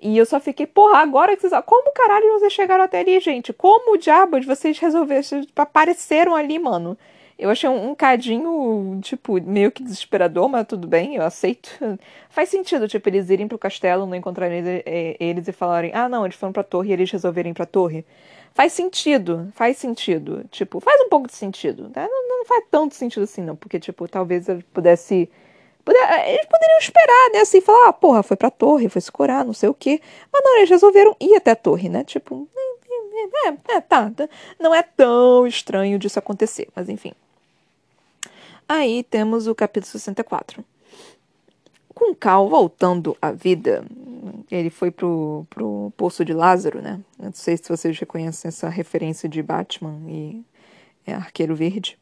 E 0.00 0.16
eu 0.16 0.26
só 0.26 0.38
fiquei, 0.40 0.66
porra, 0.66 0.98
agora 0.98 1.34
que 1.36 1.42
vocês. 1.42 1.64
Como 1.66 1.92
caralho 1.92 2.38
vocês 2.38 2.52
chegaram 2.52 2.84
até 2.84 3.00
ali, 3.00 3.18
gente? 3.18 3.52
Como 3.52 3.98
diabos 3.98 4.46
vocês 4.46 4.78
resolveram? 4.78 5.22
Vocês 5.22 5.46
apareceram 5.56 6.36
ali, 6.36 6.58
mano. 6.58 6.96
Eu 7.42 7.50
achei 7.50 7.68
um, 7.68 7.90
um 7.90 7.94
cadinho, 7.94 9.00
tipo, 9.02 9.40
meio 9.42 9.72
que 9.72 9.82
desesperador, 9.82 10.48
mas 10.48 10.64
tudo 10.64 10.86
bem, 10.86 11.16
eu 11.16 11.24
aceito. 11.24 11.70
Faz 12.30 12.48
sentido, 12.48 12.86
tipo, 12.86 13.08
eles 13.08 13.30
irem 13.30 13.48
pro 13.48 13.58
castelo, 13.58 14.06
não 14.06 14.14
encontrarem 14.14 14.58
eles, 15.18 15.48
é, 15.48 15.50
e 15.50 15.52
falarem, 15.52 15.90
ah, 15.92 16.08
não, 16.08 16.24
eles 16.24 16.36
foram 16.36 16.52
pra 16.52 16.62
torre 16.62 16.90
e 16.90 16.92
eles 16.92 17.10
resolverem 17.10 17.52
pra 17.52 17.66
torre. 17.66 18.06
Faz 18.54 18.72
sentido, 18.72 19.50
faz 19.54 19.76
sentido. 19.76 20.44
Tipo, 20.52 20.78
faz 20.78 21.00
um 21.00 21.08
pouco 21.08 21.26
de 21.26 21.34
sentido. 21.34 21.90
Né? 21.94 22.06
Não, 22.08 22.28
não 22.28 22.44
faz 22.44 22.64
tanto 22.70 22.94
sentido 22.94 23.24
assim, 23.24 23.42
não, 23.42 23.56
porque, 23.56 23.80
tipo, 23.80 24.06
talvez 24.06 24.48
ele 24.48 24.62
pudesse. 24.72 25.28
eles 25.84 26.46
poderiam 26.46 26.78
esperar, 26.78 27.30
né? 27.32 27.40
Assim, 27.40 27.60
falar, 27.60 27.88
ah, 27.88 27.92
porra, 27.92 28.22
foi 28.22 28.36
pra 28.36 28.50
torre, 28.50 28.88
foi 28.88 29.00
se 29.00 29.10
curar, 29.10 29.44
não 29.44 29.52
sei 29.52 29.68
o 29.68 29.74
quê. 29.74 30.00
Mas 30.32 30.42
não, 30.44 30.58
eles 30.58 30.70
resolveram 30.70 31.16
ir 31.20 31.34
até 31.34 31.50
a 31.50 31.56
torre, 31.56 31.88
né? 31.88 32.04
Tipo, 32.04 32.48
é, 32.54 33.48
é, 33.48 33.76
é, 33.76 33.80
tá. 33.80 34.12
Não 34.60 34.72
é 34.74 34.82
tão 34.82 35.46
estranho 35.46 35.98
disso 35.98 36.20
acontecer, 36.20 36.68
mas 36.76 36.88
enfim. 36.88 37.12
Aí 38.74 39.02
temos 39.02 39.46
o 39.46 39.54
capítulo 39.54 39.92
64. 39.92 40.64
Com 41.94 42.14
Cal 42.14 42.48
voltando 42.48 43.14
à 43.20 43.30
vida, 43.30 43.84
ele 44.50 44.70
foi 44.70 44.90
pro, 44.90 45.46
pro 45.50 45.92
Poço 45.94 46.24
de 46.24 46.32
Lázaro, 46.32 46.80
né? 46.80 46.98
Não 47.18 47.34
sei 47.34 47.58
se 47.58 47.68
vocês 47.68 47.98
reconhecem 47.98 48.48
essa 48.48 48.70
referência 48.70 49.28
de 49.28 49.42
Batman 49.42 50.00
e 50.08 50.42
é 51.06 51.12
Arqueiro 51.12 51.54
Verde, 51.54 51.98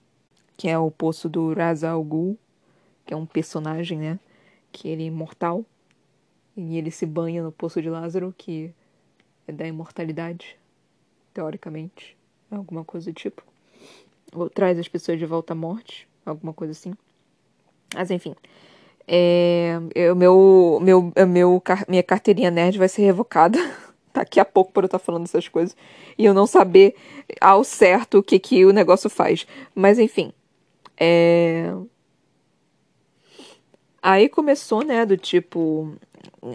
que 0.57 0.69
é 0.69 0.79
o 0.79 0.93
Poço 0.93 1.29
do 1.29 1.53
Ra's 1.53 1.83
al 1.83 2.05
Ghul, 2.05 2.39
que 3.05 3.13
é 3.13 3.17
um 3.17 3.27
personagem, 3.27 3.99
né? 3.99 4.21
Que 4.71 4.87
ele 4.91 5.03
é 5.03 5.07
imortal 5.07 5.65
e 6.57 6.79
ele 6.79 6.93
se 6.93 7.05
banha 7.05 7.43
no 7.43 7.51
Poço 7.51 7.83
de 7.83 7.91
Lázaro, 7.91 8.33
que 8.39 8.73
é 9.49 9.51
da 9.51 9.67
imortalidade, 9.67 10.57
teoricamente, 11.35 12.17
alguma 12.49 12.85
coisa 12.85 13.11
do 13.11 13.15
tipo. 13.17 13.43
Ou 14.33 14.49
traz 14.49 14.79
as 14.79 14.87
pessoas 14.87 15.19
de 15.19 15.27
volta 15.27 15.53
à 15.53 15.57
morte 15.57 16.09
alguma 16.31 16.53
coisa 16.53 16.73
assim. 16.73 16.93
Mas 17.95 18.11
enfim. 18.11 18.35
É, 19.07 19.79
eu, 19.95 20.15
meu, 20.15 20.79
meu, 20.81 21.13
meu, 21.27 21.63
minha 21.89 22.03
carteirinha 22.03 22.51
nerd 22.51 22.79
vai 22.79 22.89
ser 22.89 23.03
revocada 23.03 23.59
daqui 24.15 24.39
a 24.39 24.45
pouco 24.45 24.73
por 24.73 24.85
eu 24.85 24.87
estar 24.87 24.99
falando 24.99 25.25
essas 25.25 25.49
coisas 25.49 25.77
e 26.17 26.25
eu 26.25 26.33
não 26.33 26.47
saber 26.47 26.95
ao 27.41 27.65
certo 27.65 28.19
o 28.19 28.23
que, 28.23 28.39
que 28.39 28.65
o 28.65 28.73
negócio 28.73 29.11
faz. 29.11 29.47
Mas 29.75 29.99
enfim. 29.99 30.33
É... 30.97 31.75
Aí 34.03 34.29
começou, 34.29 34.83
né, 34.83 35.05
do 35.05 35.17
tipo 35.17 35.95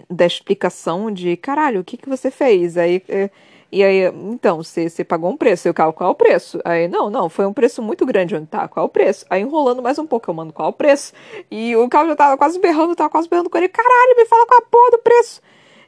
da 0.10 0.26
explicação 0.26 1.12
de 1.12 1.38
caralho, 1.38 1.82
o 1.82 1.84
que, 1.84 1.98
que 1.98 2.10
você 2.10 2.32
fez? 2.32 2.78
Aí. 2.78 3.04
É 3.08 3.30
e 3.76 3.84
aí, 3.84 4.06
então, 4.32 4.64
você, 4.64 5.04
pagou 5.04 5.30
um 5.30 5.36
preço. 5.36 5.68
Eu, 5.68 5.74
qual, 5.74 5.92
qual 5.92 6.10
é 6.10 6.12
o 6.14 6.16
preço? 6.16 6.62
Aí, 6.64 6.88
não, 6.88 7.10
não, 7.10 7.28
foi 7.28 7.46
um 7.46 7.52
preço 7.52 7.82
muito 7.82 8.06
grande. 8.06 8.34
Onde 8.34 8.46
tá? 8.46 8.70
Qual 8.70 8.86
é 8.86 8.88
o 8.88 8.90
preço? 8.90 9.26
Aí, 9.30 9.42
enrolando 9.42 9.82
mais 9.82 10.00
um 10.00 10.08
pouco, 10.08 10.30
eu 10.30 10.34
mando 10.34 10.54
qual 10.54 10.70
é 10.70 10.72
o 10.72 10.74
preço? 10.74 11.12
E 11.52 11.76
o 11.76 11.90
Cal 11.90 12.08
já 12.08 12.16
tava 12.16 12.38
quase 12.38 12.58
berrando, 12.58 12.96
tava 12.96 13.10
quase 13.10 13.28
berrando 13.28 13.50
com 13.50 13.58
ele. 13.58 13.68
Caralho, 13.68 14.16
me 14.16 14.26
fala 14.28 14.46
qual 14.46 14.60
a 14.60 14.62
porra 14.62 14.92
do 14.92 15.00
preço. 15.00 15.42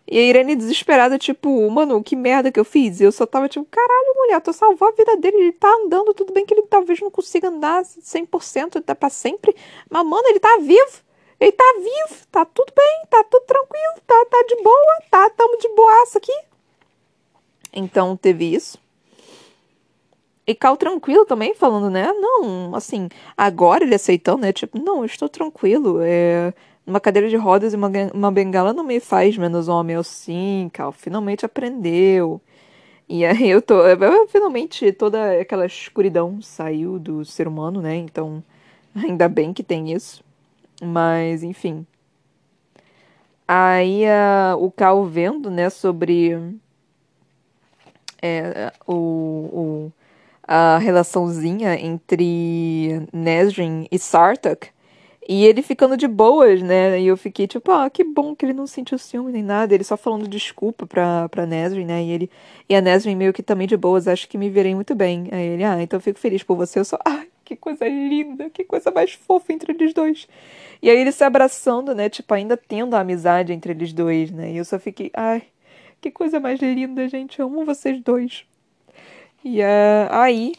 E 0.06 0.20
a 0.20 0.22
Irene 0.22 0.54
desesperada, 0.58 1.18
tipo, 1.18 1.70
mano, 1.70 2.04
que 2.04 2.14
merda 2.14 2.52
que 2.52 2.60
eu 2.60 2.66
fiz? 2.66 3.00
Eu 3.00 3.12
só 3.14 3.26
tava 3.26 3.48
tipo, 3.48 3.66
caralho, 3.72 4.16
mulher, 4.18 4.42
tu 4.42 4.52
salvou 4.52 4.90
a 4.90 4.92
vida 4.92 5.16
dele, 5.16 5.38
ele 5.38 5.52
tá 5.54 5.70
andando, 5.70 6.14
tudo 6.14 6.34
bem 6.34 6.46
que 6.46 6.54
ele 6.54 6.64
talvez 6.64 7.00
não 7.00 7.10
consiga 7.10 7.48
andar 7.48 7.84
100% 7.84 8.82
tá 8.84 8.96
pra 8.96 9.10
sempre, 9.10 9.56
mas, 9.90 10.06
mano, 10.06 10.28
ele 10.28 10.40
tá 10.42 10.58
vivo. 10.62 11.08
Ele 11.40 11.52
tá 11.54 11.74
vivo, 11.78 12.26
tá 12.32 12.44
tudo 12.44 12.74
bem, 12.76 13.02
tá 13.10 13.24
tudo 13.24 13.46
tranquilo, 13.46 13.94
tá, 14.06 14.26
tá 14.26 14.44
de 14.48 14.56
boa, 14.62 15.02
tá, 15.10 15.30
tamo 15.30 15.58
de 15.58 15.70
boaça 15.70 16.18
aqui. 16.18 16.34
Então 17.74 18.16
teve 18.18 18.46
isso. 18.54 18.78
E 20.46 20.56
Cal 20.56 20.78
tranquilo 20.78 21.26
também, 21.26 21.54
falando, 21.54 21.90
né? 21.90 22.08
Não, 22.14 22.74
assim, 22.74 23.10
agora 23.38 23.84
ele 23.84 23.94
aceitando, 23.96 24.44
né? 24.44 24.54
Tipo, 24.54 24.80
não, 24.80 25.00
eu 25.00 25.06
estou 25.06 25.28
tranquilo. 25.28 26.00
É, 26.02 26.54
uma 26.86 27.02
cadeira 27.02 27.28
de 27.28 27.36
rodas 27.36 27.74
e 27.74 27.76
uma, 27.76 27.92
uma 28.14 28.32
bengala 28.32 28.72
não 28.74 28.84
me 28.84 29.02
faz 29.02 29.38
menos 29.38 29.68
homem. 29.68 29.96
Eu 29.98 30.04
sim, 30.04 30.70
Cal, 30.74 30.94
finalmente 30.94 31.46
aprendeu. 31.46 32.42
E 33.10 33.26
aí 33.26 33.50
eu 33.50 33.62
tô. 33.62 33.76
Finalmente 34.30 34.92
toda 34.94 35.40
aquela 35.42 35.66
escuridão 35.66 36.42
saiu 36.42 36.98
do 37.00 37.26
ser 37.26 37.48
humano, 37.48 37.82
né? 37.82 37.96
Então, 37.98 38.44
ainda 38.96 39.28
bem 39.30 39.54
que 39.54 39.64
tem 39.64 39.92
isso. 39.92 40.24
Mas, 40.82 41.44
enfim. 41.44 41.86
Aí 43.48 44.04
uh, 44.06 44.58
o 44.64 44.72
Cal 44.72 45.06
vendo, 45.06 45.50
né, 45.50 45.70
sobre 45.70 46.36
é, 48.22 48.72
o, 48.88 48.94
o, 48.94 49.92
a 50.48 50.78
relaçãozinha 50.78 51.76
entre 51.76 53.08
Nesrin 53.14 53.88
e 53.92 54.00
Sartak. 54.00 54.70
E 55.30 55.46
ele 55.46 55.62
ficando 55.62 55.98
de 55.98 56.08
boas, 56.08 56.62
né? 56.62 57.02
E 57.02 57.08
eu 57.08 57.18
fiquei 57.18 57.48
tipo, 57.48 57.70
ah, 57.70 57.90
que 57.90 58.02
bom 58.02 58.34
que 58.34 58.46
ele 58.46 58.54
não 58.54 58.66
sentiu 58.66 58.98
ciúme 58.98 59.34
nem 59.34 59.44
nada. 59.44 59.74
Ele 59.76 59.84
só 59.84 59.98
falando 59.98 60.26
desculpa 60.26 60.88
pra, 60.88 61.28
pra 61.28 61.46
Nesrin, 61.46 61.84
né? 61.84 62.02
E, 62.02 62.12
ele, 62.12 62.32
e 62.70 62.74
a 62.74 62.80
Nesrin 62.80 63.14
meio 63.14 63.34
que 63.34 63.44
também 63.44 63.68
de 63.68 63.76
boas, 63.76 64.08
acho 64.08 64.30
que 64.30 64.38
me 64.38 64.50
virei 64.50 64.74
muito 64.74 64.96
bem. 64.96 65.28
Aí 65.30 65.48
ele, 65.48 65.64
ah, 65.66 65.82
então 65.82 65.98
eu 65.98 66.02
fico 66.02 66.18
feliz 66.18 66.44
por 66.44 66.56
você. 66.56 66.80
Eu 66.80 66.86
só, 66.86 66.98
ai, 67.04 67.28
que 67.44 67.58
coisa 67.58 67.86
linda, 67.86 68.50
que 68.50 68.64
coisa 68.64 68.90
mais 68.90 69.12
fofa 69.14 69.52
entre 69.52 69.74
eles 69.74 69.94
dois. 69.94 70.30
E 70.82 70.90
aí 70.90 70.98
eles 70.98 71.16
se 71.16 71.26
abraçando, 71.26 71.94
né? 71.94 72.08
Tipo, 72.08 72.34
ainda 72.34 72.56
tendo 72.56 72.96
a 72.96 73.02
amizade 73.02 73.52
entre 73.52 73.74
eles 73.74 73.92
dois, 73.92 74.32
né? 74.32 74.54
E 74.54 74.58
eu 74.58 74.64
só 74.64 74.80
fiquei, 74.80 75.12
ai, 75.14 75.44
que 76.02 76.12
coisa 76.12 76.40
mais 76.40 76.60
linda, 76.60 77.08
gente. 77.08 77.40
Eu 77.40 77.48
amo 77.48 77.66
vocês 77.66 78.02
dois. 78.02 78.46
E 79.44 79.62
uh, 79.62 80.08
aí 80.10 80.54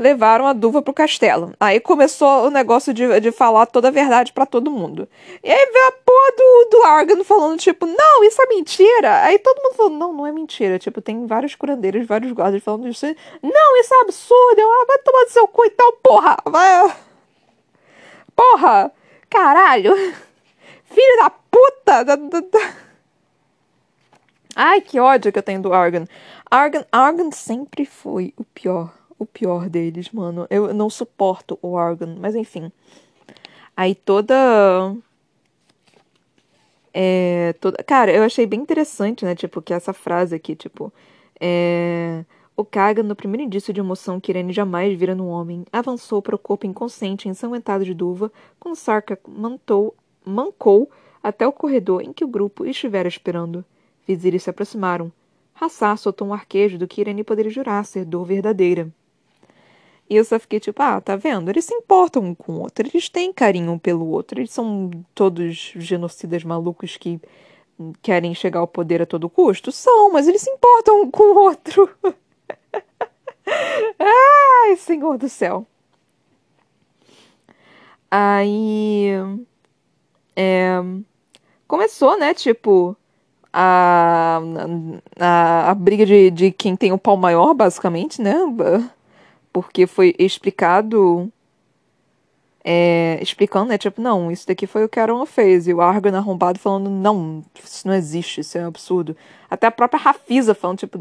levaram 0.00 0.46
a 0.46 0.54
Duva 0.54 0.80
pro 0.80 0.94
castelo. 0.94 1.52
Aí 1.60 1.78
começou 1.78 2.46
o 2.46 2.50
negócio 2.50 2.94
de, 2.94 3.20
de 3.20 3.30
falar 3.30 3.66
toda 3.66 3.88
a 3.88 3.90
verdade 3.90 4.32
para 4.32 4.46
todo 4.46 4.70
mundo. 4.70 5.06
E 5.44 5.50
aí 5.50 5.70
veio 5.70 5.88
a 5.88 5.92
porra 5.92 6.32
do, 6.36 6.68
do 6.70 6.82
Argan 6.84 7.22
falando, 7.22 7.58
tipo, 7.58 7.84
não, 7.84 8.24
isso 8.24 8.40
é 8.40 8.46
mentira. 8.46 9.22
Aí 9.24 9.38
todo 9.38 9.62
mundo 9.62 9.74
falou, 9.74 9.92
não, 9.92 10.12
não 10.14 10.26
é 10.26 10.32
mentira. 10.32 10.78
Tipo, 10.78 11.02
tem 11.02 11.26
vários 11.26 11.54
curandeiros, 11.54 12.06
vários 12.06 12.32
guardas 12.32 12.62
falando 12.62 12.88
isso. 12.88 13.04
Não, 13.42 13.80
isso 13.80 13.94
é 13.94 14.00
absurdo. 14.00 14.58
Eu, 14.58 14.68
ah, 14.70 14.84
vai 14.88 14.98
tomar 15.00 15.24
do 15.24 15.30
seu 15.30 15.46
cu 15.46 15.66
então, 15.66 15.92
porra. 16.02 16.38
Vai. 16.46 16.96
Porra. 18.34 18.90
Caralho. 19.28 19.94
Filho 20.84 21.18
da 21.18 21.28
puta. 21.28 22.04
Da, 22.04 22.16
da, 22.16 22.40
da. 22.40 22.89
Ai, 24.54 24.80
que 24.80 24.98
ódio 25.00 25.32
que 25.32 25.38
eu 25.38 25.42
tenho 25.42 25.62
do 25.62 25.72
Argan. 25.72 26.06
Argan, 26.50 26.84
Argan 26.92 27.30
sempre 27.30 27.84
foi 27.84 28.34
o 28.36 28.44
pior. 28.44 28.92
O 29.18 29.26
pior 29.26 29.68
deles, 29.68 30.10
mano. 30.12 30.46
Eu 30.50 30.72
não 30.74 30.88
suporto 30.90 31.58
o 31.62 31.76
Argan, 31.76 32.16
mas 32.20 32.34
enfim. 32.34 32.72
Aí 33.76 33.94
toda. 33.94 34.34
É, 36.92 37.54
toda. 37.60 37.82
Cara, 37.84 38.12
eu 38.12 38.22
achei 38.22 38.46
bem 38.46 38.60
interessante, 38.60 39.24
né? 39.24 39.34
Tipo, 39.34 39.62
que 39.62 39.72
essa 39.72 39.92
frase 39.92 40.34
aqui, 40.34 40.56
tipo. 40.56 40.92
É, 41.40 42.24
O 42.56 42.64
Kaga, 42.64 43.02
no 43.02 43.16
primeiro 43.16 43.44
indício 43.44 43.72
de 43.72 43.80
emoção 43.80 44.20
que 44.20 44.30
Irene 44.32 44.52
jamais 44.52 44.96
vira 44.98 45.14
no 45.14 45.28
homem, 45.28 45.64
avançou 45.72 46.20
para 46.22 46.34
o 46.34 46.38
corpo 46.38 46.66
inconsciente 46.66 47.28
ensanguentado 47.28 47.84
de 47.84 47.94
Duva, 47.94 48.30
quando 48.58 48.76
Sarka 48.76 49.18
mantou, 49.26 49.94
mancou 50.24 50.90
até 51.22 51.46
o 51.46 51.52
corredor 51.52 52.02
em 52.02 52.12
que 52.12 52.24
o 52.24 52.28
grupo 52.28 52.66
estivera 52.66 53.08
esperando. 53.08 53.64
Vizires 54.14 54.42
se 54.42 54.50
aproximaram. 54.50 55.12
Hassar 55.54 55.96
soltou 55.96 56.26
um 56.26 56.34
arquejo 56.34 56.76
do 56.78 56.88
que 56.88 57.00
Irene 57.00 57.22
poderia 57.22 57.50
jurar 57.50 57.84
ser 57.84 58.04
dor 58.04 58.24
verdadeira. 58.24 58.88
E 60.08 60.16
eu 60.16 60.24
só 60.24 60.40
fiquei 60.40 60.58
tipo, 60.58 60.82
ah, 60.82 61.00
tá 61.00 61.14
vendo? 61.14 61.48
Eles 61.48 61.66
se 61.66 61.74
importam 61.74 62.24
um 62.24 62.34
com 62.34 62.54
o 62.54 62.60
outro, 62.60 62.88
eles 62.88 63.08
têm 63.08 63.32
carinho 63.32 63.70
um 63.70 63.78
pelo 63.78 64.08
outro, 64.08 64.40
eles 64.40 64.50
são 64.50 64.90
todos 65.14 65.72
genocidas 65.76 66.42
malucos 66.42 66.96
que 66.96 67.20
querem 68.02 68.34
chegar 68.34 68.58
ao 68.58 68.66
poder 68.66 69.00
a 69.00 69.06
todo 69.06 69.30
custo? 69.30 69.70
São, 69.70 70.10
mas 70.10 70.26
eles 70.26 70.42
se 70.42 70.50
importam 70.50 71.02
um 71.02 71.10
com 71.10 71.22
o 71.22 71.38
outro. 71.38 71.88
Ai, 73.98 74.76
Senhor 74.76 75.16
do 75.16 75.28
céu. 75.28 75.64
Aí. 78.10 79.10
É, 80.34 80.80
começou, 81.68 82.18
né? 82.18 82.34
Tipo. 82.34 82.96
A, 83.52 84.40
a, 85.18 85.70
a 85.70 85.74
briga 85.74 86.06
de, 86.06 86.30
de 86.30 86.52
quem 86.52 86.76
tem 86.76 86.92
o 86.92 86.98
pau 86.98 87.16
maior, 87.16 87.52
basicamente, 87.52 88.22
né? 88.22 88.34
Porque 89.52 89.86
foi 89.86 90.14
explicado 90.18 91.32
é, 92.62 93.18
explicando, 93.22 93.70
né? 93.70 93.78
Tipo, 93.78 94.00
não, 94.00 94.30
isso 94.30 94.46
daqui 94.46 94.66
foi 94.66 94.84
o 94.84 94.88
que 94.88 95.00
Aaron 95.00 95.24
fez. 95.24 95.66
E 95.66 95.74
o 95.74 95.80
Argon 95.80 96.14
arrombado 96.14 96.58
falando, 96.58 96.90
não, 96.90 97.42
isso 97.62 97.86
não 97.86 97.94
existe, 97.94 98.40
isso 98.42 98.58
é 98.58 98.62
um 98.62 98.68
absurdo. 98.68 99.16
Até 99.50 99.66
a 99.66 99.70
própria 99.70 100.00
Rafisa 100.00 100.54
falando, 100.54 100.78
tipo, 100.78 100.98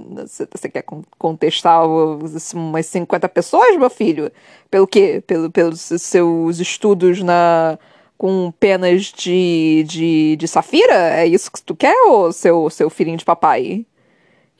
você 0.51 0.69
quer 0.69 0.83
contestar 1.17 1.85
umas 1.85 2.85
50 2.85 3.27
pessoas, 3.29 3.77
meu 3.77 3.89
filho? 3.89 4.31
Pelo 4.71 4.87
quê? 4.87 5.21
Pelo, 5.25 5.51
pelos 5.51 5.81
seus 5.81 6.59
estudos 6.59 7.21
na 7.21 7.77
com 8.19 8.51
penas 8.59 9.05
de, 9.05 9.85
de, 9.87 10.35
de 10.35 10.45
safira? 10.45 11.21
É 11.21 11.25
isso 11.25 11.49
que 11.49 11.61
tu 11.61 11.73
quer, 11.73 11.95
ou 12.07 12.33
seu, 12.33 12.69
seu 12.69 12.89
filhinho 12.89 13.17
de 13.17 13.23
papai? 13.23 13.85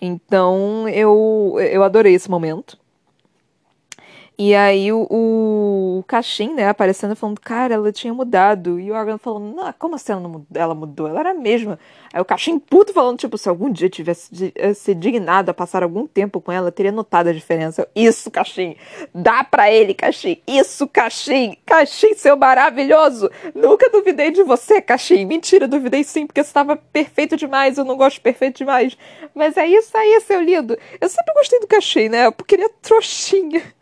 Então, 0.01 0.87
eu, 0.87 1.57
eu 1.59 1.83
adorei 1.83 2.13
esse 2.13 2.31
momento. 2.31 2.79
E 4.41 4.55
aí 4.55 4.89
o, 4.93 5.05
o 5.11 6.05
né, 6.55 6.69
aparecendo 6.69 7.13
falando, 7.13 7.41
cara, 7.41 7.73
ela 7.73 7.91
tinha 7.91 8.13
mudado. 8.13 8.79
E 8.79 8.89
o 8.89 8.95
Argon 8.95 9.17
falando, 9.17 9.53
não, 9.53 9.73
como 9.73 9.95
assim 9.95 10.13
ela, 10.13 10.21
mudou? 10.21 10.47
ela 10.53 10.73
mudou? 10.73 11.07
Ela 11.09 11.19
era 11.19 11.31
a 11.31 11.33
mesma. 11.33 11.77
Aí 12.13 12.21
o 12.21 12.25
Caixin 12.25 12.57
puto 12.57 12.93
falando, 12.93 13.17
tipo, 13.17 13.37
se 13.37 13.49
algum 13.49 13.69
dia 13.69 13.89
tivesse 13.89 14.53
eh, 14.55 14.73
se 14.73 14.95
dignado 14.95 15.51
a 15.51 15.53
passar 15.53 15.83
algum 15.83 16.07
tempo 16.07 16.39
com 16.39 16.53
ela, 16.53 16.71
teria 16.71 16.89
notado 16.89 17.27
a 17.27 17.33
diferença. 17.33 17.85
Isso, 17.93 18.31
Caixin! 18.31 18.77
Dá 19.13 19.43
pra 19.43 19.69
ele, 19.69 19.93
Caixin! 19.93 20.41
Isso, 20.47 20.87
Caixin! 20.87 21.57
Caixin, 21.65 22.13
seu 22.13 22.37
maravilhoso! 22.37 23.29
Nunca 23.53 23.89
duvidei 23.89 24.31
de 24.31 24.43
você, 24.43 24.81
Caixin! 24.81 25.25
Mentira, 25.25 25.67
duvidei 25.67 26.05
sim, 26.05 26.25
porque 26.25 26.41
você 26.41 26.49
estava 26.49 26.77
perfeito 26.77 27.35
demais. 27.35 27.77
Eu 27.77 27.83
não 27.83 27.97
gosto 27.97 28.15
de 28.15 28.21
perfeito 28.21 28.59
demais. 28.59 28.97
Mas 29.35 29.57
é 29.57 29.67
isso 29.67 29.97
aí, 29.97 30.21
seu 30.21 30.39
lindo. 30.41 30.77
Eu 31.01 31.09
sempre 31.09 31.33
gostei 31.33 31.59
do 31.59 31.67
Caixin, 31.67 32.07
né? 32.07 32.33
Ele 32.53 32.63
é 32.63 32.69
trouxinha. 32.81 33.78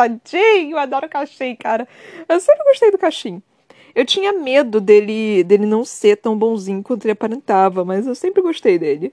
Tadinho, 0.00 0.72
eu 0.72 0.78
adoro 0.78 1.06
o 1.06 1.56
cara. 1.58 1.86
Eu 2.26 2.40
sempre 2.40 2.64
gostei 2.64 2.90
do 2.90 2.96
Caixin. 2.96 3.42
Eu 3.94 4.06
tinha 4.06 4.32
medo 4.32 4.80
dele, 4.80 5.44
dele 5.44 5.66
não 5.66 5.84
ser 5.84 6.16
tão 6.16 6.38
bonzinho 6.38 6.82
quanto 6.82 7.04
ele 7.04 7.12
aparentava, 7.12 7.84
mas 7.84 8.06
eu 8.06 8.14
sempre 8.14 8.40
gostei 8.40 8.78
dele. 8.78 9.12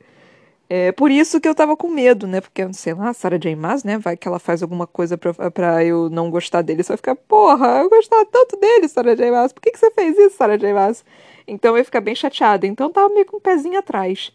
É 0.70 0.94
por 0.94 1.12
isso 1.12 1.42
que 1.42 1.48
eu 1.48 1.56
tava 1.56 1.76
com 1.76 1.90
medo, 1.90 2.26
né? 2.26 2.40
Porque, 2.40 2.62
sei 2.74 2.94
lá, 2.94 3.14
Sarah 3.14 3.38
J. 3.38 3.56
Maas, 3.56 3.84
né? 3.84 3.98
Vai 3.98 4.16
que 4.16 4.28
ela 4.28 4.40
faz 4.40 4.64
alguma 4.64 4.88
coisa 4.88 5.18
pra, 5.18 5.34
pra 5.52 5.84
eu 5.84 6.10
não 6.10 6.30
gostar 6.30 6.62
dele. 6.62 6.84
Vai 6.84 6.98
ficar, 6.98 7.16
porra, 7.16 7.80
eu 7.82 7.90
gostava 7.90 8.26
tanto 8.26 8.56
dele, 8.58 8.88
Sarah 8.88 9.16
J. 9.16 9.30
Maas. 9.32 9.52
Por 9.52 9.62
que, 9.62 9.72
que 9.72 9.80
você 9.80 9.92
fez 9.92 10.18
isso, 10.18 10.38
Sarah 10.38 10.58
J. 10.58 10.74
Maas? 10.74 11.04
Então 11.46 11.72
eu 11.74 11.80
ia 11.80 11.86
ficar 11.86 12.02
bem 12.02 12.16
chateada. 12.16 12.66
Então 12.66 12.88
eu 12.88 12.94
tava 12.94 13.10
meio 13.14 13.26
com 13.26 13.38
um 13.38 13.42
pezinho 13.42 13.78
atrás. 13.80 14.32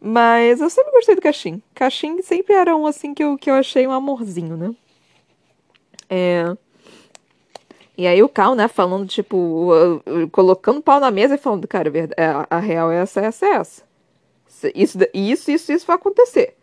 Mas 0.00 0.60
eu 0.60 0.70
sempre 0.70 0.92
gostei 0.92 1.16
do 1.16 1.22
Caixin. 1.22 1.60
Caixin 1.74 2.22
sempre 2.22 2.54
era 2.54 2.76
um, 2.76 2.86
assim, 2.86 3.12
que 3.14 3.24
eu, 3.24 3.36
que 3.36 3.50
eu 3.50 3.54
achei 3.54 3.86
um 3.86 3.92
amorzinho, 3.92 4.56
né? 4.56 4.74
É... 6.08 6.56
E 7.98 8.06
aí 8.06 8.22
o 8.22 8.28
Cal, 8.28 8.54
né, 8.54 8.68
falando, 8.68 9.06
tipo, 9.06 9.70
colocando 10.30 10.78
o 10.78 10.82
pau 10.82 11.00
na 11.00 11.10
mesa 11.10 11.34
e 11.34 11.38
falando, 11.38 11.66
cara, 11.66 11.90
a, 12.50 12.56
a 12.56 12.58
real 12.58 12.92
é 12.92 12.96
essa, 13.00 13.20
essa, 13.20 13.46
essa. 13.46 13.82
Isso, 14.74 14.98
isso, 15.14 15.50
isso, 15.50 15.72
isso 15.72 15.86
vai 15.86 15.96
acontecer. 15.96 16.54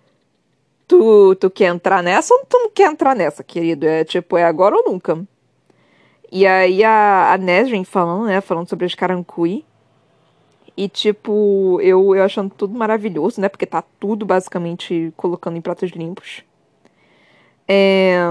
Tu, 0.87 1.35
tu 1.35 1.49
quer 1.49 1.73
entrar 1.73 2.03
nessa 2.03 2.33
ou 2.33 2.45
tu 2.45 2.57
não 2.59 2.69
quer 2.69 2.91
entrar 2.91 3.15
nessa, 3.15 3.43
querido? 3.43 3.87
É 3.87 4.03
tipo, 4.03 4.37
é 4.37 4.43
agora 4.43 4.75
ou 4.75 4.83
nunca. 4.83 5.25
E 6.31 6.45
aí 6.45 6.83
a, 6.83 7.33
a 7.33 7.37
Nesrin 7.37 7.83
falando, 7.83 8.25
né, 8.25 8.41
falando 8.41 8.69
sobre 8.69 8.85
as 8.85 8.95
Carancui. 8.95 9.65
E, 10.75 10.89
tipo, 10.89 11.79
eu, 11.81 12.15
eu 12.15 12.23
achando 12.23 12.51
tudo 12.55 12.73
maravilhoso, 12.73 13.39
né, 13.39 13.47
porque 13.47 13.65
tá 13.65 13.83
tudo 13.99 14.25
basicamente 14.25 15.13
colocando 15.15 15.57
em 15.57 15.61
pratos 15.61 15.91
limpos. 15.91 16.43
É... 17.67 18.23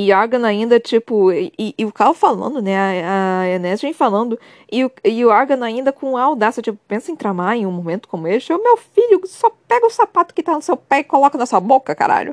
E 0.00 0.12
Argan 0.12 0.46
ainda, 0.46 0.78
tipo, 0.78 1.32
e, 1.32 1.52
e, 1.58 1.84
o 1.84 1.90
Cal 1.90 2.14
falando, 2.14 2.62
né? 2.62 3.02
A, 3.04 3.40
a 3.40 3.48
Enesrin 3.48 3.92
falando, 3.92 4.38
e 4.70 4.84
o, 4.84 4.92
e 5.04 5.24
o 5.24 5.30
Argan 5.32 5.64
ainda 5.64 5.92
com 5.92 6.16
a 6.16 6.22
audácia, 6.22 6.62
tipo, 6.62 6.78
pensa 6.86 7.10
em 7.10 7.16
tramar 7.16 7.56
em 7.56 7.66
um 7.66 7.72
momento 7.72 8.06
como 8.06 8.28
este. 8.28 8.52
O 8.52 8.62
meu 8.62 8.76
filho 8.76 9.20
só 9.26 9.50
pega 9.66 9.84
o 9.84 9.90
sapato 9.90 10.32
que 10.32 10.40
tá 10.40 10.52
no 10.52 10.62
seu 10.62 10.76
pé 10.76 11.00
e 11.00 11.04
coloca 11.04 11.36
na 11.36 11.46
sua 11.46 11.58
boca, 11.58 11.96
caralho. 11.96 12.32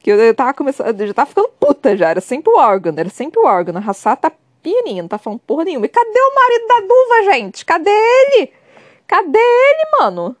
Que 0.00 0.10
eu, 0.10 0.18
eu 0.18 0.34
tava 0.34 0.52
começando, 0.52 1.00
eu 1.00 1.06
já 1.06 1.14
tava 1.14 1.28
ficando 1.28 1.48
puta 1.60 1.96
já, 1.96 2.10
era 2.10 2.20
sempre 2.20 2.52
o 2.52 2.58
Argan, 2.58 2.94
era 2.96 3.10
sempre 3.10 3.38
o 3.40 3.46
Argan. 3.46 3.78
A 3.78 3.90
Hassá 3.90 4.16
tá 4.16 4.32
não 4.96 5.06
tá 5.06 5.18
falando 5.18 5.38
porra 5.46 5.64
nenhuma. 5.64 5.86
E 5.86 5.88
cadê 5.88 6.20
o 6.20 6.34
marido 6.34 6.66
da 6.66 6.80
Duva, 6.80 7.32
gente? 7.32 7.64
Cadê 7.64 7.90
ele? 7.90 8.52
Cadê 9.06 9.38
ele, 9.38 10.00
mano? 10.00 10.36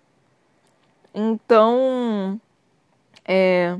Então. 1.14 2.40
É. 3.24 3.76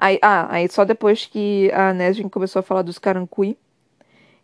Aí, 0.00 0.16
ah, 0.22 0.46
aí 0.48 0.68
só 0.68 0.84
depois 0.84 1.26
que 1.26 1.72
a 1.72 1.92
Nesrin 1.92 2.28
começou 2.28 2.60
a 2.60 2.62
falar 2.62 2.82
dos 2.82 3.00
Karankui. 3.00 3.58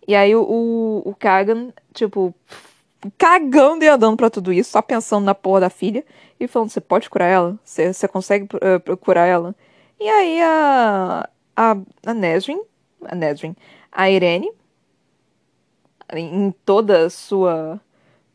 E 0.06 0.14
aí 0.14 0.34
o, 0.34 0.42
o, 0.42 1.10
o 1.10 1.14
Kagan, 1.14 1.72
tipo, 1.92 2.34
cagando 3.16 3.84
e 3.84 3.88
andando 3.88 4.16
pra 4.16 4.28
tudo 4.28 4.52
isso, 4.52 4.72
só 4.72 4.82
pensando 4.82 5.24
na 5.24 5.34
porra 5.34 5.60
da 5.60 5.70
filha. 5.70 6.04
E 6.40 6.48
falando, 6.48 6.70
você 6.70 6.80
pode 6.80 7.08
curar 7.08 7.28
ela? 7.28 7.58
Você, 7.64 8.08
consegue 8.08 8.48
uh, 8.56 8.96
curar 8.96 9.26
ela? 9.28 9.54
E 10.00 10.08
aí 10.08 10.42
a, 10.42 11.28
a, 11.56 11.76
a 12.04 12.14
Nesrin, 12.14 12.60
a 13.04 13.14
Nesrin, 13.14 13.54
a 13.92 14.10
Irene, 14.10 14.50
em 16.12 16.52
toda 16.64 17.06
a 17.06 17.10
sua 17.10 17.80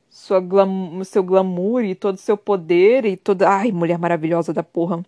sua 0.10 0.40
glam, 0.40 1.04
seu 1.04 1.22
glamour 1.22 1.84
e 1.84 1.94
todo 1.96 2.16
o 2.16 2.20
seu 2.20 2.38
poder 2.38 3.06
e 3.06 3.18
toda. 3.18 3.50
Ai, 3.50 3.72
mulher 3.74 4.00
maravilhosa 4.00 4.54
da 4.54 4.64
porra 4.64 5.04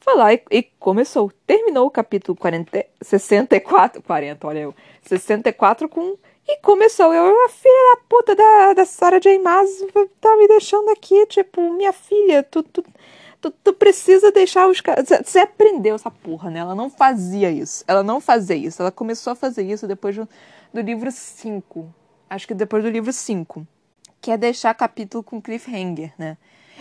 foi 0.00 0.14
lá 0.14 0.32
e, 0.32 0.42
e, 0.50 0.62
começou. 0.62 1.30
Terminou 1.46 1.86
o 1.86 1.90
capítulo 1.90 2.36
40, 2.36 2.86
64, 3.02 4.02
40, 4.02 4.46
olha 4.46 4.58
eu, 4.60 4.74
64 5.02 5.88
com. 5.88 6.16
E 6.46 6.56
começou. 6.62 7.12
Eu, 7.12 7.44
a 7.44 7.48
filha 7.48 7.94
da 7.94 8.02
puta 8.08 8.34
da, 8.34 8.72
da 8.72 8.84
Sarah 8.86 9.18
J. 9.18 9.38
Maas 9.38 9.68
tá 10.20 10.36
me 10.36 10.48
deixando 10.48 10.88
aqui, 10.90 11.26
tipo, 11.26 11.60
minha 11.74 11.92
filha, 11.92 12.42
tu, 12.42 12.62
tu, 12.62 12.82
tu, 13.40 13.50
tu 13.50 13.72
precisa 13.74 14.32
deixar 14.32 14.66
os 14.66 14.80
caras. 14.80 15.06
Você 15.24 15.40
aprendeu 15.40 15.94
essa 15.94 16.10
porra, 16.10 16.50
né? 16.50 16.60
Ela 16.60 16.74
não 16.74 16.88
fazia 16.88 17.50
isso. 17.50 17.84
Ela 17.86 18.02
não 18.02 18.20
fazia 18.20 18.56
isso. 18.56 18.80
Ela 18.80 18.90
começou 18.90 19.32
a 19.32 19.36
fazer 19.36 19.62
isso 19.62 19.86
depois 19.86 20.16
do, 20.16 20.26
do 20.72 20.80
livro 20.80 21.10
5. 21.12 21.94
Acho 22.30 22.46
que 22.46 22.54
depois 22.54 22.82
do 22.82 22.88
livro 22.88 23.12
5. 23.12 23.66
Que 24.20 24.30
é 24.30 24.36
deixar 24.38 24.72
capítulo 24.74 25.22
com 25.22 25.42
cliffhanger, 25.42 26.14
né? 26.16 26.38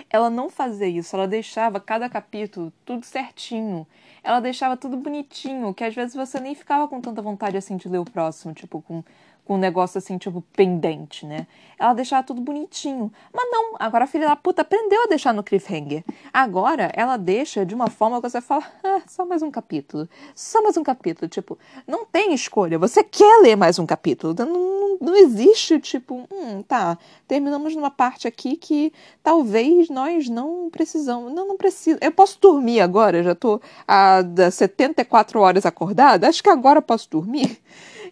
Ela 0.10 0.30
não 0.30 0.50
fazia 0.50 0.88
isso, 0.88 1.16
ela 1.16 1.28
deixava 1.28 1.80
cada 1.80 2.10
capítulo 2.10 2.72
tudo 2.86 3.06
certinho. 3.06 3.86
Ela 4.24 4.40
deixava 4.40 4.76
tudo 4.76 4.98
bonitinho, 4.98 5.74
que 5.74 5.84
às 5.84 5.96
vezes 5.96 6.16
você 6.16 6.40
nem 6.40 6.54
ficava 6.54 6.88
com 6.88 7.00
tanta 7.00 7.22
vontade 7.22 7.56
assim 7.56 7.78
de 7.78 7.88
ler 7.88 8.00
o 8.00 8.06
próximo, 8.06 8.54
tipo, 8.54 8.82
com 8.82 9.04
com 9.48 9.56
um 9.56 9.58
negócio 9.58 9.98
assim, 9.98 10.18
tipo, 10.18 10.44
pendente, 10.54 11.26
né? 11.26 11.48
Ela 11.80 11.94
deixava 11.94 12.22
tudo 12.22 12.42
bonitinho. 12.42 13.10
Mas 13.34 13.50
não, 13.50 13.76
agora 13.80 14.04
a 14.04 14.08
filha 14.08 14.28
da 14.28 14.36
puta 14.36 14.62
aprendeu 14.62 15.04
a 15.04 15.08
deixar 15.08 15.34
no 15.34 15.42
cliffhanger. 15.42 16.04
Agora 16.34 16.92
ela 16.94 17.16
deixa 17.16 17.66
de 17.66 17.74
uma 17.74 17.90
forma 17.90 18.22
que 18.22 18.30
você 18.30 18.42
fala, 18.42 18.66
ah, 18.84 19.02
só 19.08 19.26
mais 19.26 19.42
um 19.42 19.50
capítulo. 19.50 20.10
Só 20.36 20.62
mais 20.62 20.76
um 20.76 20.84
capítulo. 20.84 21.30
Tipo, 21.30 21.58
não 21.88 22.06
tem 22.06 22.34
escolha. 22.34 22.78
Você 22.78 23.02
quer 23.06 23.42
ler 23.42 23.56
mais 23.56 23.80
um 23.80 23.86
capítulo. 23.86 24.36
Não, 24.38 24.46
não, 24.48 24.98
não 25.00 25.16
existe, 25.16 25.80
tipo, 25.80 26.28
hum, 26.30 26.62
tá, 26.64 26.98
terminamos 27.26 27.74
numa 27.74 27.90
parte 27.90 28.28
aqui 28.28 28.58
que 28.58 28.92
talvez 29.24 29.87
nós 29.90 30.30
não 30.30 30.70
precisamos. 30.70 31.34
Não, 31.34 31.48
não 31.48 31.58
precisa. 31.58 31.98
Eu 32.02 32.12
posso 32.12 32.40
dormir 32.40 32.80
agora, 32.80 33.24
já 33.24 33.36
tô 33.36 33.62
há 33.88 34.22
74 34.52 35.40
horas 35.40 35.66
acordada. 35.66 36.28
Acho 36.28 36.44
que 36.44 36.50
agora 36.50 36.82
posso 36.82 37.10
dormir. 37.10 37.60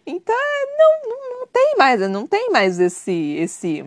Então, 0.08 0.36
não, 0.78 1.40
não, 1.40 1.48
tem 1.48 1.76
mais, 1.80 2.00
não 2.12 2.28
tem 2.28 2.52
mais 2.52 2.80
esse 2.80 3.38
esse 3.40 3.84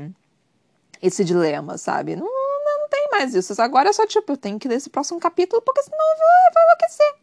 esse 1.01 1.22
dilema, 1.24 1.78
sabe? 1.78 2.16
Não, 2.16 2.26
não 2.26 2.59
não 2.80 2.89
tem 2.89 3.09
mais 3.11 3.34
isso. 3.34 3.61
Agora 3.61 3.91
é 3.91 3.93
só 3.93 4.07
tipo, 4.07 4.32
eu 4.32 4.36
tenho 4.36 4.59
que 4.59 4.66
ler 4.66 4.76
esse 4.76 4.89
próximo 4.91 5.20
capítulo, 5.20 5.62
porque 5.62 5.82
senão 5.82 5.99
eu 5.99 6.18
vou, 6.18 6.26
eu 6.26 6.53
vou 6.55 6.62
enlouquecer. 6.64 7.14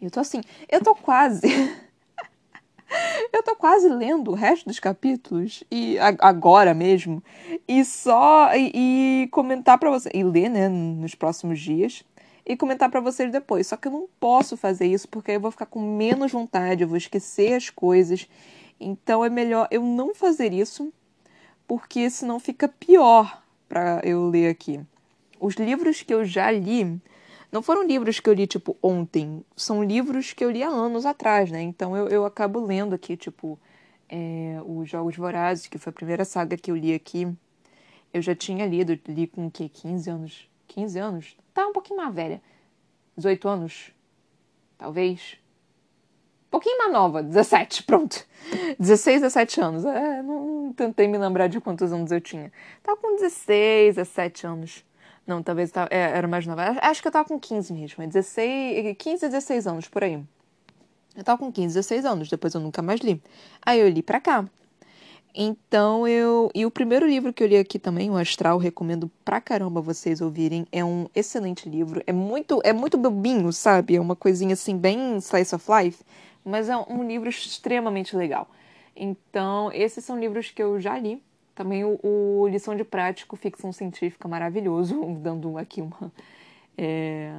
E 0.00 0.04
eu 0.06 0.10
tô 0.10 0.20
assim, 0.20 0.40
eu 0.68 0.82
tô 0.82 0.94
quase. 0.94 1.46
eu 3.32 3.42
tô 3.42 3.54
quase 3.56 3.88
lendo 3.88 4.30
o 4.30 4.34
resto 4.34 4.66
dos 4.66 4.78
capítulos, 4.78 5.64
e 5.70 5.96
agora 5.98 6.74
mesmo, 6.74 7.22
e 7.66 7.84
só. 7.84 8.54
E, 8.54 8.72
e 9.24 9.28
comentar 9.28 9.78
para 9.78 9.90
você. 9.90 10.10
E 10.12 10.22
ler, 10.22 10.48
né, 10.48 10.68
nos 10.68 11.14
próximos 11.14 11.60
dias 11.60 12.04
e 12.46 12.56
comentar 12.56 12.88
para 12.88 13.00
vocês 13.00 13.32
depois. 13.32 13.66
Só 13.66 13.76
que 13.76 13.88
eu 13.88 13.92
não 13.92 14.08
posso 14.20 14.56
fazer 14.56 14.86
isso 14.86 15.08
porque 15.08 15.32
eu 15.32 15.40
vou 15.40 15.50
ficar 15.50 15.66
com 15.66 15.80
menos 15.80 16.30
vontade, 16.30 16.82
eu 16.82 16.88
vou 16.88 16.96
esquecer 16.96 17.54
as 17.54 17.68
coisas. 17.68 18.28
Então 18.78 19.24
é 19.24 19.28
melhor 19.28 19.66
eu 19.70 19.82
não 19.82 20.14
fazer 20.14 20.52
isso, 20.52 20.92
porque 21.66 22.08
senão 22.08 22.38
fica 22.38 22.68
pior 22.68 23.42
para 23.68 24.00
eu 24.04 24.28
ler 24.28 24.48
aqui. 24.48 24.80
Os 25.40 25.54
livros 25.54 26.02
que 26.02 26.14
eu 26.14 26.24
já 26.24 26.50
li 26.50 27.00
não 27.50 27.62
foram 27.62 27.82
livros 27.86 28.20
que 28.20 28.28
eu 28.28 28.34
li, 28.34 28.46
tipo, 28.46 28.76
ontem. 28.82 29.44
São 29.56 29.82
livros 29.82 30.32
que 30.32 30.44
eu 30.44 30.50
li 30.50 30.62
há 30.62 30.68
anos 30.68 31.06
atrás, 31.06 31.50
né? 31.50 31.62
Então 31.62 31.96
eu, 31.96 32.08
eu 32.08 32.24
acabo 32.24 32.60
lendo 32.60 32.94
aqui, 32.94 33.16
tipo, 33.16 33.58
é, 34.08 34.58
os 34.64 34.88
Jogos 34.88 35.16
Vorazes, 35.16 35.66
que 35.66 35.78
foi 35.78 35.90
a 35.90 35.94
primeira 35.94 36.24
saga 36.24 36.56
que 36.56 36.70
eu 36.70 36.76
li 36.76 36.94
aqui. 36.94 37.28
Eu 38.12 38.22
já 38.22 38.34
tinha 38.34 38.66
lido, 38.66 38.98
li 39.08 39.26
com 39.26 39.46
o 39.46 39.50
quê? 39.50 39.68
15 39.68 40.10
anos? 40.10 40.50
15 40.68 40.98
anos? 40.98 41.36
Tá 41.52 41.66
um 41.66 41.72
pouquinho 41.72 41.98
mais 41.98 42.14
velha. 42.14 42.42
18 43.16 43.48
anos? 43.48 43.92
Talvez. 44.78 45.38
Um 46.48 46.50
pouquinho 46.50 46.78
mais 46.78 46.92
nova, 46.92 47.22
17, 47.22 47.82
pronto. 47.84 48.24
16, 48.78 49.22
17 49.22 49.60
anos. 49.60 49.84
É, 49.84 50.22
não, 50.22 50.72
tentei 50.74 51.08
me 51.08 51.18
lembrar 51.18 51.48
de 51.48 51.60
quantos 51.60 51.92
anos 51.92 52.10
eu 52.10 52.20
tinha. 52.20 52.52
Tava 52.82 52.96
com 52.96 53.16
16, 53.16 53.96
17 53.96 54.46
anos. 54.46 54.84
Não, 55.26 55.42
talvez 55.42 55.70
tava, 55.70 55.88
é, 55.90 55.98
era 55.98 56.28
mais 56.28 56.46
nova. 56.46 56.76
Acho 56.80 57.02
que 57.02 57.08
eu 57.08 57.12
tava 57.12 57.28
com 57.28 57.38
15 57.38 57.72
mesmo. 57.72 58.06
16, 58.06 58.96
15, 58.96 59.28
16 59.28 59.66
anos, 59.66 59.88
por 59.88 60.04
aí. 60.04 60.22
Eu 61.16 61.24
tava 61.24 61.38
com 61.38 61.50
15, 61.50 61.74
16 61.74 62.04
anos, 62.04 62.28
depois 62.28 62.54
eu 62.54 62.60
nunca 62.60 62.82
mais 62.82 63.00
li. 63.00 63.20
Aí 63.64 63.80
eu 63.80 63.88
li 63.88 64.02
pra 64.02 64.20
cá. 64.20 64.44
Então 65.34 66.06
eu. 66.06 66.50
E 66.54 66.64
o 66.64 66.70
primeiro 66.70 67.06
livro 67.06 67.32
que 67.32 67.42
eu 67.42 67.46
li 67.46 67.56
aqui 67.56 67.78
também, 67.78 68.10
o 68.10 68.16
Astral, 68.16 68.56
recomendo 68.58 69.10
pra 69.24 69.40
caramba 69.40 69.80
vocês 69.80 70.20
ouvirem. 70.20 70.66
É 70.72 70.84
um 70.84 71.08
excelente 71.14 71.68
livro. 71.68 72.02
É 72.06 72.12
muito, 72.12 72.60
é 72.64 72.72
muito 72.72 72.96
bobinho, 72.96 73.52
sabe? 73.52 73.96
É 73.96 74.00
uma 74.00 74.16
coisinha 74.16 74.54
assim, 74.54 74.78
bem 74.78 75.16
slice 75.18 75.54
of 75.54 75.66
life. 75.70 76.02
Mas 76.44 76.68
é 76.68 76.76
um 76.76 77.02
livro 77.06 77.28
extremamente 77.28 78.16
legal. 78.16 78.48
Então, 78.94 79.70
esses 79.72 80.04
são 80.04 80.18
livros 80.18 80.50
que 80.50 80.62
eu 80.62 80.80
já 80.80 80.98
li. 80.98 81.22
Também 81.56 81.84
o, 81.84 81.98
o 82.02 82.46
Lição 82.46 82.76
de 82.76 82.84
Prático, 82.84 83.34
Ficção 83.34 83.72
Científica, 83.72 84.28
maravilhoso, 84.28 85.02
dando 85.18 85.56
aqui 85.58 85.80
uma. 85.80 86.12
É, 86.76 87.34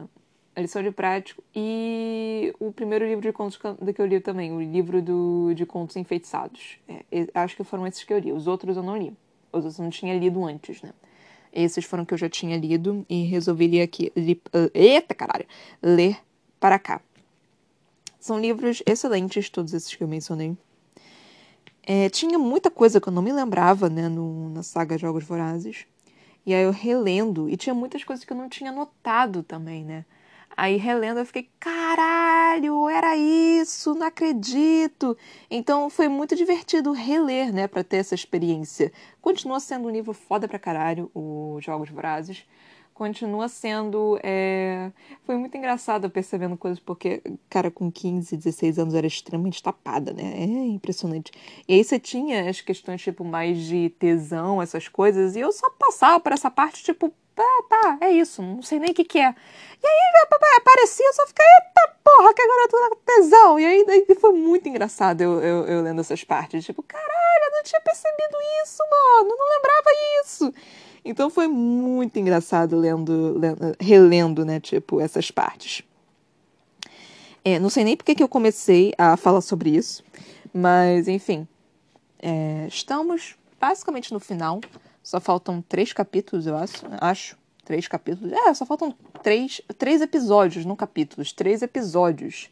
a 0.55 0.61
lição 0.61 0.81
de 0.81 0.89
prático. 0.89 1.43
E 1.55 2.51
o 2.59 2.71
primeiro 2.71 3.05
livro 3.05 3.21
de 3.21 3.31
contos 3.31 3.57
que 3.57 4.01
eu 4.01 4.05
li 4.07 4.19
também, 4.19 4.51
o 4.51 4.59
livro 4.59 5.03
do, 5.03 5.53
de 5.53 5.67
contos 5.67 5.95
enfeitiçados. 5.95 6.79
É, 6.89 7.27
acho 7.35 7.55
que 7.55 7.63
foram 7.63 7.85
esses 7.85 8.03
que 8.03 8.11
eu 8.11 8.17
li. 8.17 8.33
Os 8.33 8.47
outros 8.47 8.75
eu 8.75 8.81
não 8.81 8.97
li. 8.97 9.13
Os 9.53 9.63
outros 9.63 9.77
eu 9.77 9.83
não 9.83 9.91
tinha 9.91 10.17
lido 10.17 10.43
antes, 10.43 10.81
né? 10.81 10.91
Esses 11.53 11.85
foram 11.85 12.03
que 12.03 12.13
eu 12.13 12.17
já 12.17 12.27
tinha 12.27 12.57
lido 12.57 13.05
e 13.07 13.23
resolvi 13.25 13.67
ler 13.67 13.81
aqui. 13.83 14.11
Li, 14.15 14.41
uh, 14.47 14.71
eita 14.73 15.13
caralho! 15.13 15.45
Ler 15.81 16.17
para 16.59 16.79
cá. 16.79 17.01
São 18.19 18.39
livros 18.39 18.81
excelentes, 18.83 19.49
todos 19.49 19.75
esses 19.75 19.95
que 19.95 20.03
eu 20.03 20.07
mencionei. 20.07 20.57
É, 21.89 22.09
tinha 22.09 22.37
muita 22.37 22.69
coisa 22.69 22.99
que 22.99 23.07
eu 23.07 23.13
não 23.13 23.21
me 23.21 23.31
lembrava, 23.31 23.89
né, 23.89 24.09
no, 24.09 24.49
na 24.49 24.61
saga 24.61 24.97
Jogos 24.97 25.23
Vorazes. 25.23 25.85
E 26.45 26.53
aí 26.53 26.63
eu 26.63 26.71
relendo, 26.71 27.49
e 27.49 27.55
tinha 27.55 27.73
muitas 27.73 28.03
coisas 28.03 28.25
que 28.25 28.33
eu 28.33 28.35
não 28.35 28.49
tinha 28.49 28.73
notado 28.73 29.41
também, 29.41 29.85
né? 29.85 30.03
Aí 30.55 30.75
relendo 30.75 31.19
eu 31.19 31.25
fiquei, 31.25 31.49
caralho, 31.57 32.89
era 32.89 33.15
isso, 33.15 33.95
não 33.95 34.05
acredito. 34.07 35.17
Então 35.49 35.89
foi 35.89 36.09
muito 36.09 36.35
divertido 36.35 36.91
reler, 36.91 37.53
né, 37.53 37.67
para 37.69 37.85
ter 37.85 37.97
essa 37.97 38.15
experiência. 38.15 38.91
Continua 39.21 39.61
sendo 39.61 39.87
um 39.87 39.91
livro 39.91 40.11
foda 40.11 40.45
pra 40.45 40.59
caralho, 40.59 41.09
os 41.15 41.63
Jogos 41.63 41.89
Vorazes. 41.89 42.45
Continua 42.97 43.47
sendo. 43.47 44.19
É... 44.23 44.91
Foi 45.23 45.37
muito 45.37 45.55
engraçado 45.55 46.09
percebendo 46.09 46.57
coisas, 46.57 46.79
porque, 46.79 47.21
cara, 47.47 47.69
com 47.69 47.91
15, 47.91 48.35
16 48.35 48.79
anos 48.79 48.95
era 48.95 49.05
extremamente 49.05 49.61
tapada, 49.61 50.11
né? 50.11 50.33
É 50.35 50.43
impressionante. 50.65 51.31
E 51.67 51.75
aí 51.75 51.83
você 51.83 51.99
tinha 51.99 52.49
as 52.49 52.59
questões, 52.59 52.99
tipo, 52.99 53.23
mais 53.23 53.59
de 53.59 53.91
tesão, 53.99 54.59
essas 54.59 54.87
coisas, 54.87 55.35
e 55.35 55.41
eu 55.41 55.51
só 55.51 55.69
passava 55.77 56.19
por 56.19 56.31
essa 56.31 56.49
parte, 56.49 56.83
tipo, 56.83 57.13
tá, 57.35 57.63
tá, 57.69 57.97
é 58.01 58.09
isso, 58.09 58.41
não 58.41 58.63
sei 58.63 58.79
nem 58.79 58.89
o 58.89 58.93
que 58.95 59.03
que 59.03 59.19
é. 59.19 59.29
E 59.29 59.87
aí 59.87 60.07
aparecia, 60.57 61.05
eu 61.05 61.13
só 61.13 61.27
fiquei, 61.27 61.45
eita 61.45 61.95
porra, 62.03 62.33
que 62.33 62.41
agora 62.41 62.63
eu 62.63 62.69
tô 62.69 62.95
com 62.95 63.01
tesão. 63.05 63.59
E 63.59 63.65
aí, 63.65 63.85
aí 63.87 64.15
foi 64.19 64.33
muito 64.33 64.67
engraçado 64.67 65.21
eu, 65.21 65.39
eu, 65.41 65.65
eu, 65.65 65.81
lendo 65.83 66.01
essas 66.01 66.23
partes. 66.23 66.65
Tipo, 66.65 66.81
caralho, 66.81 67.45
eu 67.45 67.51
não 67.51 67.63
tinha 67.63 67.81
percebido 67.81 68.37
isso, 68.63 68.83
mano, 68.89 69.35
não 69.37 69.55
lembrava 69.55 69.89
isso. 70.23 70.53
Então 71.09 71.29
foi 71.29 71.47
muito 71.47 72.19
engraçado 72.19 72.77
lendo, 72.77 73.37
lendo 73.37 73.75
relendo, 73.79 74.45
né, 74.45 74.59
tipo, 74.59 74.99
essas 74.99 75.31
partes. 75.31 75.83
É, 77.43 77.59
não 77.59 77.69
sei 77.69 77.83
nem 77.85 77.95
porque 77.95 78.13
que 78.13 78.21
eu 78.21 78.27
comecei 78.27 78.93
a 78.97 79.15
falar 79.15 79.39
sobre 79.41 79.69
isso, 79.69 80.03
mas 80.53 81.07
enfim, 81.07 81.47
é, 82.19 82.67
estamos 82.67 83.35
basicamente 83.59 84.13
no 84.13 84.19
final. 84.19 84.59
Só 85.01 85.21
faltam 85.21 85.61
três 85.61 85.93
capítulos, 85.93 86.45
eu 86.45 86.57
acho. 86.57 86.85
Acho. 86.99 87.37
Três 87.63 87.87
capítulos. 87.87 88.31
É, 88.31 88.53
só 88.53 88.65
faltam 88.65 88.93
três, 89.21 89.61
três 89.77 90.01
episódios, 90.01 90.65
não 90.65 90.75
capítulos. 90.75 91.31
Três 91.33 91.61
episódios. 91.61 92.49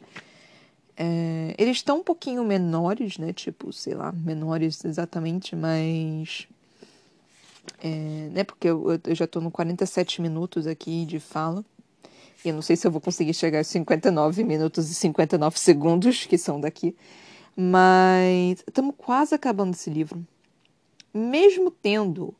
É, 0.97 1.55
eles 1.57 1.77
estão 1.77 1.99
um 1.99 2.03
pouquinho 2.03 2.43
menores, 2.43 3.17
né? 3.17 3.33
Tipo, 3.33 3.73
sei 3.73 3.93
lá, 3.93 4.11
menores 4.11 4.83
exatamente, 4.85 5.55
mas. 5.55 6.47
É, 7.83 8.29
né? 8.31 8.43
Porque 8.43 8.67
eu, 8.67 8.99
eu 9.03 9.15
já 9.15 9.27
tô 9.27 9.41
no 9.41 9.51
47 9.51 10.21
minutos 10.21 10.67
aqui 10.67 11.05
de 11.05 11.19
fala. 11.19 11.63
E 12.43 12.49
eu 12.49 12.55
não 12.55 12.61
sei 12.61 12.75
se 12.75 12.85
eu 12.85 12.91
vou 12.91 13.01
conseguir 13.01 13.33
chegar 13.33 13.59
aos 13.59 13.67
59 13.67 14.43
minutos 14.43 14.89
e 14.89 14.93
59 14.93 15.59
segundos, 15.59 16.25
que 16.25 16.37
são 16.37 16.59
daqui. 16.61 16.95
Mas 17.55 18.63
estamos 18.67 18.93
quase 18.97 19.33
acabando 19.33 19.73
esse 19.73 19.89
livro. 19.89 20.25
Mesmo 21.13 21.71
tendo 21.71 22.35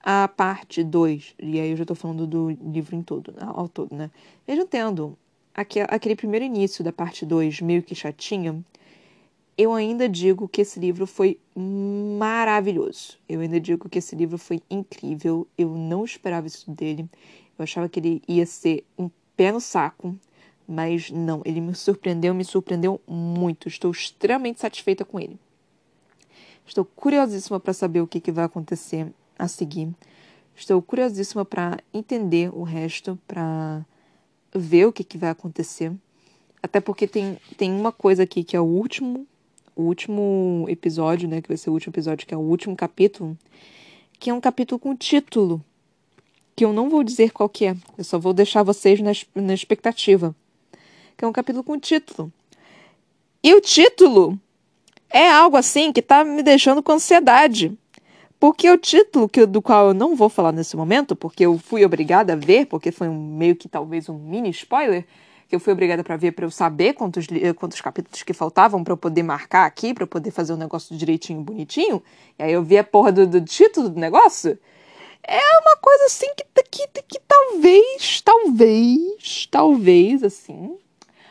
a 0.00 0.28
parte 0.28 0.84
2, 0.84 1.34
e 1.38 1.58
aí 1.58 1.70
eu 1.70 1.76
já 1.76 1.82
estou 1.82 1.96
falando 1.96 2.26
do 2.26 2.50
livro 2.50 2.94
em 2.94 3.02
todo, 3.02 3.32
né, 3.32 3.42
ao 3.42 3.68
todo, 3.68 3.94
né? 3.94 4.10
Mesmo 4.46 4.64
tendo 4.64 5.18
aquele 5.54 6.14
primeiro 6.14 6.44
início 6.44 6.84
da 6.84 6.92
parte 6.92 7.26
2 7.26 7.60
meio 7.60 7.82
que 7.82 7.94
chatinha, 7.94 8.62
eu 9.58 9.74
ainda 9.74 10.08
digo 10.08 10.48
que 10.48 10.60
esse 10.60 10.78
livro 10.78 11.04
foi 11.04 11.36
maravilhoso. 11.56 13.18
Eu 13.28 13.40
ainda 13.40 13.58
digo 13.58 13.88
que 13.88 13.98
esse 13.98 14.14
livro 14.14 14.38
foi 14.38 14.62
incrível. 14.70 15.48
Eu 15.58 15.70
não 15.70 16.04
esperava 16.04 16.46
isso 16.46 16.70
dele. 16.70 17.10
Eu 17.58 17.64
achava 17.64 17.88
que 17.88 17.98
ele 17.98 18.22
ia 18.28 18.46
ser 18.46 18.84
um 18.96 19.10
pé 19.36 19.50
no 19.50 19.60
saco, 19.60 20.16
mas 20.66 21.10
não, 21.10 21.42
ele 21.44 21.60
me 21.60 21.74
surpreendeu, 21.74 22.32
me 22.32 22.44
surpreendeu 22.44 23.00
muito. 23.04 23.66
Estou 23.66 23.90
extremamente 23.90 24.60
satisfeita 24.60 25.04
com 25.04 25.18
ele. 25.18 25.36
Estou 26.64 26.84
curiosíssima 26.84 27.58
para 27.58 27.72
saber 27.72 28.00
o 28.00 28.06
que, 28.06 28.20
que 28.20 28.30
vai 28.30 28.44
acontecer 28.44 29.12
a 29.36 29.48
seguir. 29.48 29.88
Estou 30.54 30.80
curiosíssima 30.80 31.44
para 31.44 31.78
entender 31.92 32.54
o 32.54 32.62
resto, 32.62 33.18
para 33.26 33.84
ver 34.54 34.86
o 34.86 34.92
que, 34.92 35.02
que 35.02 35.18
vai 35.18 35.30
acontecer. 35.30 35.92
Até 36.62 36.80
porque 36.80 37.08
tem, 37.08 37.38
tem 37.56 37.72
uma 37.72 37.90
coisa 37.90 38.22
aqui 38.22 38.44
que 38.44 38.56
é 38.56 38.60
o 38.60 38.64
último, 38.64 39.26
o 39.78 39.82
último 39.82 40.66
episódio, 40.68 41.28
né? 41.28 41.40
Que 41.40 41.46
vai 41.46 41.56
ser 41.56 41.70
o 41.70 41.72
último 41.72 41.92
episódio, 41.92 42.26
que 42.26 42.34
é 42.34 42.36
o 42.36 42.40
último 42.40 42.74
capítulo, 42.74 43.38
que 44.18 44.28
é 44.28 44.34
um 44.34 44.40
capítulo 44.40 44.76
com 44.78 44.94
título. 44.96 45.64
Que 46.56 46.64
eu 46.64 46.72
não 46.72 46.90
vou 46.90 47.04
dizer 47.04 47.30
qual 47.30 47.48
que 47.48 47.66
é. 47.66 47.76
Eu 47.96 48.02
só 48.02 48.18
vou 48.18 48.32
deixar 48.32 48.64
vocês 48.64 49.00
na, 49.00 49.12
na 49.36 49.54
expectativa. 49.54 50.34
Que 51.16 51.24
é 51.24 51.28
um 51.28 51.32
capítulo 51.32 51.62
com 51.62 51.78
título. 51.78 52.32
E 53.40 53.54
o 53.54 53.60
título 53.60 54.36
é 55.08 55.30
algo 55.30 55.56
assim 55.56 55.92
que 55.92 56.02
tá 56.02 56.24
me 56.24 56.42
deixando 56.42 56.82
com 56.82 56.92
ansiedade. 56.92 57.78
Porque 58.40 58.68
o 58.68 58.76
título 58.76 59.28
que, 59.28 59.46
do 59.46 59.62
qual 59.62 59.88
eu 59.88 59.94
não 59.94 60.16
vou 60.16 60.28
falar 60.28 60.50
nesse 60.50 60.76
momento, 60.76 61.14
porque 61.14 61.46
eu 61.46 61.56
fui 61.56 61.84
obrigada 61.84 62.32
a 62.32 62.36
ver, 62.36 62.66
porque 62.66 62.90
foi 62.90 63.08
um, 63.08 63.36
meio 63.36 63.54
que 63.54 63.68
talvez 63.68 64.08
um 64.08 64.18
mini 64.18 64.50
spoiler, 64.50 65.06
que 65.48 65.56
eu 65.56 65.60
fui 65.60 65.72
obrigada 65.72 66.04
para 66.04 66.16
ver 66.16 66.32
para 66.32 66.44
eu 66.44 66.50
saber 66.50 66.92
quantos, 66.92 67.26
quantos 67.56 67.80
capítulos 67.80 68.22
que 68.22 68.34
faltavam 68.34 68.84
para 68.84 68.92
eu 68.92 68.98
poder 68.98 69.22
marcar 69.22 69.64
aqui, 69.64 69.94
para 69.94 70.04
eu 70.04 70.08
poder 70.08 70.30
fazer 70.30 70.52
o 70.52 70.56
um 70.56 70.58
negócio 70.58 70.94
direitinho, 70.94 71.40
bonitinho. 71.40 72.02
E 72.38 72.42
aí 72.42 72.52
eu 72.52 72.62
vi 72.62 72.76
a 72.76 72.84
porra 72.84 73.10
do, 73.10 73.26
do 73.26 73.40
título 73.40 73.88
do 73.88 73.98
negócio. 73.98 74.58
É 75.22 75.40
uma 75.60 75.76
coisa 75.78 76.04
assim 76.04 76.26
que, 76.34 76.44
que, 76.64 77.02
que 77.02 77.20
talvez, 77.26 78.20
talvez, 78.20 79.48
talvez, 79.50 80.22
assim, 80.22 80.78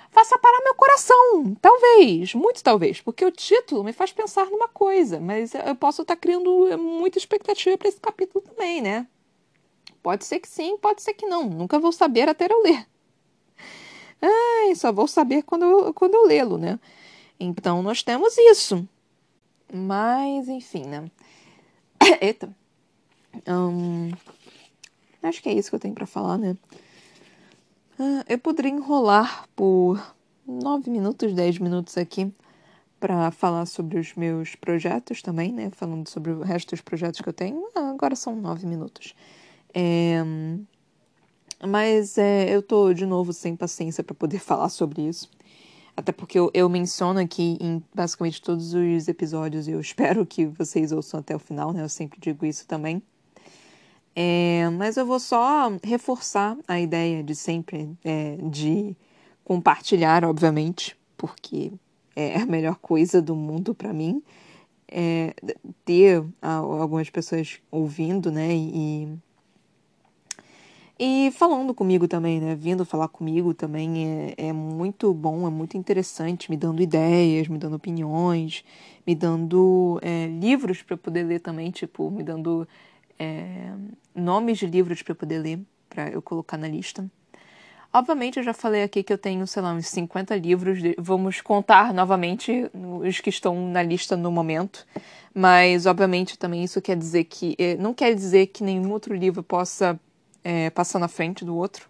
faça 0.10 0.38
parar 0.40 0.62
meu 0.64 0.74
coração. 0.74 1.56
Talvez, 1.62 2.34
muito 2.34 2.64
talvez, 2.64 3.00
porque 3.00 3.24
o 3.24 3.32
título 3.32 3.84
me 3.84 3.94
faz 3.94 4.12
pensar 4.12 4.48
numa 4.48 4.68
coisa, 4.68 5.20
mas 5.20 5.54
eu 5.54 5.76
posso 5.76 6.02
estar 6.02 6.16
criando 6.16 6.76
muita 6.80 7.20
expectativa 7.20 7.78
para 7.78 7.88
esse 7.88 8.00
capítulo 8.00 8.44
também, 8.44 8.82
né? 8.82 9.08
Pode 10.02 10.26
ser 10.26 10.40
que 10.40 10.48
sim, 10.48 10.76
pode 10.78 11.04
ser 11.04 11.14
que 11.14 11.28
não. 11.28 11.44
Nunca 11.44 11.78
vou 11.78 11.92
saber 11.92 12.28
até 12.28 12.48
eu 12.52 12.64
ler. 12.64 12.86
Ai, 14.22 14.76
só 14.76 14.92
vou 14.92 15.08
saber 15.08 15.44
quando 15.44 15.94
quando 15.94 16.16
eu 16.16 16.26
lê-lo, 16.26 16.58
né? 16.58 16.80
Então 17.40 17.82
nós 17.84 18.04
temos 18.04 18.38
isso. 18.38 18.88
Mas, 19.72 20.48
enfim, 20.48 20.86
né? 20.86 21.10
Eita. 22.22 22.50
Um, 23.48 24.12
acho 25.22 25.42
que 25.42 25.50
é 25.50 25.54
isso 25.54 25.70
que 25.70 25.76
eu 25.76 25.80
tenho 25.80 25.94
para 25.94 26.06
falar, 26.06 26.38
né? 26.38 26.58
Uh, 28.00 28.24
eu 28.28 28.40
poderia 28.40 28.72
enrolar 28.72 29.48
por 29.56 30.16
9 30.46 30.90
minutos, 30.90 31.34
10 31.34 31.60
minutos 31.60 31.98
aqui 31.98 32.32
para 33.00 33.30
falar 33.32 33.66
sobre 33.66 34.00
os 34.00 34.16
meus 34.16 34.56
projetos 34.56 35.22
também, 35.22 35.52
né? 35.52 35.70
Falando 35.72 36.08
sobre 36.08 36.32
o 36.32 36.42
resto 36.42 36.72
dos 36.72 36.82
projetos 36.82 37.22
que 37.22 37.30
eu 37.30 37.34
tenho. 37.34 37.68
Ah, 37.76 37.90
agora 37.90 38.16
são 38.16 38.36
9 38.36 38.66
minutos. 38.66 39.14
É... 39.74 40.24
Mas 41.66 42.18
é, 42.18 42.54
eu 42.54 42.62
tô 42.62 42.94
de 42.94 43.06
novo 43.06 43.34
sem 43.34 43.56
paciência 43.56 44.04
para 44.04 44.16
poder 44.16 44.40
falar 44.42 44.70
sobre 44.70 45.02
isso. 45.02 45.30
Até 45.96 46.12
porque 46.12 46.38
eu, 46.38 46.52
eu 46.54 46.70
menciono 46.70 47.20
aqui 47.20 47.58
em 47.60 47.84
basicamente 47.94 48.40
todos 48.42 48.74
os 48.74 49.08
episódios 49.08 49.68
e 49.68 49.72
eu 49.72 49.82
espero 49.82 50.26
que 50.26 50.46
vocês 50.46 50.92
ouçam 50.92 51.20
até 51.20 51.36
o 51.36 51.40
final, 51.40 51.74
né? 51.74 51.82
Eu 51.82 51.90
sempre 51.90 52.20
digo 52.20 52.46
isso 52.46 52.68
também. 52.68 53.02
É, 54.16 54.70
mas 54.72 54.98
eu 54.98 55.06
vou 55.06 55.20
só 55.20 55.72
reforçar 55.84 56.58
a 56.68 56.80
ideia 56.80 57.24
de 57.24 57.36
sempre 57.36 57.90
é, 58.04 58.36
de 58.50 58.96
compartilhar, 59.44 60.26
obviamente, 60.26 60.98
porque 61.16 61.72
é 62.16 62.38
a 62.38 62.46
melhor 62.46 62.76
coisa 62.76 63.22
do 63.22 63.36
mundo 63.36 63.74
para 63.74 63.94
mim. 63.94 64.22
É, 64.88 65.34
ter 65.86 66.24
algumas 66.42 67.10
pessoas 67.10 67.60
ouvindo, 67.70 68.32
né, 68.32 68.56
e, 68.56 69.08
e 71.00 71.32
falando 71.32 71.74
comigo 71.74 72.08
também, 72.08 72.40
né, 72.40 72.56
vindo 72.56 72.86
falar 72.86 73.08
comigo 73.08 73.54
também 73.54 74.34
é, 74.38 74.48
é 74.48 74.54
muito 74.54 75.14
bom, 75.14 75.48
é 75.48 75.50
muito 75.50 75.78
interessante, 75.78 76.50
me 76.50 76.58
dando 76.58 76.82
ideias, 76.82 77.48
me 77.48 77.58
dando 77.58 77.76
opiniões, 77.76 78.64
me 79.06 79.14
dando 79.14 80.00
é, 80.02 80.28
livros 80.28 80.82
para 80.82 80.98
poder 80.98 81.24
ler 81.24 81.40
também, 81.40 81.72
tipo, 81.72 82.10
me 82.10 82.24
dando 82.24 82.68
é, 83.20 83.72
nomes 84.16 84.58
de 84.58 84.66
livros 84.66 85.02
para 85.02 85.16
poder 85.16 85.40
ler, 85.40 85.60
para 85.90 86.10
eu 86.10 86.22
colocar 86.22 86.58
na 86.58 86.68
lista. 86.68 87.10
Obviamente, 87.94 88.38
eu 88.38 88.44
já 88.44 88.54
falei 88.54 88.84
aqui 88.84 89.02
que 89.02 89.12
eu 89.12 89.18
tenho, 89.18 89.48
sei 89.48 89.62
lá, 89.62 89.74
uns 89.74 89.88
50 89.88 90.36
livros. 90.36 90.82
De... 90.82 90.96
Vamos 91.00 91.42
contar 91.42 91.94
novamente 91.94 92.70
os 93.02 93.20
que 93.20 93.30
estão 93.30 93.70
na 93.70 93.82
lista 93.82 94.16
no 94.16 94.32
momento. 94.32 94.86
Mas, 95.34 95.86
obviamente, 95.86 96.38
também 96.38 96.64
isso 96.64 96.82
quer 96.82 96.98
dizer 96.98 97.24
que. 97.24 97.56
Eh, 97.58 97.76
não 97.78 97.94
quer 97.94 98.14
dizer 98.14 98.48
que 98.48 98.64
nenhum 98.64 98.92
outro 98.92 99.16
livro 99.16 99.42
possa 99.42 100.00
é, 100.48 100.70
passar 100.70 100.98
na 100.98 101.10
frente 101.10 101.44
do 101.44 101.58
outro. 101.58 101.90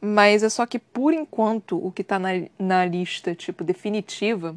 Mas 0.00 0.42
é 0.42 0.48
só 0.48 0.66
que, 0.66 0.80
por 0.80 1.14
enquanto, 1.14 1.78
o 1.78 1.92
que 1.92 2.02
está 2.02 2.18
na, 2.18 2.30
na 2.58 2.84
lista, 2.84 3.36
tipo, 3.36 3.62
definitiva, 3.62 4.56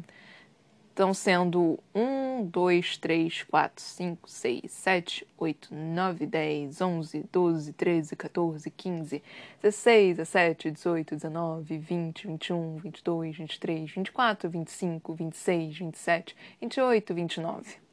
estão 0.90 1.14
sendo 1.14 1.78
1, 1.94 2.46
2, 2.46 2.96
3, 2.96 3.42
4, 3.44 3.84
5, 3.84 4.28
6, 4.28 4.72
7, 4.72 5.26
8, 5.38 5.72
9, 5.72 6.26
10, 6.26 6.80
11, 6.80 7.24
12, 7.30 7.72
13, 7.74 8.16
14, 8.16 8.70
15, 8.72 9.22
16, 9.62 10.16
17, 10.16 10.70
18, 10.72 11.14
19, 11.14 11.78
20, 11.78 12.26
21, 12.26 12.76
22, 12.78 13.36
23, 13.36 13.92
24, 13.92 14.50
25, 14.50 15.14
26, 15.14 15.78
27, 15.78 16.36
28, 16.60 17.14
29. 17.14 17.85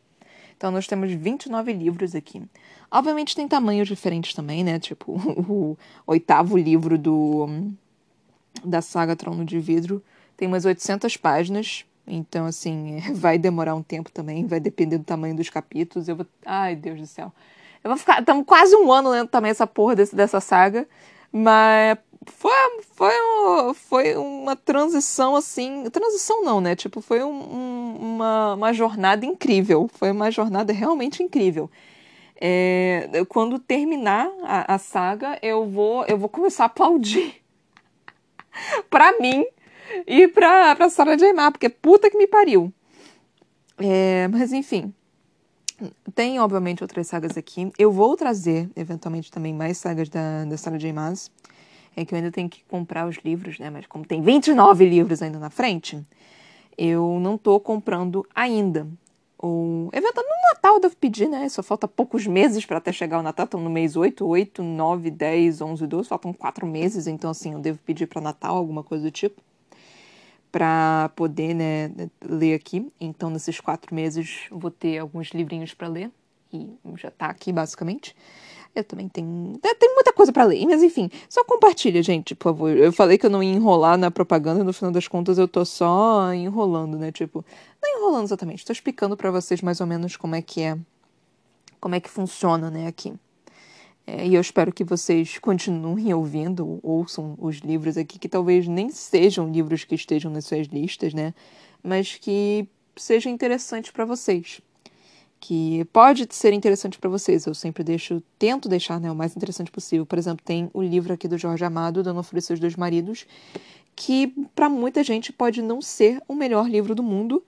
Então 0.55 0.71
nós 0.71 0.87
temos 0.87 1.11
29 1.11 1.73
livros 1.73 2.15
aqui. 2.15 2.41
Obviamente 2.91 3.35
tem 3.35 3.47
tamanhos 3.47 3.87
diferentes 3.87 4.33
também, 4.33 4.63
né? 4.63 4.79
Tipo, 4.79 5.13
o 5.47 5.77
oitavo 6.05 6.57
livro 6.57 6.97
do 6.97 7.47
da 8.63 8.81
saga 8.81 9.15
Trono 9.15 9.43
de 9.43 9.59
Vidro 9.59 10.01
tem 10.37 10.47
umas 10.47 10.63
800 10.63 11.17
páginas 11.17 11.85
então, 12.05 12.45
assim, 12.45 12.99
vai 13.13 13.37
demorar 13.37 13.75
um 13.75 13.83
tempo 13.83 14.11
também, 14.11 14.45
vai 14.45 14.59
depender 14.59 14.97
do 14.97 15.03
tamanho 15.03 15.35
dos 15.35 15.49
capítulos. 15.49 16.07
Eu 16.07 16.15
vou. 16.15 16.25
Ai, 16.45 16.75
Deus 16.75 16.99
do 16.99 17.07
céu. 17.07 17.31
Eu 17.83 17.89
vou 17.89 17.97
ficar. 17.97 18.19
Estamos 18.19 18.45
quase 18.45 18.75
um 18.75 18.91
ano 18.91 19.09
lendo 19.09 19.29
também 19.29 19.51
essa 19.51 19.67
porra 19.67 19.95
desse, 19.95 20.15
dessa 20.15 20.39
saga. 20.39 20.87
Mas 21.31 21.97
foi, 22.27 22.81
foi, 22.95 23.13
foi 23.73 24.15
uma 24.15 24.55
transição 24.55 25.35
assim. 25.35 25.89
Transição 25.89 26.43
não, 26.43 26.61
né? 26.61 26.75
Tipo, 26.75 27.01
foi 27.01 27.23
um, 27.23 27.29
um, 27.29 27.97
uma, 27.99 28.53
uma 28.53 28.73
jornada 28.73 29.25
incrível. 29.25 29.89
Foi 29.93 30.11
uma 30.11 30.31
jornada 30.31 30.71
realmente 30.73 31.21
incrível. 31.23 31.69
É, 32.39 33.09
quando 33.29 33.57
terminar 33.59 34.29
a, 34.43 34.75
a 34.75 34.77
saga, 34.77 35.39
eu 35.41 35.65
vou, 35.65 36.03
eu 36.05 36.17
vou 36.17 36.29
começar 36.29 36.63
a 36.63 36.67
aplaudir. 36.67 37.41
pra 38.89 39.17
mim, 39.19 39.45
e 40.07 40.27
pra, 40.27 40.75
pra 40.75 40.89
Sarah 40.89 41.15
J. 41.15 41.33
Maas, 41.33 41.51
porque 41.51 41.69
puta 41.69 42.09
que 42.09 42.17
me 42.17 42.27
pariu. 42.27 42.73
É, 43.77 44.27
mas 44.29 44.51
enfim. 44.53 44.93
Tem, 46.15 46.39
obviamente, 46.39 46.83
outras 46.83 47.07
sagas 47.07 47.37
aqui. 47.37 47.71
Eu 47.77 47.91
vou 47.91 48.15
trazer, 48.15 48.69
eventualmente, 48.75 49.31
também 49.31 49.53
mais 49.53 49.77
sagas 49.77 50.07
da, 50.09 50.45
da 50.45 50.57
Sarah 50.57 50.77
J. 50.77 50.93
Maas. 50.93 51.31
É 51.95 52.03
que 52.03 52.13
eu 52.13 52.17
ainda 52.17 52.31
tenho 52.31 52.49
que 52.49 52.63
comprar 52.65 53.07
os 53.07 53.17
livros, 53.17 53.59
né? 53.59 53.69
Mas 53.69 53.85
como 53.85 54.05
tem 54.05 54.21
29 54.21 54.85
livros 54.85 55.21
ainda 55.21 55.39
na 55.39 55.49
frente, 55.49 56.03
eu 56.77 57.19
não 57.19 57.37
tô 57.37 57.59
comprando 57.59 58.25
ainda. 58.33 58.87
Ou, 59.37 59.89
eventualmente, 59.91 60.35
no 60.35 60.53
Natal 60.53 60.75
eu 60.75 60.79
devo 60.79 60.95
pedir, 60.95 61.27
né? 61.27 61.47
Só 61.49 61.61
falta 61.61 61.87
poucos 61.87 62.25
meses 62.25 62.65
para 62.65 62.77
até 62.77 62.91
chegar 62.91 63.19
o 63.19 63.23
Natal. 63.23 63.43
Estão 63.45 63.59
no 63.59 63.69
mês 63.69 63.95
8, 63.95 64.25
8, 64.25 64.63
9, 64.63 65.11
10, 65.11 65.61
11, 65.61 65.87
12. 65.87 66.09
Faltam 66.09 66.33
quatro 66.33 66.65
meses. 66.65 67.07
Então, 67.07 67.29
assim, 67.29 67.53
eu 67.53 67.59
devo 67.59 67.79
pedir 67.79 68.07
para 68.07 68.21
Natal, 68.21 68.55
alguma 68.57 68.83
coisa 68.83 69.03
do 69.03 69.11
tipo 69.11 69.41
para 70.53 71.09
poder 71.15 71.55
né, 71.55 71.91
ler 72.23 72.53
aqui. 72.53 72.87
Então, 73.01 73.31
nesses 73.31 73.59
quatro 73.59 73.93
meses, 73.95 74.41
vou 74.51 74.69
ter 74.69 74.99
alguns 74.99 75.29
livrinhos 75.29 75.73
para 75.73 75.87
ler 75.87 76.11
e 76.53 76.69
já 76.95 77.07
está 77.07 77.25
aqui 77.25 77.51
basicamente. 77.51 78.15
Eu 78.75 78.83
também 78.83 79.07
tenho, 79.07 79.59
tem 79.79 79.93
muita 79.93 80.11
coisa 80.11 80.33
para 80.33 80.45
ler, 80.45 80.65
mas 80.65 80.81
enfim, 80.81 81.07
só 81.29 81.43
compartilha, 81.43 82.01
gente, 82.01 82.33
por 82.33 82.45
favor. 82.45 82.75
Eu 82.75 82.91
falei 82.91 83.19
que 83.19 83.25
eu 83.25 83.29
não 83.29 83.43
ia 83.43 83.53
enrolar 83.53 83.97
na 83.99 84.09
propaganda, 84.09 84.63
no 84.63 84.73
final 84.73 84.91
das 84.91 85.07
contas 85.07 85.37
eu 85.37 85.47
tô 85.47 85.63
só 85.63 86.33
enrolando, 86.33 86.97
né? 86.97 87.11
Tipo, 87.11 87.45
não 87.81 87.99
enrolando 87.99 88.25
exatamente, 88.25 88.65
tô 88.65 88.73
explicando 88.73 89.15
para 89.15 89.29
vocês 89.29 89.61
mais 89.61 89.79
ou 89.79 89.85
menos 89.85 90.17
como 90.17 90.33
é 90.33 90.41
que 90.41 90.61
é, 90.61 90.75
como 91.79 91.93
é 91.93 91.99
que 91.99 92.09
funciona, 92.09 92.71
né, 92.71 92.87
aqui. 92.87 93.13
É, 94.07 94.25
e 94.27 94.35
eu 94.35 94.41
espero 94.41 94.73
que 94.73 94.83
vocês 94.83 95.37
continuem 95.37 96.13
ouvindo, 96.13 96.79
ouçam 96.83 97.35
os 97.39 97.57
livros 97.57 97.95
aqui, 97.95 98.19
que 98.19 98.27
talvez 98.27 98.67
nem 98.67 98.89
sejam 98.89 99.49
livros 99.49 99.85
que 99.85 99.95
estejam 99.95 100.31
nas 100.31 100.45
suas 100.45 100.67
listas, 100.67 101.13
né? 101.13 101.33
Mas 101.81 102.15
que 102.15 102.67
sejam 102.97 103.31
interessantes 103.31 103.91
para 103.91 104.03
vocês. 104.03 104.61
Que 105.45 105.83
pode 105.91 106.25
ser 106.29 106.53
interessante 106.53 106.97
para 106.97 107.09
vocês. 107.09 107.45
Eu 107.45 107.53
sempre 107.53 107.83
deixo, 107.83 108.23
tento 108.39 108.69
deixar 108.69 108.97
né, 108.97 109.11
o 109.11 109.15
mais 109.15 109.35
interessante 109.35 109.69
possível. 109.69 110.05
Por 110.05 110.17
exemplo, 110.17 110.41
tem 110.45 110.71
o 110.73 110.81
livro 110.81 111.11
aqui 111.11 111.27
do 111.27 111.37
Jorge 111.37 111.65
Amado, 111.65 112.01
Dona 112.01 112.23
Flor 112.23 112.39
e 112.39 112.41
seus 112.41 112.61
dois 112.61 112.77
maridos, 112.77 113.25
que 113.93 114.33
para 114.55 114.69
muita 114.69 115.03
gente 115.03 115.33
pode 115.33 115.61
não 115.61 115.81
ser 115.81 116.21
o 116.29 116.33
melhor 116.33 116.69
livro 116.69 116.95
do 116.95 117.03
mundo, 117.03 117.43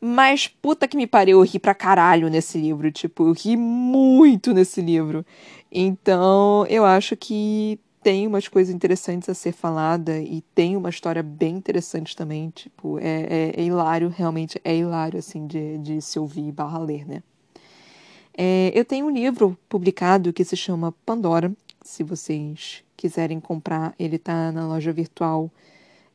mas 0.00 0.46
puta 0.46 0.86
que 0.86 0.96
me 0.96 1.08
pariu, 1.08 1.40
eu 1.40 1.44
ri 1.44 1.58
pra 1.58 1.74
caralho 1.74 2.30
nesse 2.30 2.56
livro. 2.56 2.92
Tipo, 2.92 3.26
eu 3.26 3.32
ri 3.32 3.56
muito 3.56 4.54
nesse 4.54 4.80
livro. 4.80 5.26
Então, 5.72 6.64
eu 6.68 6.84
acho 6.84 7.16
que 7.16 7.80
tem 8.04 8.26
umas 8.26 8.46
coisas 8.48 8.72
interessantes 8.72 9.30
a 9.30 9.34
ser 9.34 9.52
falada 9.52 10.20
e 10.20 10.42
tem 10.54 10.76
uma 10.76 10.90
história 10.90 11.22
bem 11.22 11.56
interessante 11.56 12.14
também. 12.14 12.50
Tipo, 12.50 12.98
é, 12.98 13.22
é, 13.22 13.54
é 13.56 13.62
hilário, 13.64 14.10
realmente 14.14 14.60
é 14.62 14.76
hilário, 14.76 15.18
assim, 15.18 15.46
de, 15.46 15.78
de 15.78 16.02
se 16.02 16.18
ouvir 16.18 16.52
barra 16.52 16.78
ler, 16.78 17.08
né? 17.08 17.22
É, 18.36 18.70
eu 18.74 18.84
tenho 18.84 19.06
um 19.06 19.10
livro 19.10 19.56
publicado 19.70 20.34
que 20.34 20.44
se 20.44 20.54
chama 20.54 20.92
Pandora. 21.06 21.50
Se 21.82 22.02
vocês 22.04 22.84
quiserem 22.94 23.40
comprar, 23.40 23.94
ele 23.98 24.18
tá 24.18 24.52
na 24.52 24.68
loja 24.68 24.92
virtual 24.92 25.50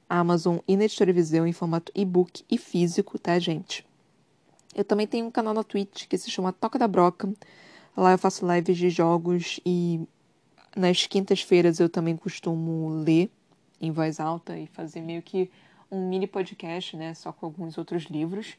Amazon 0.07 0.57
e 0.67 0.77
na 0.77 0.83
Editora 0.83 1.11
Viseu 1.11 1.47
em 1.47 1.53
formato 1.53 1.91
e-book 1.95 2.43
e 2.51 2.57
físico, 2.57 3.17
tá, 3.17 3.39
gente? 3.39 3.83
Eu 4.75 4.83
também 4.83 5.07
tenho 5.07 5.25
um 5.25 5.31
canal 5.31 5.55
na 5.55 5.63
Twitch 5.63 6.05
que 6.07 6.17
se 6.19 6.29
chama 6.29 6.53
Toca 6.53 6.77
da 6.77 6.87
Broca. 6.87 7.33
Lá 7.97 8.11
eu 8.11 8.17
faço 8.19 8.45
lives 8.45 8.77
de 8.77 8.91
jogos 8.91 9.59
e 9.65 10.01
nas 10.75 11.05
quintas-feiras 11.07 11.79
eu 11.79 11.89
também 11.89 12.15
costumo 12.15 12.89
ler 12.89 13.29
em 13.81 13.91
voz 13.91 14.19
alta 14.19 14.57
e 14.57 14.67
fazer 14.67 15.01
meio 15.01 15.21
que 15.21 15.49
um 15.91 16.07
mini 16.07 16.27
podcast, 16.27 16.95
né, 16.95 17.13
só 17.13 17.31
com 17.31 17.45
alguns 17.45 17.77
outros 17.77 18.03
livros. 18.03 18.57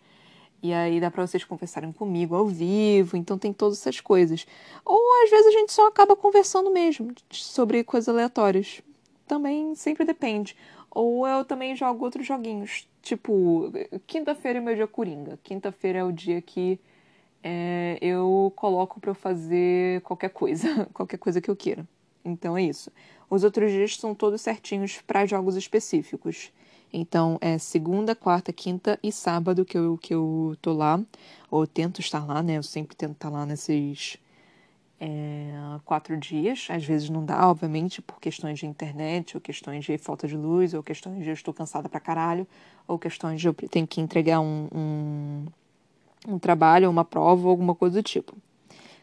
E 0.62 0.74
aí 0.74 1.00
dá 1.00 1.10
para 1.10 1.26
vocês 1.26 1.42
conversarem 1.42 1.90
comigo 1.90 2.34
ao 2.34 2.46
vivo, 2.46 3.16
então 3.16 3.38
tem 3.38 3.52
todas 3.52 3.78
essas 3.80 4.00
coisas. 4.00 4.46
Ou 4.84 5.24
às 5.24 5.30
vezes 5.30 5.46
a 5.46 5.58
gente 5.58 5.72
só 5.72 5.86
acaba 5.88 6.14
conversando 6.14 6.70
mesmo 6.70 7.14
sobre 7.30 7.82
coisas 7.82 8.08
aleatórias. 8.08 8.82
Também 9.26 9.74
sempre 9.74 10.04
depende. 10.04 10.54
Ou 10.90 11.26
eu 11.26 11.44
também 11.44 11.74
jogo 11.74 12.04
outros 12.04 12.26
joguinhos. 12.26 12.86
Tipo, 13.00 13.72
quinta-feira 14.06 14.58
é 14.58 14.62
meu 14.62 14.74
dia 14.74 14.86
coringa. 14.86 15.38
Quinta-feira 15.42 16.00
é 16.00 16.04
o 16.04 16.12
dia 16.12 16.42
que 16.42 16.78
é, 17.42 17.98
eu 18.02 18.52
coloco 18.54 19.00
para 19.00 19.10
eu 19.10 19.14
fazer 19.14 20.02
qualquer 20.02 20.30
coisa, 20.30 20.86
qualquer 20.92 21.16
coisa 21.16 21.40
que 21.40 21.50
eu 21.50 21.56
queira. 21.56 21.86
Então 22.24 22.56
é 22.56 22.62
isso. 22.62 22.90
Os 23.28 23.44
outros 23.44 23.70
dias 23.70 23.96
são 23.96 24.14
todos 24.14 24.40
certinhos 24.40 25.00
para 25.06 25.26
jogos 25.26 25.56
específicos. 25.56 26.52
Então 26.92 27.38
é 27.40 27.56
segunda, 27.58 28.14
quarta, 28.16 28.52
quinta 28.52 28.98
e 29.02 29.12
sábado 29.12 29.64
que 29.64 29.78
eu, 29.78 29.96
que 29.96 30.12
eu 30.12 30.56
tô 30.60 30.72
lá. 30.72 31.00
Ou 31.50 31.66
tento 31.66 32.00
estar 32.00 32.24
lá, 32.26 32.42
né? 32.42 32.58
Eu 32.58 32.62
sempre 32.62 32.96
tento 32.96 33.12
estar 33.12 33.30
lá 33.30 33.46
nesses 33.46 34.18
é, 35.00 35.52
quatro 35.84 36.16
dias. 36.16 36.66
Às 36.68 36.84
vezes 36.84 37.08
não 37.08 37.24
dá, 37.24 37.48
obviamente, 37.48 38.02
por 38.02 38.20
questões 38.20 38.58
de 38.58 38.66
internet, 38.66 39.36
ou 39.36 39.40
questões 39.40 39.84
de 39.84 39.96
falta 39.96 40.28
de 40.28 40.36
luz, 40.36 40.74
ou 40.74 40.82
questões 40.82 41.22
de 41.22 41.30
eu 41.30 41.34
estou 41.34 41.54
cansada 41.54 41.88
pra 41.88 42.00
caralho, 42.00 42.46
ou 42.86 42.98
questões 42.98 43.40
de 43.40 43.48
eu 43.48 43.54
tenho 43.54 43.86
que 43.86 44.00
entregar 44.00 44.40
um, 44.40 44.68
um, 44.72 45.46
um 46.28 46.38
trabalho, 46.38 46.90
uma 46.90 47.04
prova, 47.04 47.44
ou 47.44 47.50
alguma 47.50 47.74
coisa 47.74 48.00
do 48.00 48.02
tipo. 48.02 48.36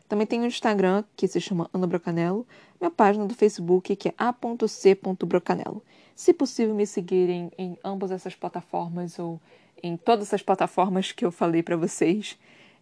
Também 0.08 0.26
tem 0.26 0.42
o 0.42 0.46
Instagram, 0.46 1.04
que 1.16 1.28
se 1.28 1.42
chama 1.42 1.70
Ana 1.74 1.86
Brocanello, 1.86 2.48
minha 2.80 2.92
página 2.92 3.26
do 3.26 3.36
Facebook, 3.36 3.96
que 3.96 4.10
é 4.10 4.14
a.c.brocanello. 4.18 5.84
Se 6.16 6.34
possível, 6.34 6.74
me 6.74 6.88
seguirem 6.88 7.52
em 7.58 7.78
ambas 7.84 8.12
essas 8.12 8.36
plataformas 8.36 9.20
ou 9.20 9.40
em 9.84 9.98
todas 9.98 10.28
essas 10.28 10.42
plataformas 10.42 11.12
que 11.12 11.26
eu 11.26 11.32
falei 11.32 11.62
para 11.62 11.76
vocês. 11.76 12.38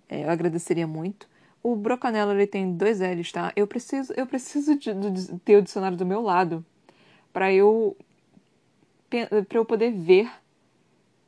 É, 0.08 0.24
eu 0.24 0.30
agradeceria 0.30 0.88
muito. 0.88 1.28
O 1.62 1.76
Brocanello 1.76 2.32
ele 2.32 2.46
tem 2.46 2.76
dois 2.76 3.00
L's, 3.00 3.32
tá? 3.32 3.52
Eu 3.56 3.66
preciso, 3.66 4.14
eu 4.16 4.28
preciso 4.28 4.78
de, 4.78 4.94
de 4.94 5.40
ter 5.40 5.58
o 5.58 5.62
dicionário 5.62 5.98
do 5.98 6.06
meu 6.06 6.22
lado 6.22 6.64
para 7.34 7.52
eu 7.52 7.98
para 9.10 9.58
eu 9.58 9.66
poder 9.66 9.92
ver 9.92 10.30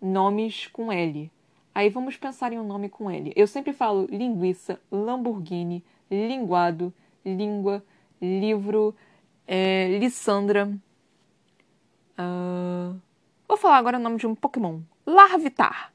nomes 0.02 0.68
com 0.68 0.92
L. 0.92 1.32
Aí 1.78 1.90
vamos 1.90 2.18
pensar 2.18 2.52
em 2.52 2.60
um 2.60 2.66
nome 2.66 2.90
com 2.90 3.08
L. 3.08 3.32
Eu 3.36 3.46
sempre 3.46 3.72
falo 3.72 4.08
linguiça, 4.10 4.82
Lamborghini, 4.92 5.86
linguado, 6.10 6.92
língua, 7.24 7.86
livro, 8.20 8.96
é, 9.46 9.96
Lissandra. 10.00 10.76
Uh, 12.18 13.00
vou 13.48 13.58
falar 13.58 13.78
agora 13.78 14.00
o 14.00 14.02
nome 14.02 14.18
de 14.18 14.26
um 14.26 14.34
Pokémon. 14.34 14.80
Larvitar. 15.06 15.94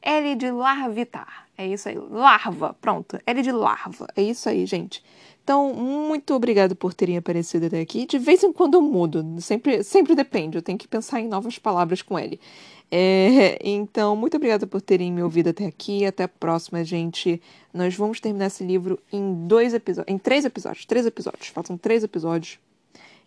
L 0.00 0.36
de 0.36 0.52
Larvitar. 0.52 1.48
É 1.58 1.66
isso 1.66 1.88
aí. 1.88 1.98
Larva. 1.98 2.76
Pronto. 2.80 3.18
L 3.26 3.42
de 3.42 3.50
larva. 3.50 4.06
É 4.14 4.22
isso 4.22 4.48
aí, 4.48 4.66
gente. 4.66 5.02
Então, 5.42 5.72
muito 5.74 6.34
obrigado 6.34 6.76
por 6.76 6.94
terem 6.94 7.16
aparecido 7.16 7.66
até 7.66 7.80
aqui. 7.80 8.06
De 8.06 8.18
vez 8.18 8.44
em 8.44 8.52
quando 8.52 8.74
eu 8.74 8.82
mudo. 8.82 9.24
Sempre, 9.40 9.82
sempre 9.82 10.14
depende. 10.14 10.58
Eu 10.58 10.62
tenho 10.62 10.78
que 10.78 10.86
pensar 10.86 11.20
em 11.20 11.26
novas 11.26 11.58
palavras 11.58 12.02
com 12.02 12.16
L. 12.18 12.38
É, 12.90 13.58
então, 13.68 14.14
muito 14.14 14.36
obrigada 14.36 14.66
por 14.66 14.80
terem 14.80 15.12
me 15.12 15.22
ouvido 15.22 15.50
até 15.50 15.66
aqui. 15.66 16.04
Até 16.06 16.24
a 16.24 16.28
próxima, 16.28 16.84
gente. 16.84 17.40
Nós 17.72 17.94
vamos 17.94 18.20
terminar 18.20 18.46
esse 18.46 18.64
livro 18.64 18.98
em 19.12 19.46
dois 19.46 19.74
episódios. 19.74 20.14
Em 20.14 20.18
três 20.18 20.44
episódios. 20.44 20.86
Três 20.86 21.06
episódios. 21.06 21.48
Faltam 21.48 21.76
três 21.76 22.04
episódios. 22.04 22.58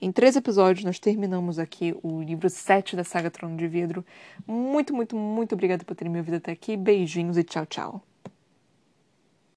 Em 0.01 0.14
três 0.14 0.38
episódios, 0.38 0.86
nós 0.86 0.97
terminamos 0.97 1.60
aqui 1.60 1.93
o 2.01 2.22
livro 2.22 2.49
7 2.49 2.95
da 2.95 3.03
saga 3.03 3.30
Trono 3.30 3.57
de 3.57 3.68
Vidro. 3.68 4.05
Muito, 4.47 4.93
muito, 4.93 5.14
muito 5.14 5.53
obrigada 5.53 5.84
por 5.84 5.93
terem 5.93 6.12
me 6.12 6.20
ouvido 6.20 6.38
até 6.38 6.53
aqui. 6.53 6.78
Beijinhos 6.78 7.38
e 7.38 7.43
tchau, 7.43 7.66
tchau. 7.66 8.01